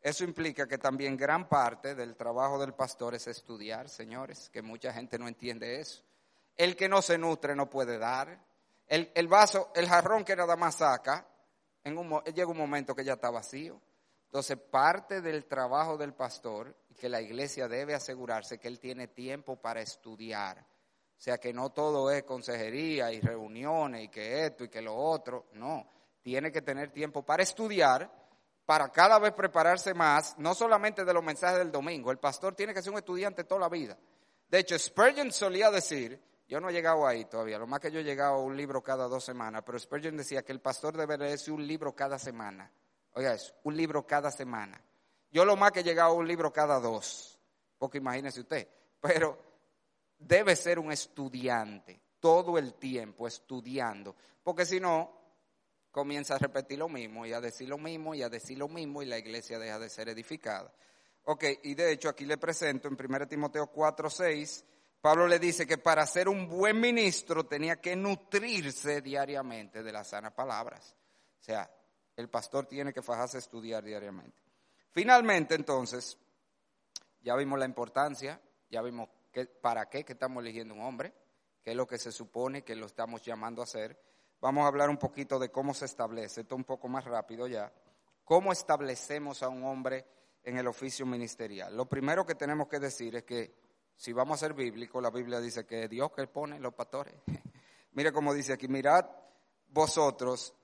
Eso 0.00 0.22
implica 0.22 0.68
que 0.68 0.78
también 0.78 1.16
gran 1.16 1.48
parte 1.48 1.94
del 1.94 2.14
trabajo 2.14 2.58
del 2.58 2.74
pastor 2.74 3.14
es 3.14 3.26
estudiar, 3.26 3.88
señores, 3.88 4.48
que 4.50 4.62
mucha 4.62 4.92
gente 4.92 5.18
no 5.18 5.26
entiende 5.26 5.80
eso. 5.80 6.02
El 6.56 6.76
que 6.76 6.88
no 6.88 7.02
se 7.02 7.18
nutre 7.18 7.56
no 7.56 7.68
puede 7.68 7.98
dar. 7.98 8.38
El, 8.88 9.28
vaso, 9.28 9.70
el 9.74 9.86
jarrón 9.86 10.24
que 10.24 10.34
nada 10.34 10.56
más 10.56 10.76
saca, 10.76 11.26
en 11.84 11.98
un, 11.98 12.22
llega 12.24 12.50
un 12.50 12.56
momento 12.56 12.94
que 12.94 13.04
ya 13.04 13.14
está 13.14 13.30
vacío. 13.30 13.80
Entonces, 14.24 14.58
parte 14.58 15.20
del 15.20 15.46
trabajo 15.46 15.96
del 15.96 16.14
pastor, 16.14 16.74
que 16.98 17.08
la 17.08 17.20
iglesia 17.20 17.68
debe 17.68 17.94
asegurarse 17.94 18.58
que 18.58 18.68
él 18.68 18.80
tiene 18.80 19.08
tiempo 19.08 19.56
para 19.56 19.80
estudiar. 19.80 20.58
O 20.58 21.20
sea, 21.20 21.38
que 21.38 21.52
no 21.52 21.70
todo 21.70 22.10
es 22.10 22.22
consejería 22.22 23.12
y 23.12 23.20
reuniones 23.20 24.04
y 24.04 24.08
que 24.08 24.46
esto 24.46 24.64
y 24.64 24.68
que 24.68 24.80
lo 24.80 24.94
otro. 24.94 25.46
No, 25.52 25.86
tiene 26.22 26.52
que 26.52 26.62
tener 26.62 26.90
tiempo 26.90 27.22
para 27.24 27.42
estudiar, 27.42 28.10
para 28.64 28.90
cada 28.90 29.18
vez 29.18 29.32
prepararse 29.32 29.94
más, 29.94 30.38
no 30.38 30.54
solamente 30.54 31.04
de 31.04 31.12
los 31.12 31.24
mensajes 31.24 31.58
del 31.58 31.72
domingo. 31.72 32.10
El 32.10 32.18
pastor 32.18 32.54
tiene 32.54 32.72
que 32.72 32.82
ser 32.82 32.92
un 32.92 32.98
estudiante 32.98 33.44
toda 33.44 33.62
la 33.62 33.68
vida. 33.68 33.98
De 34.48 34.58
hecho, 34.58 34.78
Spurgeon 34.78 35.32
solía 35.32 35.70
decir 35.70 36.22
yo 36.48 36.60
no 36.60 36.70
he 36.70 36.72
llegado 36.72 37.06
ahí 37.06 37.26
todavía, 37.26 37.58
lo 37.58 37.66
más 37.66 37.78
que 37.78 37.90
yo 37.90 38.00
he 38.00 38.04
llegado 38.04 38.36
a 38.36 38.42
un 38.42 38.56
libro 38.56 38.82
cada 38.82 39.06
dos 39.06 39.22
semanas, 39.22 39.62
pero 39.64 39.78
Spurgeon 39.78 40.16
decía 40.16 40.42
que 40.42 40.52
el 40.52 40.60
pastor 40.60 40.96
debe 40.96 41.18
leerse 41.18 41.52
un 41.52 41.66
libro 41.66 41.94
cada 41.94 42.18
semana. 42.18 42.72
Oiga 43.12 43.34
eso, 43.34 43.54
un 43.64 43.76
libro 43.76 44.06
cada 44.06 44.30
semana. 44.30 44.82
Yo 45.30 45.44
lo 45.44 45.56
más 45.56 45.72
que 45.72 45.80
he 45.80 45.84
llegado 45.84 46.12
a 46.12 46.14
un 46.14 46.26
libro 46.26 46.50
cada 46.50 46.80
dos, 46.80 47.38
porque 47.76 47.98
imagínese 47.98 48.40
usted, 48.40 48.66
pero 49.00 49.38
debe 50.18 50.56
ser 50.56 50.78
un 50.78 50.90
estudiante 50.90 52.00
todo 52.18 52.56
el 52.56 52.74
tiempo 52.74 53.28
estudiando, 53.28 54.16
porque 54.42 54.64
si 54.64 54.80
no, 54.80 55.18
comienza 55.90 56.36
a 56.36 56.38
repetir 56.38 56.78
lo 56.78 56.88
mismo 56.88 57.26
y 57.26 57.32
a 57.32 57.40
decir 57.40 57.68
lo 57.68 57.76
mismo 57.76 58.14
y 58.14 58.22
a 58.22 58.28
decir 58.28 58.56
lo 58.56 58.68
mismo 58.68 59.02
y 59.02 59.06
la 59.06 59.18
iglesia 59.18 59.58
deja 59.58 59.78
de 59.78 59.90
ser 59.90 60.08
edificada. 60.08 60.72
Ok, 61.24 61.44
y 61.64 61.74
de 61.74 61.92
hecho 61.92 62.08
aquí 62.08 62.24
le 62.24 62.38
presento 62.38 62.88
en 62.88 62.96
1 62.98 63.28
Timoteo 63.28 63.66
4, 63.66 64.08
6, 64.08 64.64
Pablo 65.00 65.28
le 65.28 65.38
dice 65.38 65.66
que 65.66 65.78
para 65.78 66.04
ser 66.06 66.28
un 66.28 66.48
buen 66.48 66.80
ministro 66.80 67.46
tenía 67.46 67.80
que 67.80 67.94
nutrirse 67.94 69.00
diariamente 69.00 69.82
de 69.82 69.92
las 69.92 70.08
sanas 70.08 70.32
palabras. 70.32 70.96
O 71.40 71.42
sea, 71.42 71.70
el 72.16 72.28
pastor 72.28 72.66
tiene 72.66 72.92
que 72.92 73.02
fajarse 73.02 73.36
a 73.36 73.40
estudiar 73.40 73.84
diariamente. 73.84 74.42
Finalmente, 74.90 75.54
entonces, 75.54 76.18
ya 77.20 77.36
vimos 77.36 77.58
la 77.60 77.64
importancia, 77.64 78.40
ya 78.68 78.82
vimos 78.82 79.08
para 79.60 79.88
qué 79.88 80.04
que 80.04 80.14
estamos 80.14 80.42
eligiendo 80.42 80.74
un 80.74 80.80
hombre, 80.80 81.14
qué 81.62 81.70
es 81.70 81.76
lo 81.76 81.86
que 81.86 81.98
se 81.98 82.10
supone 82.10 82.64
que 82.64 82.74
lo 82.74 82.86
estamos 82.86 83.22
llamando 83.22 83.62
a 83.62 83.64
hacer. 83.64 83.96
Vamos 84.40 84.64
a 84.64 84.68
hablar 84.68 84.90
un 84.90 84.96
poquito 84.96 85.38
de 85.38 85.50
cómo 85.50 85.74
se 85.74 85.84
establece, 85.84 86.40
esto 86.40 86.56
un 86.56 86.64
poco 86.64 86.88
más 86.88 87.04
rápido 87.04 87.46
ya, 87.46 87.72
cómo 88.24 88.50
establecemos 88.50 89.44
a 89.44 89.48
un 89.48 89.64
hombre 89.64 90.04
en 90.42 90.58
el 90.58 90.66
oficio 90.66 91.06
ministerial. 91.06 91.76
Lo 91.76 91.86
primero 91.86 92.26
que 92.26 92.34
tenemos 92.34 92.66
que 92.66 92.80
decir 92.80 93.14
es 93.14 93.22
que 93.22 93.67
si 93.98 94.12
vamos 94.12 94.36
a 94.36 94.46
ser 94.46 94.54
bíblicos, 94.54 95.02
la 95.02 95.10
Biblia 95.10 95.40
dice 95.40 95.66
que 95.66 95.82
es 95.82 95.90
Dios 95.90 96.12
que 96.12 96.24
pone 96.28 96.60
los 96.60 96.72
pastores. 96.72 97.14
Mire 97.92 98.12
cómo 98.12 98.32
dice 98.32 98.52
aquí, 98.52 98.68
mirad 98.68 99.04
vosotros, 99.70 100.54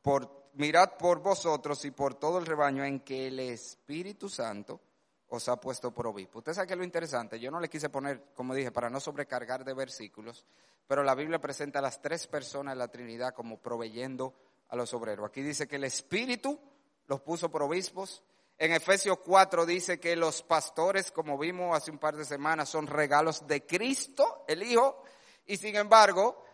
por, 0.00 0.50
mirad 0.54 0.92
por 0.96 1.20
vosotros 1.20 1.84
y 1.84 1.90
por 1.90 2.14
todo 2.14 2.38
el 2.38 2.46
rebaño 2.46 2.84
en 2.84 3.00
que 3.00 3.26
el 3.26 3.40
Espíritu 3.40 4.28
Santo 4.28 4.80
os 5.26 5.48
ha 5.48 5.60
puesto 5.60 5.92
por 5.92 6.06
obispo. 6.06 6.38
Usted 6.38 6.54
sabe 6.54 6.68
que 6.68 6.76
lo 6.76 6.84
interesante, 6.84 7.40
yo 7.40 7.50
no 7.50 7.58
le 7.58 7.68
quise 7.68 7.88
poner, 7.88 8.26
como 8.32 8.54
dije, 8.54 8.70
para 8.70 8.88
no 8.88 9.00
sobrecargar 9.00 9.64
de 9.64 9.74
versículos, 9.74 10.46
pero 10.86 11.02
la 11.02 11.16
Biblia 11.16 11.40
presenta 11.40 11.80
a 11.80 11.82
las 11.82 12.00
tres 12.00 12.28
personas 12.28 12.74
de 12.74 12.78
la 12.78 12.88
Trinidad 12.88 13.34
como 13.34 13.58
proveyendo 13.58 14.34
a 14.68 14.76
los 14.76 14.94
obreros. 14.94 15.26
Aquí 15.26 15.42
dice 15.42 15.66
que 15.66 15.76
el 15.76 15.84
Espíritu 15.84 16.60
los 17.08 17.20
puso 17.22 17.50
por 17.50 17.64
obispos, 17.64 18.22
en 18.56 18.72
Efesios 18.72 19.18
4 19.24 19.66
dice 19.66 19.98
que 19.98 20.14
los 20.14 20.42
pastores, 20.42 21.10
como 21.10 21.36
vimos 21.36 21.76
hace 21.76 21.90
un 21.90 21.98
par 21.98 22.16
de 22.16 22.24
semanas, 22.24 22.68
son 22.68 22.86
regalos 22.86 23.46
de 23.46 23.66
Cristo, 23.66 24.44
el 24.46 24.62
Hijo, 24.62 25.02
y 25.46 25.56
sin 25.56 25.76
embargo, 25.76 26.44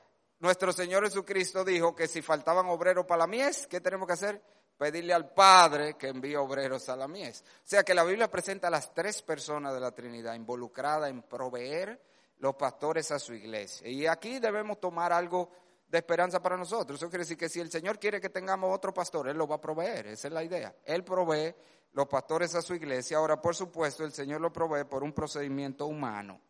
nuestro 0.41 0.73
Señor 0.73 1.05
Jesucristo 1.05 1.65
dijo 1.65 1.95
que 1.95 2.09
si 2.09 2.23
faltaban 2.23 2.67
obreros 2.67 3.05
para 3.05 3.21
la 3.21 3.27
mies, 3.27 3.67
¿qué 3.67 3.81
tenemos 3.81 4.07
que 4.07 4.15
hacer? 4.15 4.43
Pedirle 4.79 5.13
al 5.13 5.35
Padre 5.35 5.95
que 5.99 6.09
envíe 6.09 6.37
obreros 6.37 6.89
a 6.89 6.97
la 6.97 7.07
mies. 7.07 7.43
O 7.43 7.69
sea 7.69 7.83
que 7.83 7.95
la 7.95 8.05
Biblia 8.05 8.31
presenta 8.31 8.69
a 8.69 8.71
las 8.71 8.95
tres 8.95 9.21
personas 9.21 9.75
de 9.75 9.81
la 9.81 9.93
Trinidad 9.93 10.35
involucradas 10.35 11.11
en 11.11 11.23
proveer 11.23 12.01
los 12.39 12.55
pastores 12.55 13.11
a 13.11 13.19
su 13.19 13.35
iglesia. 13.35 13.87
Y 13.87 14.07
aquí 14.07 14.39
debemos 14.39 14.81
tomar 14.81 15.13
algo 15.13 15.51
de 15.87 15.99
esperanza 15.99 16.41
para 16.41 16.57
nosotros. 16.57 16.99
Eso 16.99 17.11
quiere 17.11 17.25
decir 17.25 17.37
que 17.37 17.51
si 17.51 17.61
el 17.61 17.71
Señor 17.71 17.99
quiere 17.99 18.21
que 18.21 18.31
tengamos 18.31 18.75
otro 18.75 18.95
pastor, 18.95 19.29
Él 19.29 19.37
lo 19.37 19.47
va 19.47 19.57
a 19.57 19.61
proveer. 19.61 20.07
Esa 20.07 20.29
es 20.29 20.35
la 20.35 20.43
idea. 20.43 20.75
Él 20.85 21.05
provee 21.05 21.55
los 21.93 22.07
pastores 22.09 22.55
a 22.55 22.63
su 22.63 22.75
iglesia. 22.75 23.19
Ahora, 23.19 23.41
por 23.41 23.55
supuesto, 23.55 24.05
el 24.05 24.13
Señor 24.13 24.41
lo 24.41 24.53
provee 24.53 24.85
por 24.85 25.03
un 25.03 25.13
procedimiento 25.13 25.87
humano. 25.87 26.41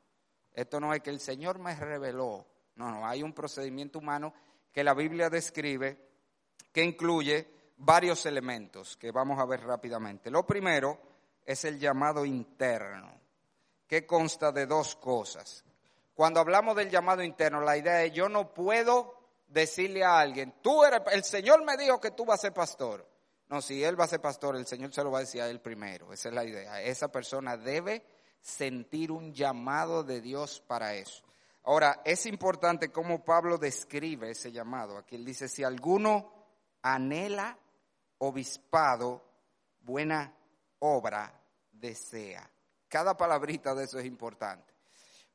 Esto 0.53 0.81
no 0.81 0.93
es 0.93 1.01
que 1.03 1.11
el 1.11 1.21
Señor 1.21 1.59
me 1.59 1.75
reveló. 1.75 2.47
No, 2.77 2.91
no, 2.91 3.07
hay 3.07 3.23
un 3.23 3.33
procedimiento 3.33 3.99
humano 3.99 4.33
que 4.73 4.85
la 4.85 4.95
Biblia 4.95 5.31
describe 5.31 5.99
que 6.73 6.83
incluye 6.83 7.49
varios 7.79 8.27
elementos 8.27 8.97
que 8.97 9.11
vamos 9.11 9.39
a 9.39 9.45
ver 9.45 9.63
rápidamente. 9.63 10.31
Lo 10.31 10.47
primero 10.47 10.99
es 11.45 11.65
el 11.65 11.79
llamado 11.79 12.25
interno, 12.25 13.13
que 13.87 14.07
consta 14.07 14.53
de 14.53 14.67
dos 14.67 14.97
cosas. 14.97 15.65
Cuando 16.15 16.41
hablamos 16.41 16.77
del 16.77 16.91
llamado 16.91 17.23
interno, 17.23 17.61
la 17.61 17.77
idea 17.77 18.05
es 18.05 18.13
yo 18.13 18.29
no 18.29 18.53
puedo 18.53 19.19
decirle 19.49 20.05
a 20.05 20.21
alguien, 20.21 20.55
tú 20.63 20.85
eres, 20.85 21.01
el 21.13 21.25
Señor 21.25 21.65
me 21.65 21.77
dijo 21.77 22.01
que 22.01 22.13
tú 22.13 22.25
vas 22.25 22.41
a 22.41 22.43
ser 22.43 22.53
pastor. 22.53 23.10
No, 23.51 23.61
si 23.61 23.83
él 23.83 23.99
va 23.99 24.05
a 24.05 24.09
ser 24.09 24.21
pastor, 24.21 24.55
el 24.55 24.65
Señor 24.65 24.95
se 24.95 25.03
lo 25.03 25.11
va 25.11 25.19
a 25.19 25.23
decir 25.23 25.43
a 25.43 25.49
él 25.49 25.61
primero. 25.61 26.13
Esa 26.13 26.29
es 26.29 26.35
la 26.37 26.45
idea. 26.45 26.81
Esa 26.83 27.09
persona 27.09 27.57
debe 27.57 28.05
sentir 28.41 29.11
un 29.11 29.35
llamado 29.35 30.05
de 30.05 30.21
Dios 30.21 30.61
para 30.61 30.95
eso. 30.95 31.25
Ahora, 31.65 32.01
es 32.05 32.27
importante 32.27 32.93
cómo 32.93 33.25
Pablo 33.25 33.59
describe 33.59 34.31
ese 34.31 34.53
llamado. 34.53 34.97
Aquí 34.97 35.17
él 35.17 35.25
dice, 35.25 35.49
si 35.49 35.65
alguno 35.65 36.33
anhela 36.83 37.59
obispado, 38.19 39.25
buena 39.81 40.33
obra 40.79 41.35
desea. 41.73 42.49
Cada 42.87 43.17
palabrita 43.17 43.75
de 43.75 43.85
eso 43.85 43.99
es 43.99 44.07
importante. 44.07 44.73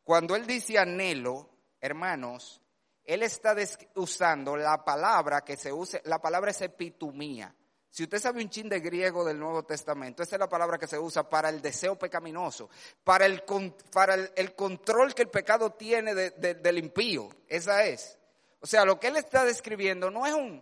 Cuando 0.05 0.37
él 0.37 0.47
dice 0.47 0.79
anhelo, 0.79 1.49
hermanos, 1.81 2.61
él 3.03 3.23
está 3.23 3.53
usando 3.95 4.55
la 4.55 4.85
palabra 4.85 5.41
que 5.41 5.57
se 5.57 5.73
usa, 5.73 5.99
la 6.05 6.21
palabra 6.21 6.51
es 6.51 6.61
epitumía. 6.61 7.53
Si 7.95 8.03
usted 8.03 8.19
sabe 8.19 8.43
un 8.43 8.49
chin 8.49 8.67
de 8.67 8.81
griego 8.81 9.23
del 9.23 9.39
Nuevo 9.39 9.63
Testamento, 9.63 10.21
esa 10.21 10.35
es 10.35 10.39
la 10.41 10.49
palabra 10.49 10.77
que 10.77 10.85
se 10.85 10.99
usa 10.99 11.29
para 11.29 11.47
el 11.47 11.61
deseo 11.61 11.97
pecaminoso, 11.97 12.69
para 13.05 13.25
el, 13.25 13.45
control 14.53 15.15
que 15.15 15.21
el 15.21 15.29
pecado 15.29 15.71
tiene 15.71 16.13
del 16.13 16.77
impío. 16.77 17.29
Esa 17.47 17.85
es. 17.85 18.19
O 18.59 18.67
sea, 18.67 18.83
lo 18.83 18.99
que 18.99 19.07
él 19.07 19.15
está 19.15 19.45
describiendo 19.45 20.11
no 20.11 20.25
es 20.25 20.33
un... 20.33 20.61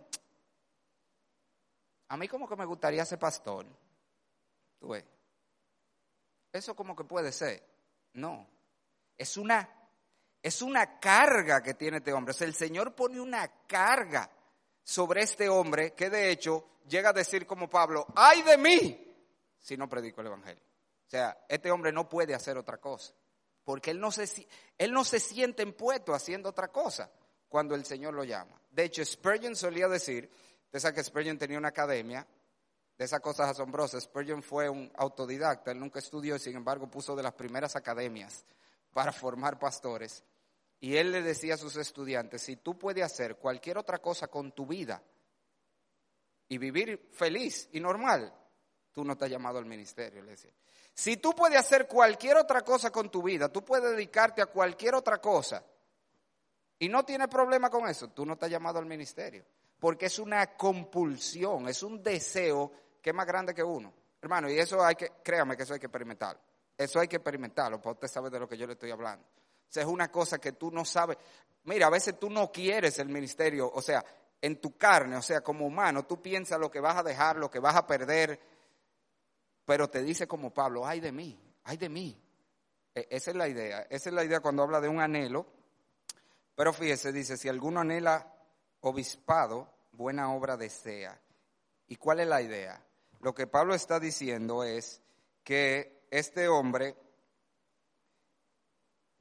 A 2.06 2.16
mí 2.16 2.28
como 2.28 2.48
que 2.48 2.54
me 2.54 2.66
gustaría 2.66 3.04
ser 3.04 3.18
pastor. 3.18 3.66
¿Tú 4.78 4.90
ves? 4.90 5.04
Eso 6.52 6.76
como 6.76 6.94
que 6.94 7.02
puede 7.02 7.32
ser. 7.32 7.66
No. 8.12 8.48
Es 9.18 9.36
una, 9.36 9.68
es 10.40 10.62
una 10.62 11.00
carga 11.00 11.64
que 11.64 11.74
tiene 11.74 11.96
este 11.96 12.12
hombre. 12.12 12.30
O 12.30 12.34
sea, 12.34 12.46
el 12.46 12.54
Señor 12.54 12.94
pone 12.94 13.20
una 13.20 13.48
carga 13.66 14.30
sobre 14.84 15.22
este 15.22 15.48
hombre 15.48 15.94
que 15.94 16.10
de 16.10 16.30
hecho 16.30 16.64
llega 16.86 17.10
a 17.10 17.14
decir 17.14 17.46
como 17.46 17.68
Pablo, 17.68 18.06
ay 18.14 18.42
de 18.42 18.58
mí 18.58 19.16
si 19.58 19.76
no 19.76 19.88
predico 19.88 20.20
el 20.20 20.28
Evangelio. 20.28 20.62
O 21.06 21.10
sea, 21.10 21.44
este 21.48 21.70
hombre 21.70 21.90
no 21.90 22.08
puede 22.08 22.34
hacer 22.34 22.58
otra 22.58 22.78
cosa, 22.78 23.14
porque 23.64 23.90
él 23.90 24.00
no 24.00 24.12
se, 24.12 24.46
él 24.76 24.92
no 24.92 25.04
se 25.04 25.18
siente 25.18 25.62
impuesto 25.62 26.14
haciendo 26.14 26.50
otra 26.50 26.68
cosa 26.68 27.10
cuando 27.48 27.74
el 27.74 27.84
Señor 27.84 28.14
lo 28.14 28.24
llama. 28.24 28.60
De 28.70 28.84
hecho, 28.84 29.04
Spurgeon 29.04 29.56
solía 29.56 29.88
decir, 29.88 30.30
usted 30.66 30.78
sabe 30.80 30.94
que 30.94 31.04
Spurgeon 31.04 31.38
tenía 31.38 31.58
una 31.58 31.68
academia 31.68 32.26
de 32.98 33.04
esas 33.04 33.20
cosas 33.20 33.48
asombrosas. 33.48 34.04
Spurgeon 34.04 34.42
fue 34.42 34.68
un 34.68 34.90
autodidacta, 34.96 35.70
él 35.70 35.80
nunca 35.80 35.98
estudió 35.98 36.38
sin 36.38 36.56
embargo 36.56 36.90
puso 36.90 37.16
de 37.16 37.22
las 37.22 37.32
primeras 37.32 37.76
academias 37.76 38.44
para 38.92 39.12
formar 39.12 39.58
pastores. 39.58 40.24
Y 40.84 40.98
él 40.98 41.12
le 41.12 41.22
decía 41.22 41.54
a 41.54 41.56
sus 41.56 41.76
estudiantes, 41.76 42.42
si 42.42 42.56
tú 42.56 42.76
puedes 42.76 43.02
hacer 43.02 43.36
cualquier 43.36 43.78
otra 43.78 44.00
cosa 44.00 44.28
con 44.28 44.52
tu 44.52 44.66
vida 44.66 45.02
y 46.46 46.58
vivir 46.58 47.08
feliz 47.10 47.70
y 47.72 47.80
normal, 47.80 48.30
tú 48.92 49.02
no 49.02 49.16
has 49.18 49.30
llamado 49.30 49.56
al 49.56 49.64
ministerio, 49.64 50.22
le 50.22 50.32
decía. 50.32 50.50
Si 50.92 51.16
tú 51.16 51.32
puedes 51.34 51.58
hacer 51.58 51.88
cualquier 51.88 52.36
otra 52.36 52.60
cosa 52.60 52.90
con 52.90 53.10
tu 53.10 53.22
vida, 53.22 53.48
tú 53.48 53.64
puedes 53.64 53.92
dedicarte 53.92 54.42
a 54.42 54.46
cualquier 54.46 54.94
otra 54.94 55.22
cosa 55.22 55.64
y 56.78 56.90
no 56.90 57.02
tienes 57.02 57.28
problema 57.28 57.70
con 57.70 57.88
eso, 57.88 58.08
tú 58.08 58.26
no 58.26 58.36
has 58.38 58.50
llamado 58.50 58.78
al 58.78 58.84
ministerio. 58.84 59.42
Porque 59.80 60.04
es 60.04 60.18
una 60.18 60.54
compulsión, 60.54 61.66
es 61.66 61.82
un 61.82 62.02
deseo 62.02 62.70
que 63.00 63.08
es 63.08 63.16
más 63.16 63.26
grande 63.26 63.54
que 63.54 63.62
uno. 63.62 63.90
Hermano, 64.20 64.50
y 64.50 64.58
eso 64.58 64.84
hay 64.84 64.96
que, 64.96 65.12
créame 65.22 65.56
que 65.56 65.62
eso 65.62 65.72
hay 65.72 65.80
que 65.80 65.86
experimentarlo. 65.86 66.42
Eso 66.76 67.00
hay 67.00 67.08
que 67.08 67.16
experimentarlo, 67.16 67.80
para 67.80 67.92
usted 67.92 68.08
sabe 68.08 68.28
de 68.28 68.38
lo 68.38 68.46
que 68.46 68.58
yo 68.58 68.66
le 68.66 68.74
estoy 68.74 68.90
hablando 68.90 69.24
es 69.80 69.86
una 69.86 70.10
cosa 70.10 70.38
que 70.38 70.52
tú 70.52 70.70
no 70.70 70.84
sabes. 70.84 71.16
Mira, 71.64 71.86
a 71.86 71.90
veces 71.90 72.18
tú 72.18 72.30
no 72.30 72.50
quieres 72.52 72.98
el 72.98 73.08
ministerio, 73.08 73.70
o 73.72 73.80
sea, 73.80 74.04
en 74.40 74.60
tu 74.60 74.76
carne, 74.76 75.16
o 75.16 75.22
sea, 75.22 75.40
como 75.40 75.66
humano, 75.66 76.04
tú 76.04 76.20
piensas 76.20 76.60
lo 76.60 76.70
que 76.70 76.80
vas 76.80 76.96
a 76.96 77.02
dejar, 77.02 77.36
lo 77.36 77.50
que 77.50 77.58
vas 77.58 77.74
a 77.76 77.86
perder, 77.86 78.38
pero 79.64 79.88
te 79.88 80.02
dice 80.02 80.26
como 80.26 80.52
Pablo, 80.52 80.86
ay 80.86 81.00
de 81.00 81.12
mí, 81.12 81.38
ay 81.64 81.76
de 81.78 81.88
mí. 81.88 82.20
E, 82.94 83.08
esa 83.10 83.30
es 83.30 83.36
la 83.36 83.48
idea, 83.48 83.86
esa 83.88 84.10
es 84.10 84.14
la 84.14 84.24
idea 84.24 84.40
cuando 84.40 84.62
habla 84.62 84.80
de 84.80 84.88
un 84.88 85.00
anhelo. 85.00 85.46
Pero 86.54 86.72
fíjese, 86.72 87.12
dice, 87.12 87.36
si 87.36 87.48
alguno 87.48 87.80
anhela 87.80 88.32
obispado, 88.80 89.68
buena 89.92 90.32
obra 90.32 90.56
desea. 90.56 91.18
¿Y 91.88 91.96
cuál 91.96 92.20
es 92.20 92.28
la 92.28 92.42
idea? 92.42 92.80
Lo 93.20 93.34
que 93.34 93.46
Pablo 93.46 93.74
está 93.74 93.98
diciendo 93.98 94.62
es 94.62 95.00
que 95.42 96.04
este 96.10 96.48
hombre 96.48 96.96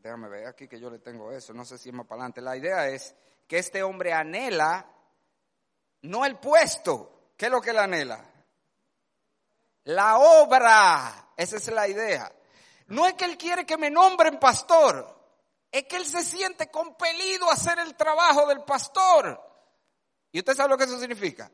Déjame 0.03 0.27
ver 0.27 0.47
aquí 0.47 0.67
que 0.67 0.81
yo 0.81 0.89
le 0.89 0.99
tengo 0.99 1.31
eso, 1.31 1.53
no 1.53 1.63
sé 1.63 1.77
si 1.77 1.87
es 1.87 1.95
más 1.95 2.05
para 2.05 2.23
adelante. 2.23 2.41
La 2.41 2.57
idea 2.57 2.89
es 2.89 3.15
que 3.47 3.57
este 3.57 3.81
hombre 3.81 4.11
anhela 4.11 4.85
no 6.01 6.25
el 6.25 6.37
puesto, 6.39 7.31
¿qué 7.37 7.45
es 7.45 7.51
lo 7.51 7.61
que 7.61 7.69
él 7.69 7.79
anhela? 7.79 8.21
La 9.85 10.17
obra, 10.17 11.29
esa 11.37 11.55
es 11.55 11.71
la 11.71 11.87
idea. 11.87 12.29
No 12.87 13.07
es 13.07 13.13
que 13.13 13.23
él 13.23 13.37
quiere 13.37 13.65
que 13.65 13.77
me 13.77 13.89
nombren 13.89 14.39
pastor, 14.39 15.07
es 15.71 15.85
que 15.85 15.95
él 15.95 16.05
se 16.05 16.21
siente 16.21 16.69
compelido 16.69 17.49
a 17.49 17.53
hacer 17.53 17.79
el 17.79 17.95
trabajo 17.95 18.45
del 18.45 18.61
pastor. 18.65 19.41
¿Y 20.33 20.39
usted 20.39 20.53
sabe 20.53 20.67
lo 20.67 20.77
que 20.77 20.83
eso 20.83 20.99
significa? 20.99 21.49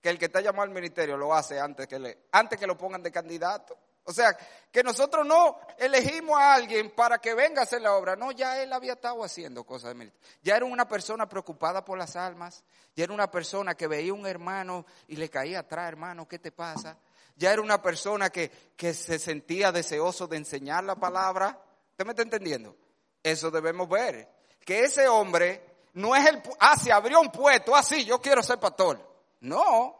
Que 0.00 0.10
el 0.10 0.18
que 0.18 0.24
está 0.24 0.40
llamado 0.40 0.64
al 0.64 0.70
ministerio 0.70 1.16
lo 1.16 1.32
hace 1.32 1.60
antes 1.60 1.86
que, 1.86 2.00
le, 2.00 2.26
antes 2.32 2.58
que 2.58 2.66
lo 2.66 2.76
pongan 2.76 3.04
de 3.04 3.12
candidato. 3.12 3.78
O 4.04 4.12
sea, 4.12 4.36
que 4.70 4.82
nosotros 4.82 5.24
no 5.24 5.58
elegimos 5.78 6.38
a 6.38 6.54
alguien 6.54 6.90
para 6.90 7.18
que 7.18 7.34
venga 7.34 7.60
a 7.60 7.64
hacer 7.64 7.82
la 7.82 7.94
obra. 7.94 8.16
No, 8.16 8.32
ya 8.32 8.60
él 8.62 8.72
había 8.72 8.94
estado 8.94 9.22
haciendo 9.22 9.64
cosas 9.64 9.90
de 9.90 9.94
militar. 9.94 10.20
Ya 10.42 10.56
era 10.56 10.64
una 10.64 10.88
persona 10.88 11.28
preocupada 11.28 11.84
por 11.84 11.98
las 11.98 12.16
almas. 12.16 12.64
Ya 12.96 13.04
era 13.04 13.12
una 13.12 13.30
persona 13.30 13.74
que 13.74 13.86
veía 13.86 14.12
un 14.12 14.26
hermano 14.26 14.84
y 15.08 15.16
le 15.16 15.28
caía 15.28 15.60
atrás, 15.60 15.88
hermano, 15.88 16.26
¿qué 16.26 16.38
te 16.38 16.50
pasa? 16.50 16.98
Ya 17.36 17.52
era 17.52 17.62
una 17.62 17.80
persona 17.80 18.30
que, 18.30 18.50
que 18.76 18.92
se 18.92 19.18
sentía 19.18 19.72
deseoso 19.72 20.26
de 20.26 20.36
enseñar 20.36 20.84
la 20.84 20.96
palabra. 20.96 21.58
¿Usted 21.90 22.04
me 22.04 22.10
está 22.10 22.22
entendiendo? 22.22 22.76
Eso 23.22 23.50
debemos 23.50 23.88
ver. 23.88 24.28
Que 24.64 24.84
ese 24.84 25.08
hombre 25.08 25.64
no 25.94 26.16
es 26.16 26.26
el, 26.26 26.42
ah, 26.60 26.76
se 26.76 26.92
abrió 26.92 27.20
un 27.20 27.30
puesto, 27.30 27.74
ah, 27.74 27.82
sí, 27.82 28.04
yo 28.04 28.20
quiero 28.20 28.42
ser 28.42 28.58
pastor. 28.58 29.00
No, 29.40 29.96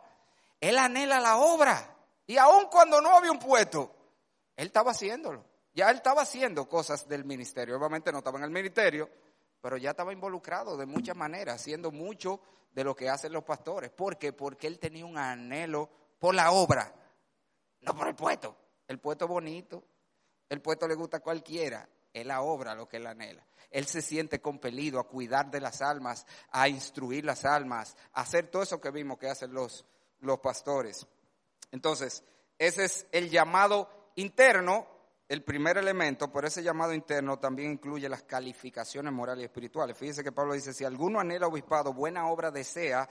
él 0.61 0.79
anhela 0.79 1.21
la 1.21 1.37
obra. 1.39 1.92
Y 2.27 2.37
aun 2.37 2.67
cuando 2.71 3.01
no 3.01 3.17
había 3.17 3.33
un 3.33 3.39
puesto, 3.39 3.95
él 4.57 4.67
estaba 4.67 4.93
haciéndolo. 4.93 5.45
Ya 5.75 5.91
él 5.91 5.97
estaba 5.97 6.23
haciendo 6.23 6.69
cosas 6.69 7.09
del 7.09 7.25
ministerio. 7.25 7.77
Obviamente 7.77 8.13
no 8.13 8.19
estaba 8.19 8.39
en 8.39 8.45
el 8.45 8.51
ministerio, 8.51 9.09
pero 9.61 9.77
ya 9.77 9.91
estaba 9.91 10.13
involucrado 10.13 10.77
de 10.77 10.87
muchas 10.87 11.17
maneras, 11.17 11.61
haciendo 11.61 11.91
mucho 11.91 12.41
de 12.73 12.85
lo 12.85 12.95
que 12.95 13.09
hacen 13.09 13.33
los 13.33 13.45
pastores. 13.45 13.91
¿Por 13.91 14.19
qué? 14.19 14.33
Porque 14.33 14.67
él 14.67 14.79
tenía 14.79 15.07
un 15.07 15.17
anhelo 15.17 15.89
por 16.19 16.35
la 16.35 16.53
obra, 16.53 16.95
no 17.81 17.95
por 17.95 18.09
el 18.09 18.15
puesto. 18.15 18.57
El 18.87 18.99
puesto 18.99 19.27
bonito, 19.27 19.83
el 20.49 20.61
puesto 20.61 20.87
le 20.87 20.95
gusta 20.95 21.19
a 21.19 21.21
cualquiera, 21.21 21.89
es 22.13 22.27
la 22.27 22.43
obra 22.43 22.75
lo 22.75 22.89
que 22.89 22.99
él 22.99 23.07
anhela. 23.07 23.47
Él 23.71 23.87
se 23.87 24.03
siente 24.03 24.41
compelido 24.41 25.01
a 25.01 25.09
cuidar 25.09 25.51
de 25.51 25.61
las 25.61 25.81
almas, 25.81 26.27
a 26.51 26.69
instruir 26.69 27.25
las 27.25 27.47
almas, 27.47 27.97
a 28.13 28.21
hacer 28.21 28.49
todo 28.49 28.63
eso 28.63 28.81
que 28.81 28.91
vimos 28.91 29.19
que 29.19 29.31
hacen 29.31 29.55
los, 29.55 29.87
los 30.21 30.41
pastores. 30.41 31.07
Entonces, 31.73 32.23
ese 32.59 32.85
es 32.85 33.07
el 33.11 33.29
llamado 33.31 34.13
interno, 34.15 34.87
el 35.29 35.43
primer 35.43 35.79
elemento, 35.79 36.31
pero 36.31 36.47
ese 36.47 36.63
llamado 36.63 36.93
interno 36.93 37.39
también 37.39 37.73
incluye 37.73 38.09
las 38.09 38.23
calificaciones 38.23 39.13
morales 39.13 39.43
y 39.43 39.47
espirituales. 39.47 39.97
Fíjese 39.97 40.23
que 40.23 40.31
Pablo 40.31 40.55
dice, 40.55 40.73
si 40.73 40.85
alguno 40.85 41.19
anhela 41.19 41.49
obispado, 41.49 41.93
buena 41.93 42.29
obra 42.29 42.51
desea, 42.51 43.09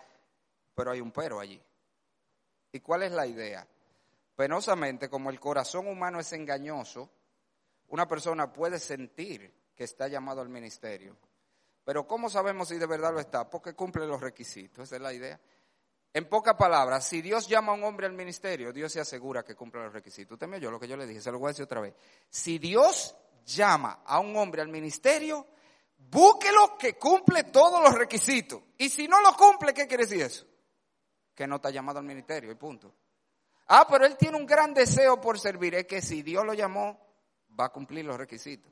pero 0.73 0.91
hay 0.91 1.01
un 1.01 1.11
pero 1.11 1.39
allí. 1.39 1.61
¿Y 2.71 2.79
cuál 2.79 3.03
es 3.03 3.11
la 3.11 3.27
idea? 3.27 3.67
Penosamente, 4.35 5.09
como 5.09 5.29
el 5.29 5.39
corazón 5.39 5.87
humano 5.87 6.19
es 6.19 6.31
engañoso, 6.31 7.09
una 7.89 8.07
persona 8.07 8.53
puede 8.53 8.79
sentir 8.79 9.53
que 9.75 9.83
está 9.83 10.07
llamado 10.07 10.41
al 10.41 10.49
ministerio. 10.49 11.17
Pero 11.83 12.07
¿cómo 12.07 12.29
sabemos 12.29 12.69
si 12.69 12.77
de 12.77 12.85
verdad 12.85 13.11
lo 13.11 13.19
está? 13.19 13.49
Porque 13.49 13.73
cumple 13.73 14.05
los 14.05 14.21
requisitos, 14.21 14.83
esa 14.83 14.95
es 14.95 15.01
la 15.01 15.13
idea. 15.13 15.39
En 16.13 16.27
pocas 16.27 16.55
palabras, 16.55 17.07
si 17.07 17.21
Dios 17.21 17.47
llama 17.47 17.71
a 17.71 17.75
un 17.75 17.83
hombre 17.85 18.05
al 18.05 18.13
ministerio, 18.13 18.73
Dios 18.73 18.91
se 18.91 18.99
asegura 18.99 19.43
que 19.43 19.55
cumpla 19.55 19.83
los 19.83 19.93
requisitos. 19.93 20.33
Usted 20.33 20.47
me 20.47 20.57
oyó 20.57 20.69
lo 20.69 20.79
que 20.79 20.87
yo 20.87 20.97
le 20.97 21.07
dije, 21.07 21.21
se 21.21 21.31
lo 21.31 21.39
voy 21.39 21.47
a 21.47 21.51
decir 21.51 21.63
otra 21.63 21.79
vez. 21.79 21.93
Si 22.29 22.59
Dios 22.59 23.15
llama 23.45 24.01
a 24.05 24.19
un 24.19 24.35
hombre 24.35 24.61
al 24.61 24.67
ministerio, 24.67 25.47
búsquelo 25.97 26.77
que 26.77 26.97
cumple 26.97 27.45
todos 27.45 27.81
los 27.81 27.93
requisitos. 27.93 28.61
Y 28.77 28.89
si 28.89 29.07
no 29.07 29.21
lo 29.21 29.33
cumple, 29.37 29.73
¿qué 29.73 29.87
quiere 29.87 30.03
decir 30.03 30.21
eso? 30.21 30.45
Que 31.33 31.47
no 31.47 31.55
está 31.55 31.69
llamado 31.69 31.99
al 31.99 32.05
ministerio, 32.05 32.51
y 32.51 32.55
punto. 32.55 32.93
Ah, 33.67 33.87
pero 33.89 34.05
él 34.05 34.17
tiene 34.17 34.35
un 34.35 34.45
gran 34.45 34.73
deseo 34.73 35.21
por 35.21 35.39
servir. 35.39 35.75
Es 35.75 35.87
que 35.87 36.01
si 36.01 36.23
Dios 36.23 36.45
lo 36.45 36.53
llamó, 36.53 36.99
va 37.57 37.65
a 37.65 37.69
cumplir 37.69 38.03
los 38.03 38.17
requisitos. 38.17 38.69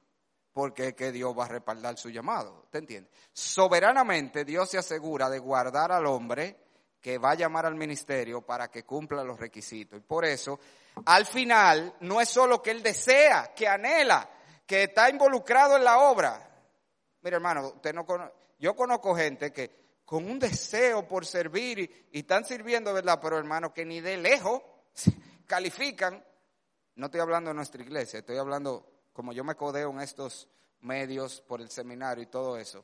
Porque 0.51 0.89
es 0.89 0.93
que 0.93 1.13
Dios 1.13 1.33
va 1.37 1.45
a 1.45 1.47
respaldar 1.47 1.97
su 1.97 2.09
llamado. 2.09 2.67
¿Te 2.69 2.79
entiendes? 2.79 3.13
Soberanamente 3.31 4.43
Dios 4.43 4.69
se 4.69 4.77
asegura 4.77 5.29
de 5.29 5.39
guardar 5.39 5.93
al 5.93 6.05
hombre 6.05 6.68
que 7.01 7.17
va 7.17 7.31
a 7.31 7.35
llamar 7.35 7.65
al 7.65 7.75
ministerio 7.75 8.41
para 8.41 8.69
que 8.69 8.83
cumpla 8.83 9.23
los 9.23 9.39
requisitos. 9.39 9.99
Y 9.99 10.01
por 10.01 10.25
eso, 10.25 10.59
al 11.05 11.25
final, 11.25 11.95
no 12.01 12.19
es 12.19 12.29
solo 12.29 12.61
que 12.61 12.71
él 12.71 12.83
desea, 12.83 13.53
que 13.55 13.67
anhela, 13.67 14.29
que 14.65 14.83
está 14.83 15.09
involucrado 15.09 15.77
en 15.77 15.83
la 15.83 15.99
obra. 15.99 16.49
Mire, 17.21 17.35
hermano, 17.35 17.67
usted 17.67 17.93
no 17.93 18.05
yo 18.59 18.75
conozco 18.75 19.15
gente 19.15 19.51
que 19.53 19.79
con 20.05 20.25
un 20.25 20.39
deseo 20.39 21.07
por 21.07 21.25
servir 21.25 22.07
y, 22.11 22.19
están 22.19 22.43
sirviendo, 22.43 22.93
¿verdad? 22.93 23.19
Pero 23.21 23.37
hermano, 23.37 23.73
que 23.73 23.85
ni 23.85 24.01
de 24.01 24.17
lejos 24.17 24.61
califican. 25.47 26.23
No 26.95 27.05
estoy 27.05 27.21
hablando 27.21 27.51
de 27.51 27.53
nuestra 27.53 27.81
iglesia, 27.81 28.19
estoy 28.19 28.37
hablando, 28.37 28.91
como 29.13 29.31
yo 29.31 29.43
me 29.43 29.55
codeo 29.55 29.91
en 29.91 30.01
estos 30.01 30.49
medios 30.81 31.41
por 31.41 31.61
el 31.61 31.69
seminario 31.69 32.23
y 32.23 32.27
todo 32.27 32.57
eso, 32.57 32.83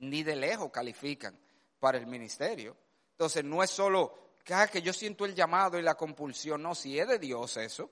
ni 0.00 0.22
de 0.22 0.36
lejos 0.36 0.70
califican 0.70 1.38
para 1.78 1.96
el 1.96 2.06
ministerio. 2.06 2.76
Entonces, 3.20 3.44
no 3.44 3.62
es 3.62 3.68
solo 3.68 4.14
que, 4.42 4.54
ah, 4.54 4.66
que 4.66 4.80
yo 4.80 4.94
siento 4.94 5.26
el 5.26 5.34
llamado 5.34 5.78
y 5.78 5.82
la 5.82 5.94
compulsión, 5.94 6.62
no, 6.62 6.74
si 6.74 6.98
es 6.98 7.06
de 7.06 7.18
Dios 7.18 7.58
eso, 7.58 7.90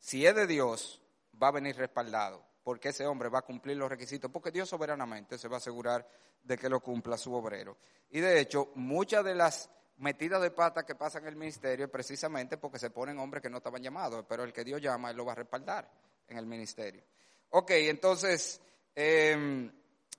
si 0.00 0.26
es 0.26 0.34
de 0.34 0.44
Dios, 0.48 1.00
va 1.40 1.46
a 1.46 1.52
venir 1.52 1.76
respaldado, 1.76 2.44
porque 2.64 2.88
ese 2.88 3.06
hombre 3.06 3.28
va 3.28 3.38
a 3.38 3.42
cumplir 3.42 3.76
los 3.76 3.88
requisitos, 3.88 4.28
porque 4.28 4.50
Dios 4.50 4.68
soberanamente 4.68 5.38
se 5.38 5.46
va 5.46 5.54
a 5.54 5.58
asegurar 5.58 6.04
de 6.42 6.58
que 6.58 6.68
lo 6.68 6.80
cumpla 6.80 7.16
su 7.16 7.32
obrero. 7.32 7.76
Y 8.10 8.18
de 8.18 8.40
hecho, 8.40 8.72
muchas 8.74 9.24
de 9.24 9.36
las 9.36 9.70
metidas 9.98 10.42
de 10.42 10.50
pata 10.50 10.84
que 10.84 10.96
pasan 10.96 11.22
en 11.22 11.28
el 11.28 11.36
ministerio 11.36 11.84
es 11.84 11.90
precisamente 11.92 12.56
porque 12.56 12.80
se 12.80 12.90
ponen 12.90 13.20
hombres 13.20 13.44
que 13.44 13.50
no 13.50 13.58
estaban 13.58 13.80
llamados, 13.80 14.24
pero 14.28 14.42
el 14.42 14.52
que 14.52 14.64
Dios 14.64 14.82
llama, 14.82 15.12
Él 15.12 15.16
lo 15.16 15.26
va 15.26 15.30
a 15.30 15.36
respaldar 15.36 15.88
en 16.26 16.38
el 16.38 16.46
ministerio. 16.46 17.04
Ok, 17.50 17.70
entonces, 17.70 18.60
em, 18.96 19.70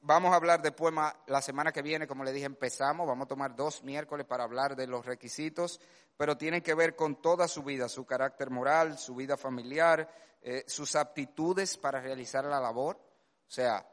vamos 0.07 0.31
a 0.31 0.37
hablar 0.37 0.61
después 0.61 0.93
la 1.27 1.41
semana 1.41 1.73
que 1.73 1.81
viene, 1.81 2.07
como 2.07 2.23
le 2.23 2.31
dije, 2.31 2.45
empezamos, 2.45 3.05
vamos 3.05 3.25
a 3.25 3.27
tomar 3.27 3.55
dos 3.55 3.83
miércoles 3.83 4.25
para 4.25 4.45
hablar 4.45 4.73
de 4.77 4.87
los 4.87 5.05
requisitos, 5.05 5.81
pero 6.15 6.37
tienen 6.37 6.61
que 6.61 6.73
ver 6.73 6.95
con 6.95 7.21
toda 7.21 7.45
su 7.49 7.61
vida, 7.61 7.89
su 7.89 8.05
carácter 8.05 8.49
moral, 8.49 8.97
su 8.97 9.15
vida 9.15 9.35
familiar, 9.35 10.09
eh, 10.41 10.63
sus 10.65 10.95
aptitudes 10.95 11.77
para 11.77 11.99
realizar 11.99 12.45
la 12.45 12.61
labor. 12.61 12.95
O 12.95 13.51
sea, 13.51 13.85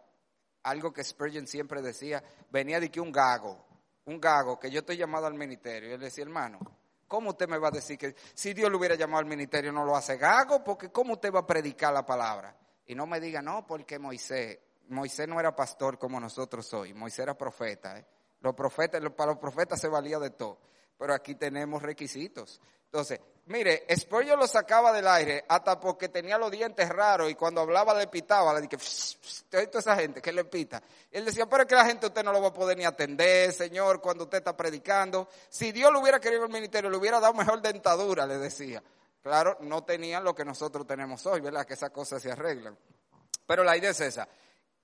algo 0.63 0.93
que 0.93 1.03
Spurgeon 1.03 1.49
siempre 1.49 1.83
decía, 1.83 2.23
venía 2.49 2.79
de 2.79 2.93
que 2.93 3.01
un 3.01 3.11
gago, 3.11 3.67
un 4.05 4.21
gago, 4.21 4.61
que 4.61 4.71
yo 4.71 4.81
estoy 4.81 4.97
llamado 4.97 5.27
al 5.27 5.35
ministerio. 5.35 5.91
Y 5.91 5.93
él 5.95 6.01
decía, 6.01 6.23
hermano, 6.23 6.61
¿cómo 7.09 7.31
usted 7.31 7.49
me 7.49 7.59
va 7.59 7.69
a 7.69 7.73
decir 7.73 7.99
que 7.99 8.15
si 8.35 8.55
Dios 8.55 8.71
lo 8.71 8.79
hubiera 8.79 8.95
llamado 8.95 9.19
al 9.19 9.27
ministerio 9.27 9.73
no 9.73 9.85
lo 9.85 9.97
hace 9.97 10.17
gago? 10.17 10.63
Porque 10.63 10.93
¿cómo 10.93 11.15
usted 11.15 11.33
va 11.33 11.41
a 11.41 11.47
predicar 11.47 11.93
la 11.93 12.07
palabra? 12.07 12.57
Y 12.87 12.95
no 12.95 13.05
me 13.05 13.19
diga, 13.19 13.43
no, 13.43 13.67
porque 13.67 13.99
Moisés, 13.99 14.61
Moisés 14.89 15.29
no 15.29 15.41
era 15.41 15.55
pastor 15.55 15.99
como 15.99 16.21
nosotros 16.21 16.73
hoy, 16.75 16.95
Moisés 16.95 17.21
era 17.21 17.37
profeta. 17.37 17.99
¿eh? 17.99 18.07
Los 18.41 18.55
profetas, 18.55 19.01
para 19.17 19.33
los 19.33 19.41
profetas 19.41 19.81
se 19.81 19.89
valía 19.89 20.19
de 20.19 20.31
todo, 20.31 20.59
pero 20.99 21.15
aquí 21.15 21.35
tenemos 21.35 21.83
requisitos. 21.83 22.61
Entonces, 22.95 23.19
mire, 23.47 23.85
Spurgeon 23.97 24.39
lo 24.39 24.47
sacaba 24.47 24.93
del 24.93 25.09
aire 25.09 25.45
hasta 25.49 25.81
porque 25.81 26.09
tenía 26.09 26.39
los 26.39 26.51
dientes 26.53 26.89
raros 26.89 27.29
y 27.29 27.35
cuando 27.35 27.61
hablaba 27.61 27.93
le 27.93 28.07
pitaba, 28.07 28.55
le 28.55 28.61
dije, 28.61 28.77
toda 29.51 29.81
esa 29.81 29.97
gente 29.97 30.23
que 30.23 30.33
le 30.33 30.45
pita. 30.45 30.81
Él 31.11 31.25
decía, 31.25 31.47
pero 31.47 31.63
es 31.63 31.69
que 31.69 31.75
la 31.75 31.87
gente 31.87 32.07
usted 32.07 32.23
no 32.23 32.33
lo 32.33 32.41
va 32.41 32.49
a 32.49 32.53
poder 32.53 32.79
ni 32.79 32.85
atender, 32.85 33.53
señor, 33.53 34.01
cuando 34.01 34.25
usted 34.25 34.39
está 34.39 34.57
predicando. 34.57 35.29
Si 35.49 35.73
Dios 35.73 35.93
lo 35.93 36.01
hubiera 36.01 36.21
querido 36.21 36.45
el 36.45 36.53
ministerio, 36.53 36.89
le 36.89 36.97
hubiera 36.97 37.19
dado 37.19 37.35
mejor 37.35 37.61
dentadura, 37.61 38.27
le 38.27 38.39
decía. 38.39 38.81
Claro, 39.25 39.57
no 39.63 39.83
tenían 39.83 40.23
lo 40.23 40.35
que 40.35 40.45
nosotros 40.45 40.87
tenemos 40.87 41.27
hoy, 41.27 41.41
¿verdad? 41.41 41.67
Que 41.67 41.75
esas 41.75 41.91
cosas 41.91 42.23
se 42.23 42.31
arreglan. 42.31 42.79
Pero 43.47 43.65
la 43.65 43.77
idea 43.77 43.91
es 43.91 44.01
esa. 44.01 44.29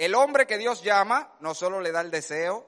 El 0.00 0.14
hombre 0.14 0.46
que 0.46 0.56
Dios 0.56 0.82
llama 0.82 1.30
no 1.40 1.54
solo 1.54 1.78
le 1.78 1.92
da 1.92 2.00
el 2.00 2.10
deseo, 2.10 2.66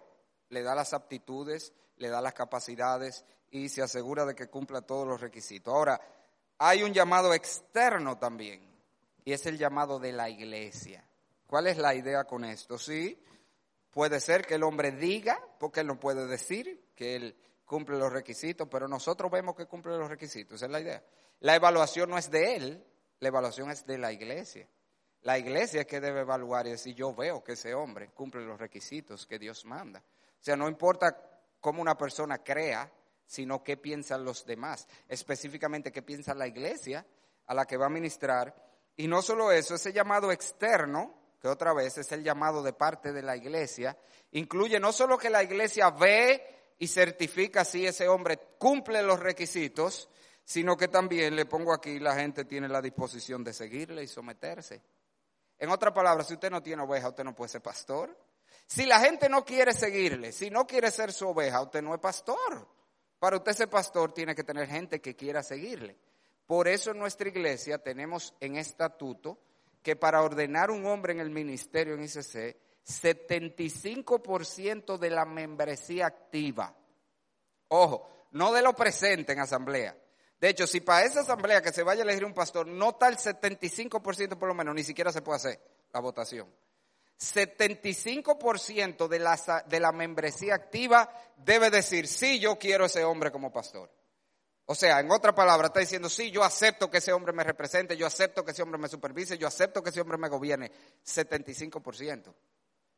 le 0.51 0.63
da 0.63 0.75
las 0.75 0.93
aptitudes, 0.93 1.73
le 1.97 2.11
da 2.11 2.21
las 2.21 2.35
capacidades 2.35 3.25
y 3.51 3.71
se 3.71 3.81
asegura 3.81 4.27
de 4.27 4.35
que 4.35 4.51
cumpla 4.51 4.83
todos 4.83 5.09
los 5.09 5.19
requisitos. 5.19 5.73
Ahora, 5.73 5.99
hay 6.59 6.83
un 6.83 6.93
llamado 6.93 7.33
externo 7.33 8.19
también, 8.19 8.61
y 9.25 9.33
es 9.33 9.47
el 9.47 9.57
llamado 9.57 9.99
de 9.99 10.13
la 10.13 10.29
iglesia. 10.29 11.09
¿Cuál 11.47 11.69
es 11.69 11.79
la 11.79 11.95
idea 11.95 12.25
con 12.25 12.45
esto? 12.45 12.77
Sí, 12.77 13.19
puede 13.91 14.21
ser 14.21 14.45
que 14.45 14.57
el 14.57 14.63
hombre 14.63 14.93
diga, 14.93 15.43
porque 15.59 15.81
él 15.81 15.87
no 15.87 15.99
puede 15.99 16.27
decir 16.27 16.93
que 16.95 17.17
él 17.17 17.35
cumple 17.65 17.97
los 17.97 18.13
requisitos, 18.13 18.69
pero 18.71 18.89
nosotros 18.89 19.31
vemos 19.31 19.57
que 19.57 19.65
cumple 19.65 19.97
los 19.97 20.11
requisitos, 20.11 20.57
esa 20.57 20.67
es 20.67 20.73
la 20.73 20.81
idea. 20.81 21.03
La 21.41 21.57
evaluación 21.57 22.11
no 22.11 22.19
es 22.19 22.31
de 22.31 22.57
él, 22.57 22.87
la 23.21 23.29
evaluación 23.29 23.71
es 23.71 23.87
de 23.87 23.97
la 23.97 24.13
iglesia. 24.13 24.69
La 25.23 25.39
iglesia 25.39 25.83
es 25.83 25.87
que 25.87 26.01
debe 26.01 26.21
evaluar 26.21 26.67
y 26.67 26.71
decir, 26.71 26.95
yo 26.95 27.15
veo 27.15 27.45
que 27.45 27.53
ese 27.53 27.75
hombre 27.75 28.11
cumple 28.11 28.45
los 28.45 28.59
requisitos 28.59 29.27
que 29.27 29.39
Dios 29.39 29.65
manda. 29.65 30.01
O 30.01 30.45
sea, 30.45 30.57
no 30.57 30.69
importa 30.69 31.17
cómo 31.61 31.81
una 31.81 31.97
persona 31.97 32.39
crea, 32.39 32.91
sino 33.25 33.63
qué 33.63 33.77
piensan 33.77 34.25
los 34.25 34.45
demás, 34.45 34.89
específicamente 35.09 35.93
qué 35.93 36.03
piensa 36.03 36.35
la 36.35 36.49
iglesia 36.49 37.07
a 37.47 37.55
la 37.55 37.67
que 37.67 37.77
va 37.77 37.87
a 37.87 37.91
ministrar. 37.91 38.55
Y 38.97 39.07
no 39.07 39.23
solo 39.23 39.53
eso, 39.53 39.77
ese 39.77 39.93
llamado 39.93 40.33
externo, 40.33 41.15
que 41.41 41.49
otra 41.49 41.73
vez 41.73 41.99
es 41.99 42.11
el 42.13 42.25
llamado 42.25 42.63
de 42.63 42.73
parte 42.73 43.13
de 43.13 43.23
la 43.23 43.37
iglesia, 43.37 43.97
incluye 44.33 44.81
no 44.81 44.93
solo 44.93 45.17
que 45.17 45.31
la 45.31 45.43
iglesia 45.43 45.91
ve 45.91 46.75
y 46.79 46.89
certifica 46.89 47.65
si 47.65 47.87
ese 47.87 48.09
hombre 48.09 48.39
cumple 48.59 49.03
los 49.03 49.21
requisitos, 49.21 50.09
sino 50.45 50.77
que 50.77 50.89
también, 50.89 51.37
le 51.37 51.47
pongo 51.47 51.73
aquí, 51.73 52.01
la 52.01 52.17
gente 52.17 52.45
tiene 52.45 52.69
la 52.69 52.83
disposición 52.83 53.45
de 53.45 53.53
seguirle 53.53 54.03
y 54.03 54.09
someterse. 54.09 54.83
En 55.63 55.71
otras 55.71 55.95
palabras, 55.95 56.27
si 56.27 56.35
usted 56.35 56.51
no 56.51 56.61
tiene 56.61 56.83
oveja, 56.83 57.11
usted 57.11 57.23
no 57.23 57.37
puede 57.37 57.51
ser 57.51 57.63
pastor. 57.63 58.19
Si 58.67 58.85
la 58.85 58.99
gente 58.99 59.29
no 59.29 59.45
quiere 59.45 59.73
seguirle, 59.73 60.33
si 60.33 60.51
no 60.51 60.67
quiere 60.67 60.91
ser 60.91 61.13
su 61.13 61.29
oveja, 61.29 61.63
usted 61.63 61.81
no 61.81 61.95
es 61.95 62.01
pastor. 62.01 62.67
Para 63.21 63.37
usted 63.37 63.53
ser 63.53 63.71
pastor 63.71 64.13
tiene 64.13 64.35
que 64.35 64.43
tener 64.43 64.67
gente 64.67 65.01
que 65.01 65.15
quiera 65.15 65.41
seguirle. 65.41 65.97
Por 66.49 66.67
eso 66.67 66.91
en 66.91 66.99
nuestra 66.99 67.29
iglesia 67.29 67.79
tenemos 67.79 68.35
en 68.41 68.57
estatuto 68.57 69.39
que 69.85 69.95
para 69.95 70.23
ordenar 70.23 70.73
un 70.73 70.85
hombre 70.85 71.13
en 71.13 71.21
el 71.21 71.31
ministerio 71.31 71.95
en 71.95 72.03
ICC, 72.03 72.57
75% 72.85 74.99
de 74.99 75.11
la 75.11 75.25
membresía 75.25 76.07
activa. 76.07 76.75
Ojo, 77.69 78.09
no 78.33 78.53
de 78.53 78.63
lo 78.63 78.75
presente 78.75 79.33
en 79.33 79.39
asamblea. 79.39 79.97
De 80.43 80.49
hecho, 80.49 80.67
si 80.67 80.81
para 80.81 81.07
esa 81.07 81.21
asamblea 81.21 81.63
que 81.63 81.73
se 81.73 81.85
vaya 81.85 82.01
a 82.01 82.03
elegir 82.03 82.25
un 82.25 82.35
pastor 82.35 82.67
no 82.67 82.91
está 82.91 83.07
el 83.07 83.17
75% 83.17 84.37
por 84.37 84.49
lo 84.49 84.55
menos, 84.55 84.75
ni 84.75 84.83
siquiera 84.83 85.13
se 85.13 85.23
puede 85.23 85.37
hacer 85.37 85.61
la 85.93 86.01
votación. 86.01 86.53
75% 87.17 89.07
de 89.07 89.19
la, 89.21 89.65
de 89.69 89.79
la 89.79 89.93
membresía 89.93 90.57
activa 90.57 91.09
debe 91.37 91.71
decir, 91.71 92.09
sí, 92.09 92.41
yo 92.41 92.59
quiero 92.59 92.87
ese 92.87 93.05
hombre 93.05 93.31
como 93.31 93.53
pastor. 93.53 93.89
O 94.65 94.75
sea, 94.75 94.99
en 94.99 95.13
otra 95.13 95.33
palabra, 95.33 95.69
está 95.69 95.79
diciendo, 95.79 96.09
sí, 96.09 96.33
yo 96.33 96.43
acepto 96.43 96.91
que 96.91 96.99
ese 96.99 97.13
hombre 97.13 97.33
me 97.33 97.45
represente, 97.45 97.97
yo 97.97 98.05
acepto 98.05 98.45
que 98.45 98.51
ese 98.51 98.65
hombre 98.65 98.81
me 98.81 98.89
supervise, 98.89 99.39
yo 99.39 99.47
acepto 99.47 99.81
que 99.81 99.91
ese 99.91 100.01
hombre 100.01 100.19
me 100.19 100.29
gobierne. 100.29 100.73
75%. 101.07 102.35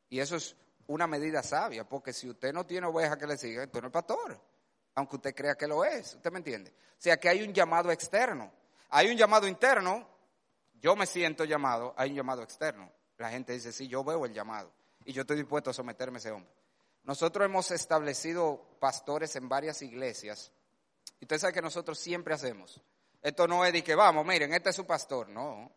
Y 0.09 0.19
eso 0.19 0.37
es 0.37 0.57
una 0.87 1.07
medida 1.07 1.43
sabia, 1.43 1.87
porque 1.87 2.15
si 2.15 2.27
usted 2.27 2.55
no 2.55 2.65
tiene 2.65 2.87
oveja 2.87 3.19
que 3.19 3.27
le 3.27 3.37
siga, 3.37 3.65
entonces 3.65 3.83
no 3.83 3.89
es 3.89 3.93
pastor. 3.93 4.41
Aunque 4.95 5.17
usted 5.17 5.35
crea 5.35 5.55
que 5.55 5.67
lo 5.67 5.85
es, 5.85 6.15
¿usted 6.15 6.31
me 6.31 6.39
entiende? 6.39 6.71
O 6.71 7.03
sea, 7.05 7.17
que 7.19 7.29
hay 7.29 7.43
un 7.43 7.53
llamado 7.53 7.91
externo. 7.91 8.53
Hay 8.91 9.11
un 9.11 9.17
llamado 9.17 9.49
interno, 9.49 10.09
yo 10.81 10.95
me 10.95 11.07
siento 11.07 11.45
llamado, 11.45 11.95
hay 11.97 12.11
un 12.11 12.17
llamado 12.17 12.43
externo. 12.43 12.91
La 13.19 13.31
gente 13.31 13.53
dice, 13.53 13.73
sí, 13.73 13.89
yo 13.89 14.05
veo 14.05 14.25
el 14.25 14.33
llamado 14.33 14.73
y 15.05 15.13
yo 15.13 15.23
estoy 15.23 15.37
dispuesto 15.37 15.71
a 15.71 15.75
someterme 15.75 16.19
a 16.19 16.21
ese 16.21 16.31
hombre. 16.31 16.53
Nosotros 17.05 17.45
hemos 17.45 17.71
establecido 17.71 18.77
pastores 18.81 19.37
en 19.37 19.49
varias 19.49 19.83
iglesias. 19.83 20.53
Y 21.21 21.25
usted 21.25 21.39
sabe 21.39 21.53
que 21.53 21.63
nosotros 21.63 21.99
siempre 21.99 22.35
hacemos. 22.35 22.81
Esto 23.23 23.47
no 23.47 23.65
es 23.65 23.73
de 23.73 23.85
que 23.85 23.95
vamos, 23.95 24.27
miren, 24.27 24.53
este 24.55 24.71
es 24.71 24.77
su 24.77 24.87
pastor. 24.87 25.29
No. 25.29 25.71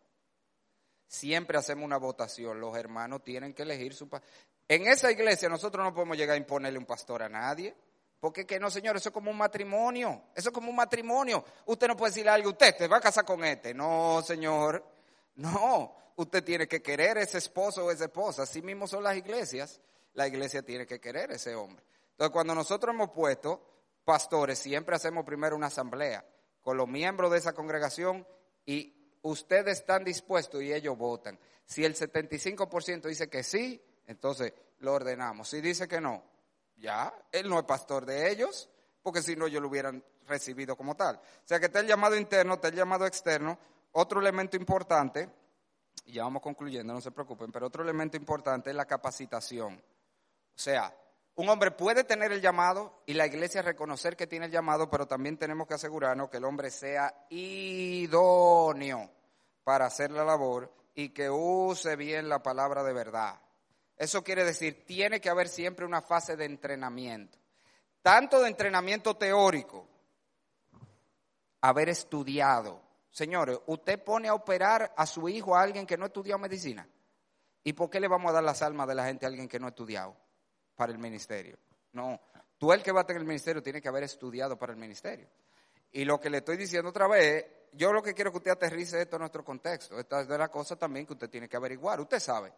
Siempre 1.06 1.58
hacemos 1.58 1.84
una 1.84 1.98
votación. 1.98 2.60
Los 2.60 2.76
hermanos 2.76 3.22
tienen 3.24 3.52
que 3.54 3.62
elegir 3.62 3.94
su 3.94 4.08
pastor. 4.08 4.28
En 4.68 4.86
esa 4.86 5.10
iglesia 5.10 5.48
nosotros 5.48 5.84
no 5.84 5.94
podemos 5.94 6.16
llegar 6.16 6.34
a 6.34 6.38
imponerle 6.38 6.78
un 6.78 6.86
pastor 6.86 7.22
a 7.22 7.28
nadie. 7.28 7.74
Porque 8.20 8.46
que 8.46 8.58
no, 8.58 8.70
señor, 8.70 8.96
eso 8.96 9.10
es 9.10 9.12
como 9.12 9.30
un 9.30 9.36
matrimonio. 9.36 10.24
Eso 10.34 10.48
es 10.48 10.54
como 10.54 10.70
un 10.70 10.76
matrimonio. 10.76 11.44
Usted 11.66 11.88
no 11.88 11.96
puede 11.96 12.10
decirle 12.10 12.30
a 12.30 12.34
alguien, 12.34 12.52
usted 12.52 12.76
te 12.76 12.88
va 12.88 12.96
a 12.96 13.00
casar 13.00 13.24
con 13.24 13.44
este. 13.44 13.72
No, 13.74 14.22
señor. 14.22 14.84
No 15.36 15.98
usted 16.18 16.42
tiene 16.42 16.66
que 16.66 16.82
querer 16.82 17.16
ese 17.18 17.38
esposo 17.38 17.86
o 17.86 17.90
esa 17.90 18.04
esposa. 18.04 18.42
Así 18.42 18.60
mismo 18.60 18.86
son 18.86 19.04
las 19.04 19.16
iglesias. 19.16 19.80
La 20.14 20.26
iglesia 20.26 20.62
tiene 20.62 20.86
que 20.86 21.00
querer 21.00 21.30
ese 21.30 21.54
hombre. 21.54 21.84
Entonces, 22.10 22.32
cuando 22.32 22.54
nosotros 22.54 22.92
hemos 22.92 23.10
puesto 23.10 23.64
pastores, 24.04 24.58
siempre 24.58 24.96
hacemos 24.96 25.24
primero 25.24 25.54
una 25.54 25.68
asamblea 25.68 26.24
con 26.60 26.76
los 26.76 26.88
miembros 26.88 27.30
de 27.30 27.38
esa 27.38 27.52
congregación 27.54 28.26
y 28.66 28.94
ustedes 29.22 29.78
están 29.78 30.02
dispuestos 30.02 30.60
y 30.62 30.72
ellos 30.72 30.98
votan. 30.98 31.38
Si 31.64 31.84
el 31.84 31.94
75% 31.94 33.02
dice 33.02 33.30
que 33.30 33.44
sí, 33.44 33.80
entonces 34.06 34.52
lo 34.80 34.94
ordenamos. 34.94 35.48
Si 35.48 35.60
dice 35.60 35.86
que 35.86 36.00
no, 36.00 36.24
ya, 36.78 37.12
él 37.32 37.48
no 37.48 37.58
es 37.58 37.64
pastor 37.64 38.06
de 38.06 38.30
ellos, 38.30 38.68
porque 39.02 39.22
si 39.22 39.36
no, 39.36 39.46
ellos 39.46 39.62
lo 39.62 39.68
hubieran 39.68 40.02
recibido 40.26 40.76
como 40.76 40.94
tal. 40.94 41.16
O 41.16 41.46
sea 41.46 41.58
que 41.58 41.66
está 41.66 41.80
el 41.80 41.86
llamado 41.86 42.16
interno, 42.16 42.54
está 42.54 42.68
el 42.68 42.74
llamado 42.74 43.06
externo. 43.06 43.58
Otro 43.92 44.20
elemento 44.20 44.56
importante 44.56 45.28
y 46.08 46.12
ya 46.12 46.22
vamos 46.24 46.42
concluyendo, 46.42 46.94
no 46.94 47.00
se 47.02 47.10
preocupen, 47.10 47.52
pero 47.52 47.66
otro 47.66 47.82
elemento 47.82 48.16
importante 48.16 48.70
es 48.70 48.76
la 48.76 48.86
capacitación. 48.86 49.74
O 49.74 50.58
sea, 50.58 50.94
un 51.34 51.48
hombre 51.50 51.70
puede 51.70 52.02
tener 52.02 52.32
el 52.32 52.40
llamado 52.40 53.02
y 53.04 53.12
la 53.12 53.26
iglesia 53.26 53.60
reconocer 53.60 54.16
que 54.16 54.26
tiene 54.26 54.46
el 54.46 54.52
llamado, 54.52 54.88
pero 54.90 55.06
también 55.06 55.36
tenemos 55.36 55.68
que 55.68 55.74
asegurarnos 55.74 56.30
que 56.30 56.38
el 56.38 56.44
hombre 56.44 56.70
sea 56.70 57.26
idóneo 57.28 59.10
para 59.64 59.84
hacer 59.84 60.10
la 60.10 60.24
labor 60.24 60.72
y 60.94 61.10
que 61.10 61.28
use 61.28 61.94
bien 61.96 62.28
la 62.28 62.42
palabra 62.42 62.82
de 62.82 62.94
verdad. 62.94 63.38
Eso 63.98 64.22
quiere 64.22 64.44
decir, 64.44 64.84
tiene 64.86 65.20
que 65.20 65.28
haber 65.28 65.48
siempre 65.48 65.84
una 65.84 66.00
fase 66.00 66.36
de 66.36 66.44
entrenamiento. 66.44 67.36
tanto 68.00 68.40
de 68.40 68.48
entrenamiento 68.48 69.16
teórico, 69.16 69.86
haber 71.60 71.88
estudiado. 71.88 72.80
Señores, 73.10 73.58
usted 73.66 74.02
pone 74.02 74.28
a 74.28 74.34
operar 74.34 74.94
a 74.96 75.04
su 75.04 75.28
hijo 75.28 75.56
a 75.56 75.62
alguien 75.62 75.84
que 75.84 75.98
no 75.98 76.04
ha 76.04 76.06
estudiado 76.06 76.38
medicina. 76.38 76.88
¿Y 77.64 77.72
por 77.72 77.90
qué 77.90 78.00
le 78.00 78.08
vamos 78.08 78.30
a 78.30 78.34
dar 78.34 78.44
las 78.44 78.62
almas 78.62 78.86
de 78.86 78.94
la 78.94 79.04
gente 79.04 79.26
a 79.26 79.28
alguien 79.28 79.48
que 79.48 79.58
no 79.58 79.66
ha 79.66 79.70
estudiado 79.70 80.16
para 80.76 80.92
el 80.92 80.98
ministerio? 80.98 81.58
No, 81.92 82.18
tú 82.56 82.72
el 82.72 82.82
que 82.82 82.92
va 82.92 83.00
a 83.00 83.06
tener 83.06 83.20
el 83.20 83.28
ministerio 83.28 83.62
tiene 83.62 83.82
que 83.82 83.88
haber 83.88 84.04
estudiado 84.04 84.56
para 84.56 84.72
el 84.72 84.78
ministerio. 84.78 85.28
Y 85.90 86.04
lo 86.04 86.20
que 86.20 86.30
le 86.30 86.38
estoy 86.38 86.56
diciendo 86.56 86.90
otra 86.90 87.08
vez, 87.08 87.44
yo 87.72 87.92
lo 87.92 88.00
que 88.00 88.14
quiero 88.14 88.30
que 88.30 88.38
usted 88.38 88.52
aterrice 88.52 89.02
esto 89.02 89.16
en 89.16 89.20
nuestro 89.20 89.44
contexto. 89.44 89.98
Esta 89.98 90.20
es 90.20 90.28
de 90.28 90.38
la 90.38 90.48
cosa 90.48 90.76
también 90.76 91.04
que 91.04 91.14
usted 91.14 91.28
tiene 91.28 91.48
que 91.48 91.56
averiguar. 91.56 92.00
Usted 92.00 92.20
sabe 92.20 92.52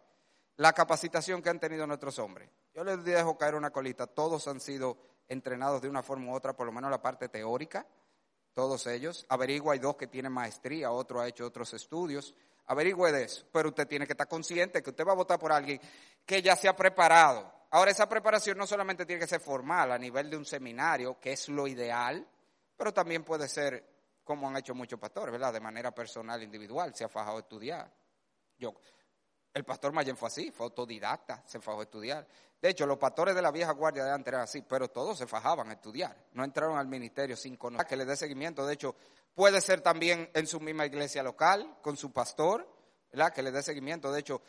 la 0.61 0.73
capacitación 0.73 1.41
que 1.41 1.49
han 1.49 1.59
tenido 1.59 1.87
nuestros 1.87 2.19
hombres. 2.19 2.47
Yo 2.75 2.83
les 2.83 3.03
dejo 3.03 3.35
caer 3.35 3.55
una 3.55 3.71
colita. 3.71 4.05
Todos 4.05 4.47
han 4.47 4.59
sido 4.59 4.95
entrenados 5.27 5.81
de 5.81 5.89
una 5.89 6.03
forma 6.03 6.31
u 6.31 6.35
otra, 6.35 6.53
por 6.53 6.67
lo 6.67 6.71
menos 6.71 6.91
la 6.91 7.01
parte 7.01 7.29
teórica. 7.29 7.83
Todos 8.53 8.85
ellos. 8.85 9.25
Averigua, 9.29 9.73
hay 9.73 9.79
dos 9.79 9.95
que 9.95 10.05
tienen 10.05 10.31
maestría, 10.31 10.91
otro 10.91 11.19
ha 11.19 11.27
hecho 11.27 11.47
otros 11.47 11.73
estudios. 11.73 12.35
Averigüe 12.67 13.11
de 13.11 13.23
eso. 13.23 13.43
Pero 13.51 13.69
usted 13.69 13.87
tiene 13.87 14.05
que 14.05 14.13
estar 14.13 14.27
consciente 14.27 14.83
que 14.83 14.91
usted 14.91 15.03
va 15.03 15.13
a 15.13 15.15
votar 15.15 15.39
por 15.39 15.51
alguien 15.51 15.81
que 16.23 16.43
ya 16.43 16.55
se 16.55 16.67
ha 16.67 16.75
preparado. 16.75 17.51
Ahora, 17.71 17.89
esa 17.89 18.07
preparación 18.07 18.55
no 18.55 18.67
solamente 18.67 19.07
tiene 19.07 19.21
que 19.21 19.27
ser 19.27 19.39
formal 19.39 19.91
a 19.91 19.97
nivel 19.97 20.29
de 20.29 20.37
un 20.37 20.45
seminario, 20.45 21.19
que 21.19 21.31
es 21.31 21.49
lo 21.49 21.65
ideal, 21.65 22.23
pero 22.77 22.93
también 22.93 23.23
puede 23.23 23.47
ser 23.47 23.83
como 24.23 24.47
han 24.47 24.57
hecho 24.57 24.75
muchos 24.75 24.99
pastores, 24.99 25.31
¿verdad? 25.31 25.53
De 25.53 25.59
manera 25.59 25.89
personal, 25.89 26.43
individual, 26.43 26.93
se 26.93 27.03
ha 27.03 27.09
fajado 27.09 27.37
a 27.37 27.39
estudiar. 27.39 27.91
Yo, 28.59 28.75
el 29.53 29.63
pastor 29.65 29.91
Mayen 29.91 30.15
fue 30.15 30.27
así, 30.27 30.51
fue 30.51 30.65
autodidacta, 30.65 31.43
se 31.45 31.59
fajó 31.59 31.81
a 31.81 31.83
estudiar. 31.83 32.25
De 32.61 32.69
hecho, 32.69 32.85
los 32.85 32.97
pastores 32.97 33.35
de 33.35 33.41
la 33.41 33.51
vieja 33.51 33.71
guardia 33.73 34.05
de 34.05 34.11
antes 34.11 34.27
eran 34.27 34.41
así, 34.41 34.61
pero 34.61 34.89
todos 34.89 35.17
se 35.17 35.27
fajaban 35.27 35.69
a 35.69 35.73
estudiar. 35.73 36.15
No 36.33 36.43
entraron 36.43 36.77
al 36.77 36.87
ministerio 36.87 37.35
sin 37.35 37.57
conocer 37.57 37.87
que 37.87 37.97
le 37.97 38.05
dé 38.05 38.15
seguimiento. 38.15 38.65
De 38.65 38.75
hecho, 38.75 38.95
puede 39.33 39.59
ser 39.61 39.81
también 39.81 40.29
en 40.33 40.47
su 40.47 40.59
misma 40.59 40.85
iglesia 40.85 41.23
local, 41.23 41.77
con 41.81 41.97
su 41.97 42.13
pastor, 42.13 42.67
¿verdad? 43.11 43.33
Que 43.33 43.41
le 43.41 43.51
dé 43.51 43.61
seguimiento. 43.61 44.11
De 44.11 44.19
hecho, 44.19 44.41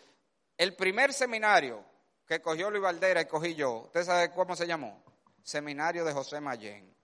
el 0.57 0.77
primer 0.77 1.13
seminario 1.13 1.85
que 2.27 2.41
cogió 2.41 2.71
Luis 2.71 2.83
Valdera 2.83 3.23
y 3.23 3.27
cogí 3.27 3.55
yo, 3.55 3.83
¿usted 3.85 4.05
sabe 4.05 4.31
cómo 4.31 4.55
se 4.55 4.67
llamó? 4.67 5.03
Seminario 5.43 6.05
de 6.05 6.13
José 6.13 6.41
Mayen. 6.41 6.95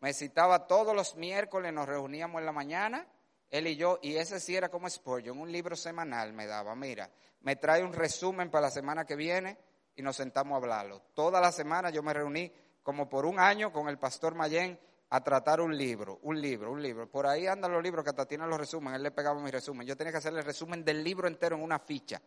Me 0.00 0.14
citaba 0.14 0.66
todos 0.66 0.96
los 0.96 1.16
miércoles, 1.16 1.72
nos 1.72 1.86
reuníamos 1.86 2.40
en 2.40 2.46
la 2.46 2.52
mañana, 2.52 3.06
él 3.52 3.66
y 3.66 3.76
yo, 3.76 3.98
y 4.00 4.16
ese 4.16 4.40
sí 4.40 4.56
era 4.56 4.70
como 4.70 4.88
Spurgeon, 4.88 5.38
un 5.38 5.52
libro 5.52 5.76
semanal 5.76 6.32
me 6.32 6.46
daba, 6.46 6.74
mira, 6.74 7.10
me 7.42 7.56
trae 7.56 7.84
un 7.84 7.92
resumen 7.92 8.50
para 8.50 8.66
la 8.66 8.70
semana 8.70 9.04
que 9.04 9.14
viene 9.14 9.58
y 9.94 10.00
nos 10.00 10.16
sentamos 10.16 10.54
a 10.54 10.56
hablarlo. 10.56 11.02
Toda 11.12 11.38
la 11.38 11.52
semana 11.52 11.90
yo 11.90 12.02
me 12.02 12.14
reuní 12.14 12.50
como 12.82 13.10
por 13.10 13.26
un 13.26 13.38
año 13.38 13.70
con 13.70 13.90
el 13.90 13.98
pastor 13.98 14.34
Mayen 14.34 14.80
a 15.10 15.22
tratar 15.22 15.60
un 15.60 15.76
libro, 15.76 16.18
un 16.22 16.40
libro, 16.40 16.72
un 16.72 16.82
libro. 16.82 17.10
Por 17.10 17.26
ahí 17.26 17.46
andan 17.46 17.72
los 17.72 17.82
libros 17.82 18.02
que 18.02 18.08
hasta 18.08 18.24
tienen 18.24 18.48
los 18.48 18.58
resúmenes, 18.58 18.96
él 18.96 19.02
le 19.02 19.10
pegaba 19.10 19.38
mi 19.38 19.50
resumen. 19.50 19.86
Yo 19.86 19.98
tenía 19.98 20.12
que 20.12 20.18
hacerle 20.18 20.40
el 20.40 20.46
resumen 20.46 20.82
del 20.82 21.04
libro 21.04 21.28
entero 21.28 21.54
en 21.54 21.62
una 21.62 21.78
ficha 21.78 22.22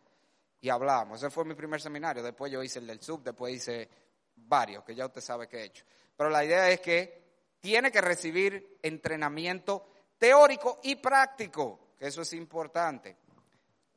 y 0.61 0.69
hablábamos. 0.69 1.23
Ese 1.23 1.31
fue 1.31 1.43
mi 1.43 1.55
primer 1.55 1.81
seminario. 1.81 2.21
Después 2.21 2.51
yo 2.51 2.61
hice 2.61 2.77
el 2.77 2.85
del 2.85 3.01
sub, 3.01 3.23
después 3.23 3.55
hice 3.55 3.89
varios, 4.35 4.83
que 4.83 4.93
ya 4.93 5.07
usted 5.07 5.21
sabe 5.21 5.47
que 5.47 5.57
he 5.57 5.63
hecho. 5.63 5.85
Pero 6.15 6.29
la 6.29 6.45
idea 6.45 6.69
es 6.69 6.81
que 6.81 7.25
tiene 7.59 7.91
que 7.91 8.01
recibir 8.01 8.77
entrenamiento 8.83 9.87
teórico 10.17 10.79
y 10.83 10.95
práctico, 10.95 11.91
que 11.97 12.07
eso 12.07 12.21
es 12.21 12.33
importante. 12.33 13.17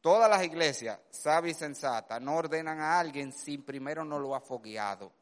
Todas 0.01 0.31
las 0.31 0.45
iglesias, 0.45 1.01
sabias 1.11 1.57
y 1.57 1.61
sensatas, 1.61 2.21
no 2.21 2.37
ordenan 2.37 2.81
a 2.81 2.99
alguien 2.99 3.33
si 3.33 3.59
primero 3.59 4.05
no 4.05 4.19
lo 4.19 4.35
ha 4.35 4.41
fogueado 4.41 5.13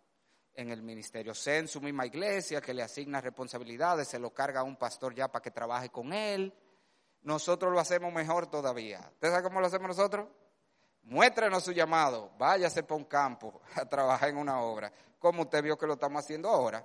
en 0.55 0.71
el 0.71 0.83
ministerio. 0.83 1.35
Sea 1.35 1.59
en 1.59 1.69
su 1.69 1.81
misma 1.81 2.07
iglesia, 2.07 2.61
que 2.61 2.75
le 2.75 2.83
asigna 2.83 3.21
responsabilidades, 3.21 4.09
se 4.09 4.19
lo 4.19 4.33
carga 4.33 4.61
a 4.61 4.65
un 4.65 4.77
pastor 4.77 5.15
ya 5.15 5.29
para 5.29 5.43
que 5.43 5.51
trabaje 5.51 5.89
con 5.89 6.13
él. 6.13 6.53
Nosotros 7.23 7.73
lo 7.73 7.81
hacemos 7.81 8.13
mejor 8.13 8.49
todavía. 8.49 9.01
¿Usted 9.15 9.31
sabe 9.31 9.43
cómo 9.43 9.61
lo 9.61 9.67
hacemos 9.67 9.89
nosotros? 9.89 10.29
Muéstrenos 11.03 11.63
su 11.63 11.73
llamado, 11.73 12.33
váyase 12.37 12.83
para 12.83 12.97
un 12.97 13.05
campo 13.05 13.61
a 13.77 13.87
trabajar 13.87 14.29
en 14.29 14.39
una 14.39 14.61
obra, 14.61 14.93
como 15.19 15.43
usted 15.43 15.63
vio 15.63 15.79
que 15.79 15.87
lo 15.87 15.95
estamos 15.95 16.25
haciendo 16.25 16.49
ahora 16.49 16.85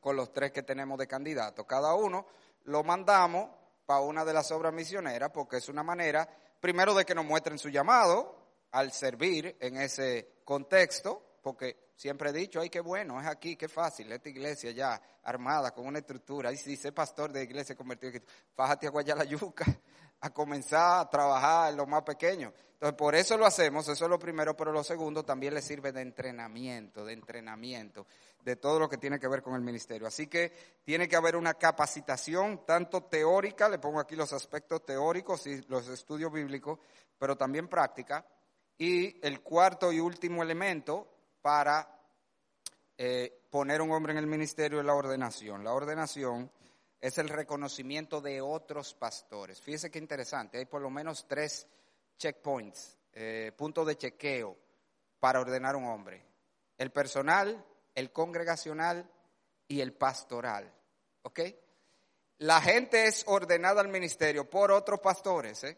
con 0.00 0.16
los 0.16 0.32
tres 0.32 0.52
que 0.52 0.62
tenemos 0.62 0.98
de 0.98 1.06
candidato. 1.06 1.66
Cada 1.66 1.94
uno 1.94 2.26
lo 2.68 2.84
mandamos 2.84 3.50
para 3.86 4.00
una 4.00 4.24
de 4.24 4.34
las 4.34 4.50
obras 4.52 4.72
misioneras 4.72 5.30
porque 5.32 5.56
es 5.56 5.68
una 5.68 5.82
manera, 5.82 6.28
primero, 6.60 6.94
de 6.94 7.04
que 7.04 7.14
nos 7.14 7.24
muestren 7.24 7.58
su 7.58 7.70
llamado 7.70 8.36
al 8.72 8.92
servir 8.92 9.56
en 9.60 9.76
ese 9.76 10.42
contexto, 10.44 11.38
porque 11.42 11.92
siempre 11.96 12.28
he 12.28 12.32
dicho, 12.32 12.60
ay, 12.60 12.68
qué 12.68 12.80
bueno, 12.80 13.18
es 13.20 13.26
aquí, 13.26 13.56
qué 13.56 13.68
fácil, 13.68 14.12
esta 14.12 14.28
iglesia 14.28 14.70
ya 14.72 15.00
armada 15.22 15.70
con 15.72 15.86
una 15.86 16.00
estructura, 16.00 16.52
y 16.52 16.58
si 16.58 16.76
sé 16.76 16.92
pastor 16.92 17.32
de 17.32 17.44
iglesia 17.44 17.74
convertido, 17.74 18.20
fájate 18.54 18.86
a 18.86 18.90
guayar 18.90 19.16
la 19.16 19.24
yuca, 19.24 19.64
a 20.20 20.30
comenzar 20.30 21.00
a 21.00 21.08
trabajar 21.08 21.70
en 21.70 21.78
lo 21.78 21.86
más 21.86 22.02
pequeño. 22.02 22.52
Entonces, 22.74 22.96
por 22.96 23.14
eso 23.14 23.38
lo 23.38 23.46
hacemos, 23.46 23.88
eso 23.88 24.04
es 24.04 24.10
lo 24.10 24.18
primero, 24.18 24.54
pero 24.54 24.72
lo 24.72 24.84
segundo 24.84 25.24
también 25.24 25.54
le 25.54 25.62
sirve 25.62 25.90
de 25.90 26.02
entrenamiento, 26.02 27.04
de 27.04 27.14
entrenamiento 27.14 28.06
de 28.48 28.56
todo 28.56 28.78
lo 28.78 28.88
que 28.88 28.96
tiene 28.96 29.20
que 29.20 29.28
ver 29.28 29.42
con 29.42 29.54
el 29.54 29.60
ministerio. 29.60 30.06
Así 30.06 30.26
que 30.26 30.50
tiene 30.82 31.06
que 31.06 31.16
haber 31.16 31.36
una 31.36 31.54
capacitación 31.54 32.64
tanto 32.64 33.02
teórica, 33.04 33.68
le 33.68 33.78
pongo 33.78 34.00
aquí 34.00 34.16
los 34.16 34.32
aspectos 34.32 34.86
teóricos 34.86 35.46
y 35.46 35.60
los 35.68 35.86
estudios 35.88 36.32
bíblicos, 36.32 36.78
pero 37.18 37.36
también 37.36 37.68
práctica. 37.68 38.24
Y 38.78 39.24
el 39.26 39.42
cuarto 39.42 39.92
y 39.92 40.00
último 40.00 40.42
elemento 40.42 41.06
para 41.42 42.00
eh, 42.96 43.42
poner 43.50 43.82
un 43.82 43.90
hombre 43.90 44.12
en 44.12 44.18
el 44.18 44.26
ministerio 44.26 44.80
es 44.80 44.86
la 44.86 44.94
ordenación. 44.94 45.62
La 45.62 45.74
ordenación 45.74 46.50
es 46.98 47.18
el 47.18 47.28
reconocimiento 47.28 48.22
de 48.22 48.40
otros 48.40 48.94
pastores. 48.94 49.60
Fíjese 49.60 49.90
qué 49.90 49.98
interesante, 49.98 50.56
hay 50.56 50.64
por 50.64 50.80
lo 50.80 50.88
menos 50.88 51.26
tres 51.28 51.66
checkpoints, 52.16 52.96
eh, 53.12 53.52
puntos 53.54 53.86
de 53.86 53.98
chequeo 53.98 54.56
para 55.20 55.40
ordenar 55.40 55.76
un 55.76 55.84
hombre. 55.84 56.24
El 56.78 56.90
personal, 56.92 57.62
el 57.98 58.12
congregacional 58.12 59.10
y 59.66 59.80
el 59.80 59.92
pastoral. 59.92 60.72
¿Ok? 61.22 61.40
La 62.38 62.60
gente 62.60 63.06
es 63.06 63.24
ordenada 63.26 63.80
al 63.80 63.88
ministerio 63.88 64.48
por 64.48 64.70
otros 64.70 65.00
pastores. 65.00 65.64
¿eh? 65.64 65.76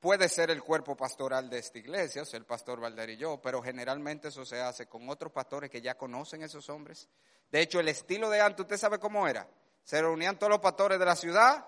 Puede 0.00 0.28
ser 0.28 0.50
el 0.50 0.62
cuerpo 0.62 0.96
pastoral 0.96 1.48
de 1.48 1.58
esta 1.58 1.78
iglesia, 1.78 2.22
o 2.22 2.24
sea, 2.24 2.38
el 2.38 2.46
pastor 2.46 2.80
Valder 2.80 3.10
y 3.10 3.16
yo, 3.16 3.40
pero 3.40 3.62
generalmente 3.62 4.28
eso 4.28 4.44
se 4.44 4.60
hace 4.60 4.86
con 4.86 5.08
otros 5.08 5.32
pastores 5.32 5.70
que 5.70 5.80
ya 5.80 5.96
conocen 5.96 6.42
esos 6.42 6.68
hombres. 6.68 7.08
De 7.50 7.60
hecho, 7.60 7.78
el 7.78 7.88
estilo 7.88 8.28
de 8.28 8.40
antes, 8.40 8.60
¿usted 8.60 8.76
sabe 8.76 8.98
cómo 8.98 9.28
era? 9.28 9.48
Se 9.84 10.00
reunían 10.00 10.36
todos 10.36 10.50
los 10.50 10.60
pastores 10.60 10.98
de 10.98 11.06
la 11.06 11.14
ciudad 11.14 11.64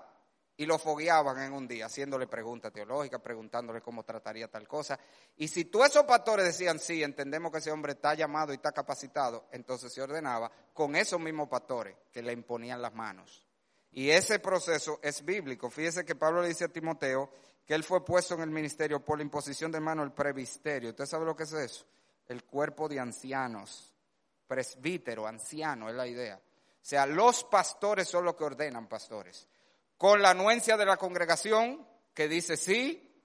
y 0.61 0.67
lo 0.67 0.79
fogueaban 0.79 1.41
en 1.41 1.55
un 1.55 1.67
día, 1.67 1.87
haciéndole 1.87 2.27
preguntas 2.27 2.71
teológicas, 2.71 3.19
preguntándole 3.23 3.81
cómo 3.81 4.03
trataría 4.03 4.47
tal 4.47 4.69
cosa. 4.69 5.01
Y 5.39 5.49
si 5.49 5.65
todos 5.65 5.89
esos 5.89 6.05
pastores 6.05 6.45
decían, 6.45 6.79
sí, 6.79 7.03
entendemos 7.03 7.51
que 7.51 7.59
ese 7.59 7.71
hombre 7.71 7.93
está 7.93 8.13
llamado 8.13 8.53
y 8.53 8.57
está 8.57 8.71
capacitado, 8.71 9.47
entonces 9.53 9.91
se 9.91 10.03
ordenaba 10.03 10.53
con 10.75 10.97
esos 10.97 11.19
mismos 11.19 11.49
pastores 11.49 11.97
que 12.13 12.21
le 12.21 12.35
imponían 12.35 12.83
las 12.83 12.93
manos. 12.93 13.43
Y 13.93 14.11
ese 14.11 14.39
proceso 14.39 15.01
es 15.03 15.25
bíblico. 15.25 15.71
Fíjese 15.71 16.05
que 16.05 16.15
Pablo 16.15 16.43
le 16.43 16.49
dice 16.49 16.67
a 16.67 16.69
Timoteo 16.69 17.31
que 17.65 17.73
él 17.73 17.83
fue 17.83 18.05
puesto 18.05 18.35
en 18.35 18.43
el 18.43 18.51
ministerio 18.51 19.03
por 19.03 19.17
la 19.17 19.25
imposición 19.25 19.73
de 19.73 19.81
mano 19.81 20.03
del 20.03 20.13
presbiterio. 20.13 20.91
¿Usted 20.91 21.07
sabe 21.07 21.25
lo 21.25 21.35
que 21.35 21.45
es 21.45 21.53
eso? 21.55 21.87
El 22.29 22.45
cuerpo 22.45 22.87
de 22.87 23.01
ancianos. 23.01 23.95
Presbítero, 24.47 25.27
anciano, 25.27 25.89
es 25.89 25.95
la 25.95 26.07
idea. 26.07 26.37
O 26.37 26.85
sea, 26.85 27.07
los 27.07 27.45
pastores 27.45 28.07
son 28.07 28.27
los 28.27 28.35
que 28.35 28.45
ordenan 28.45 28.87
pastores 28.89 29.49
con 30.01 30.23
la 30.23 30.31
anuencia 30.31 30.79
de 30.79 30.87
la 30.87 30.97
congregación 30.97 31.87
que 32.15 32.27
dice 32.27 32.57
sí, 32.57 33.23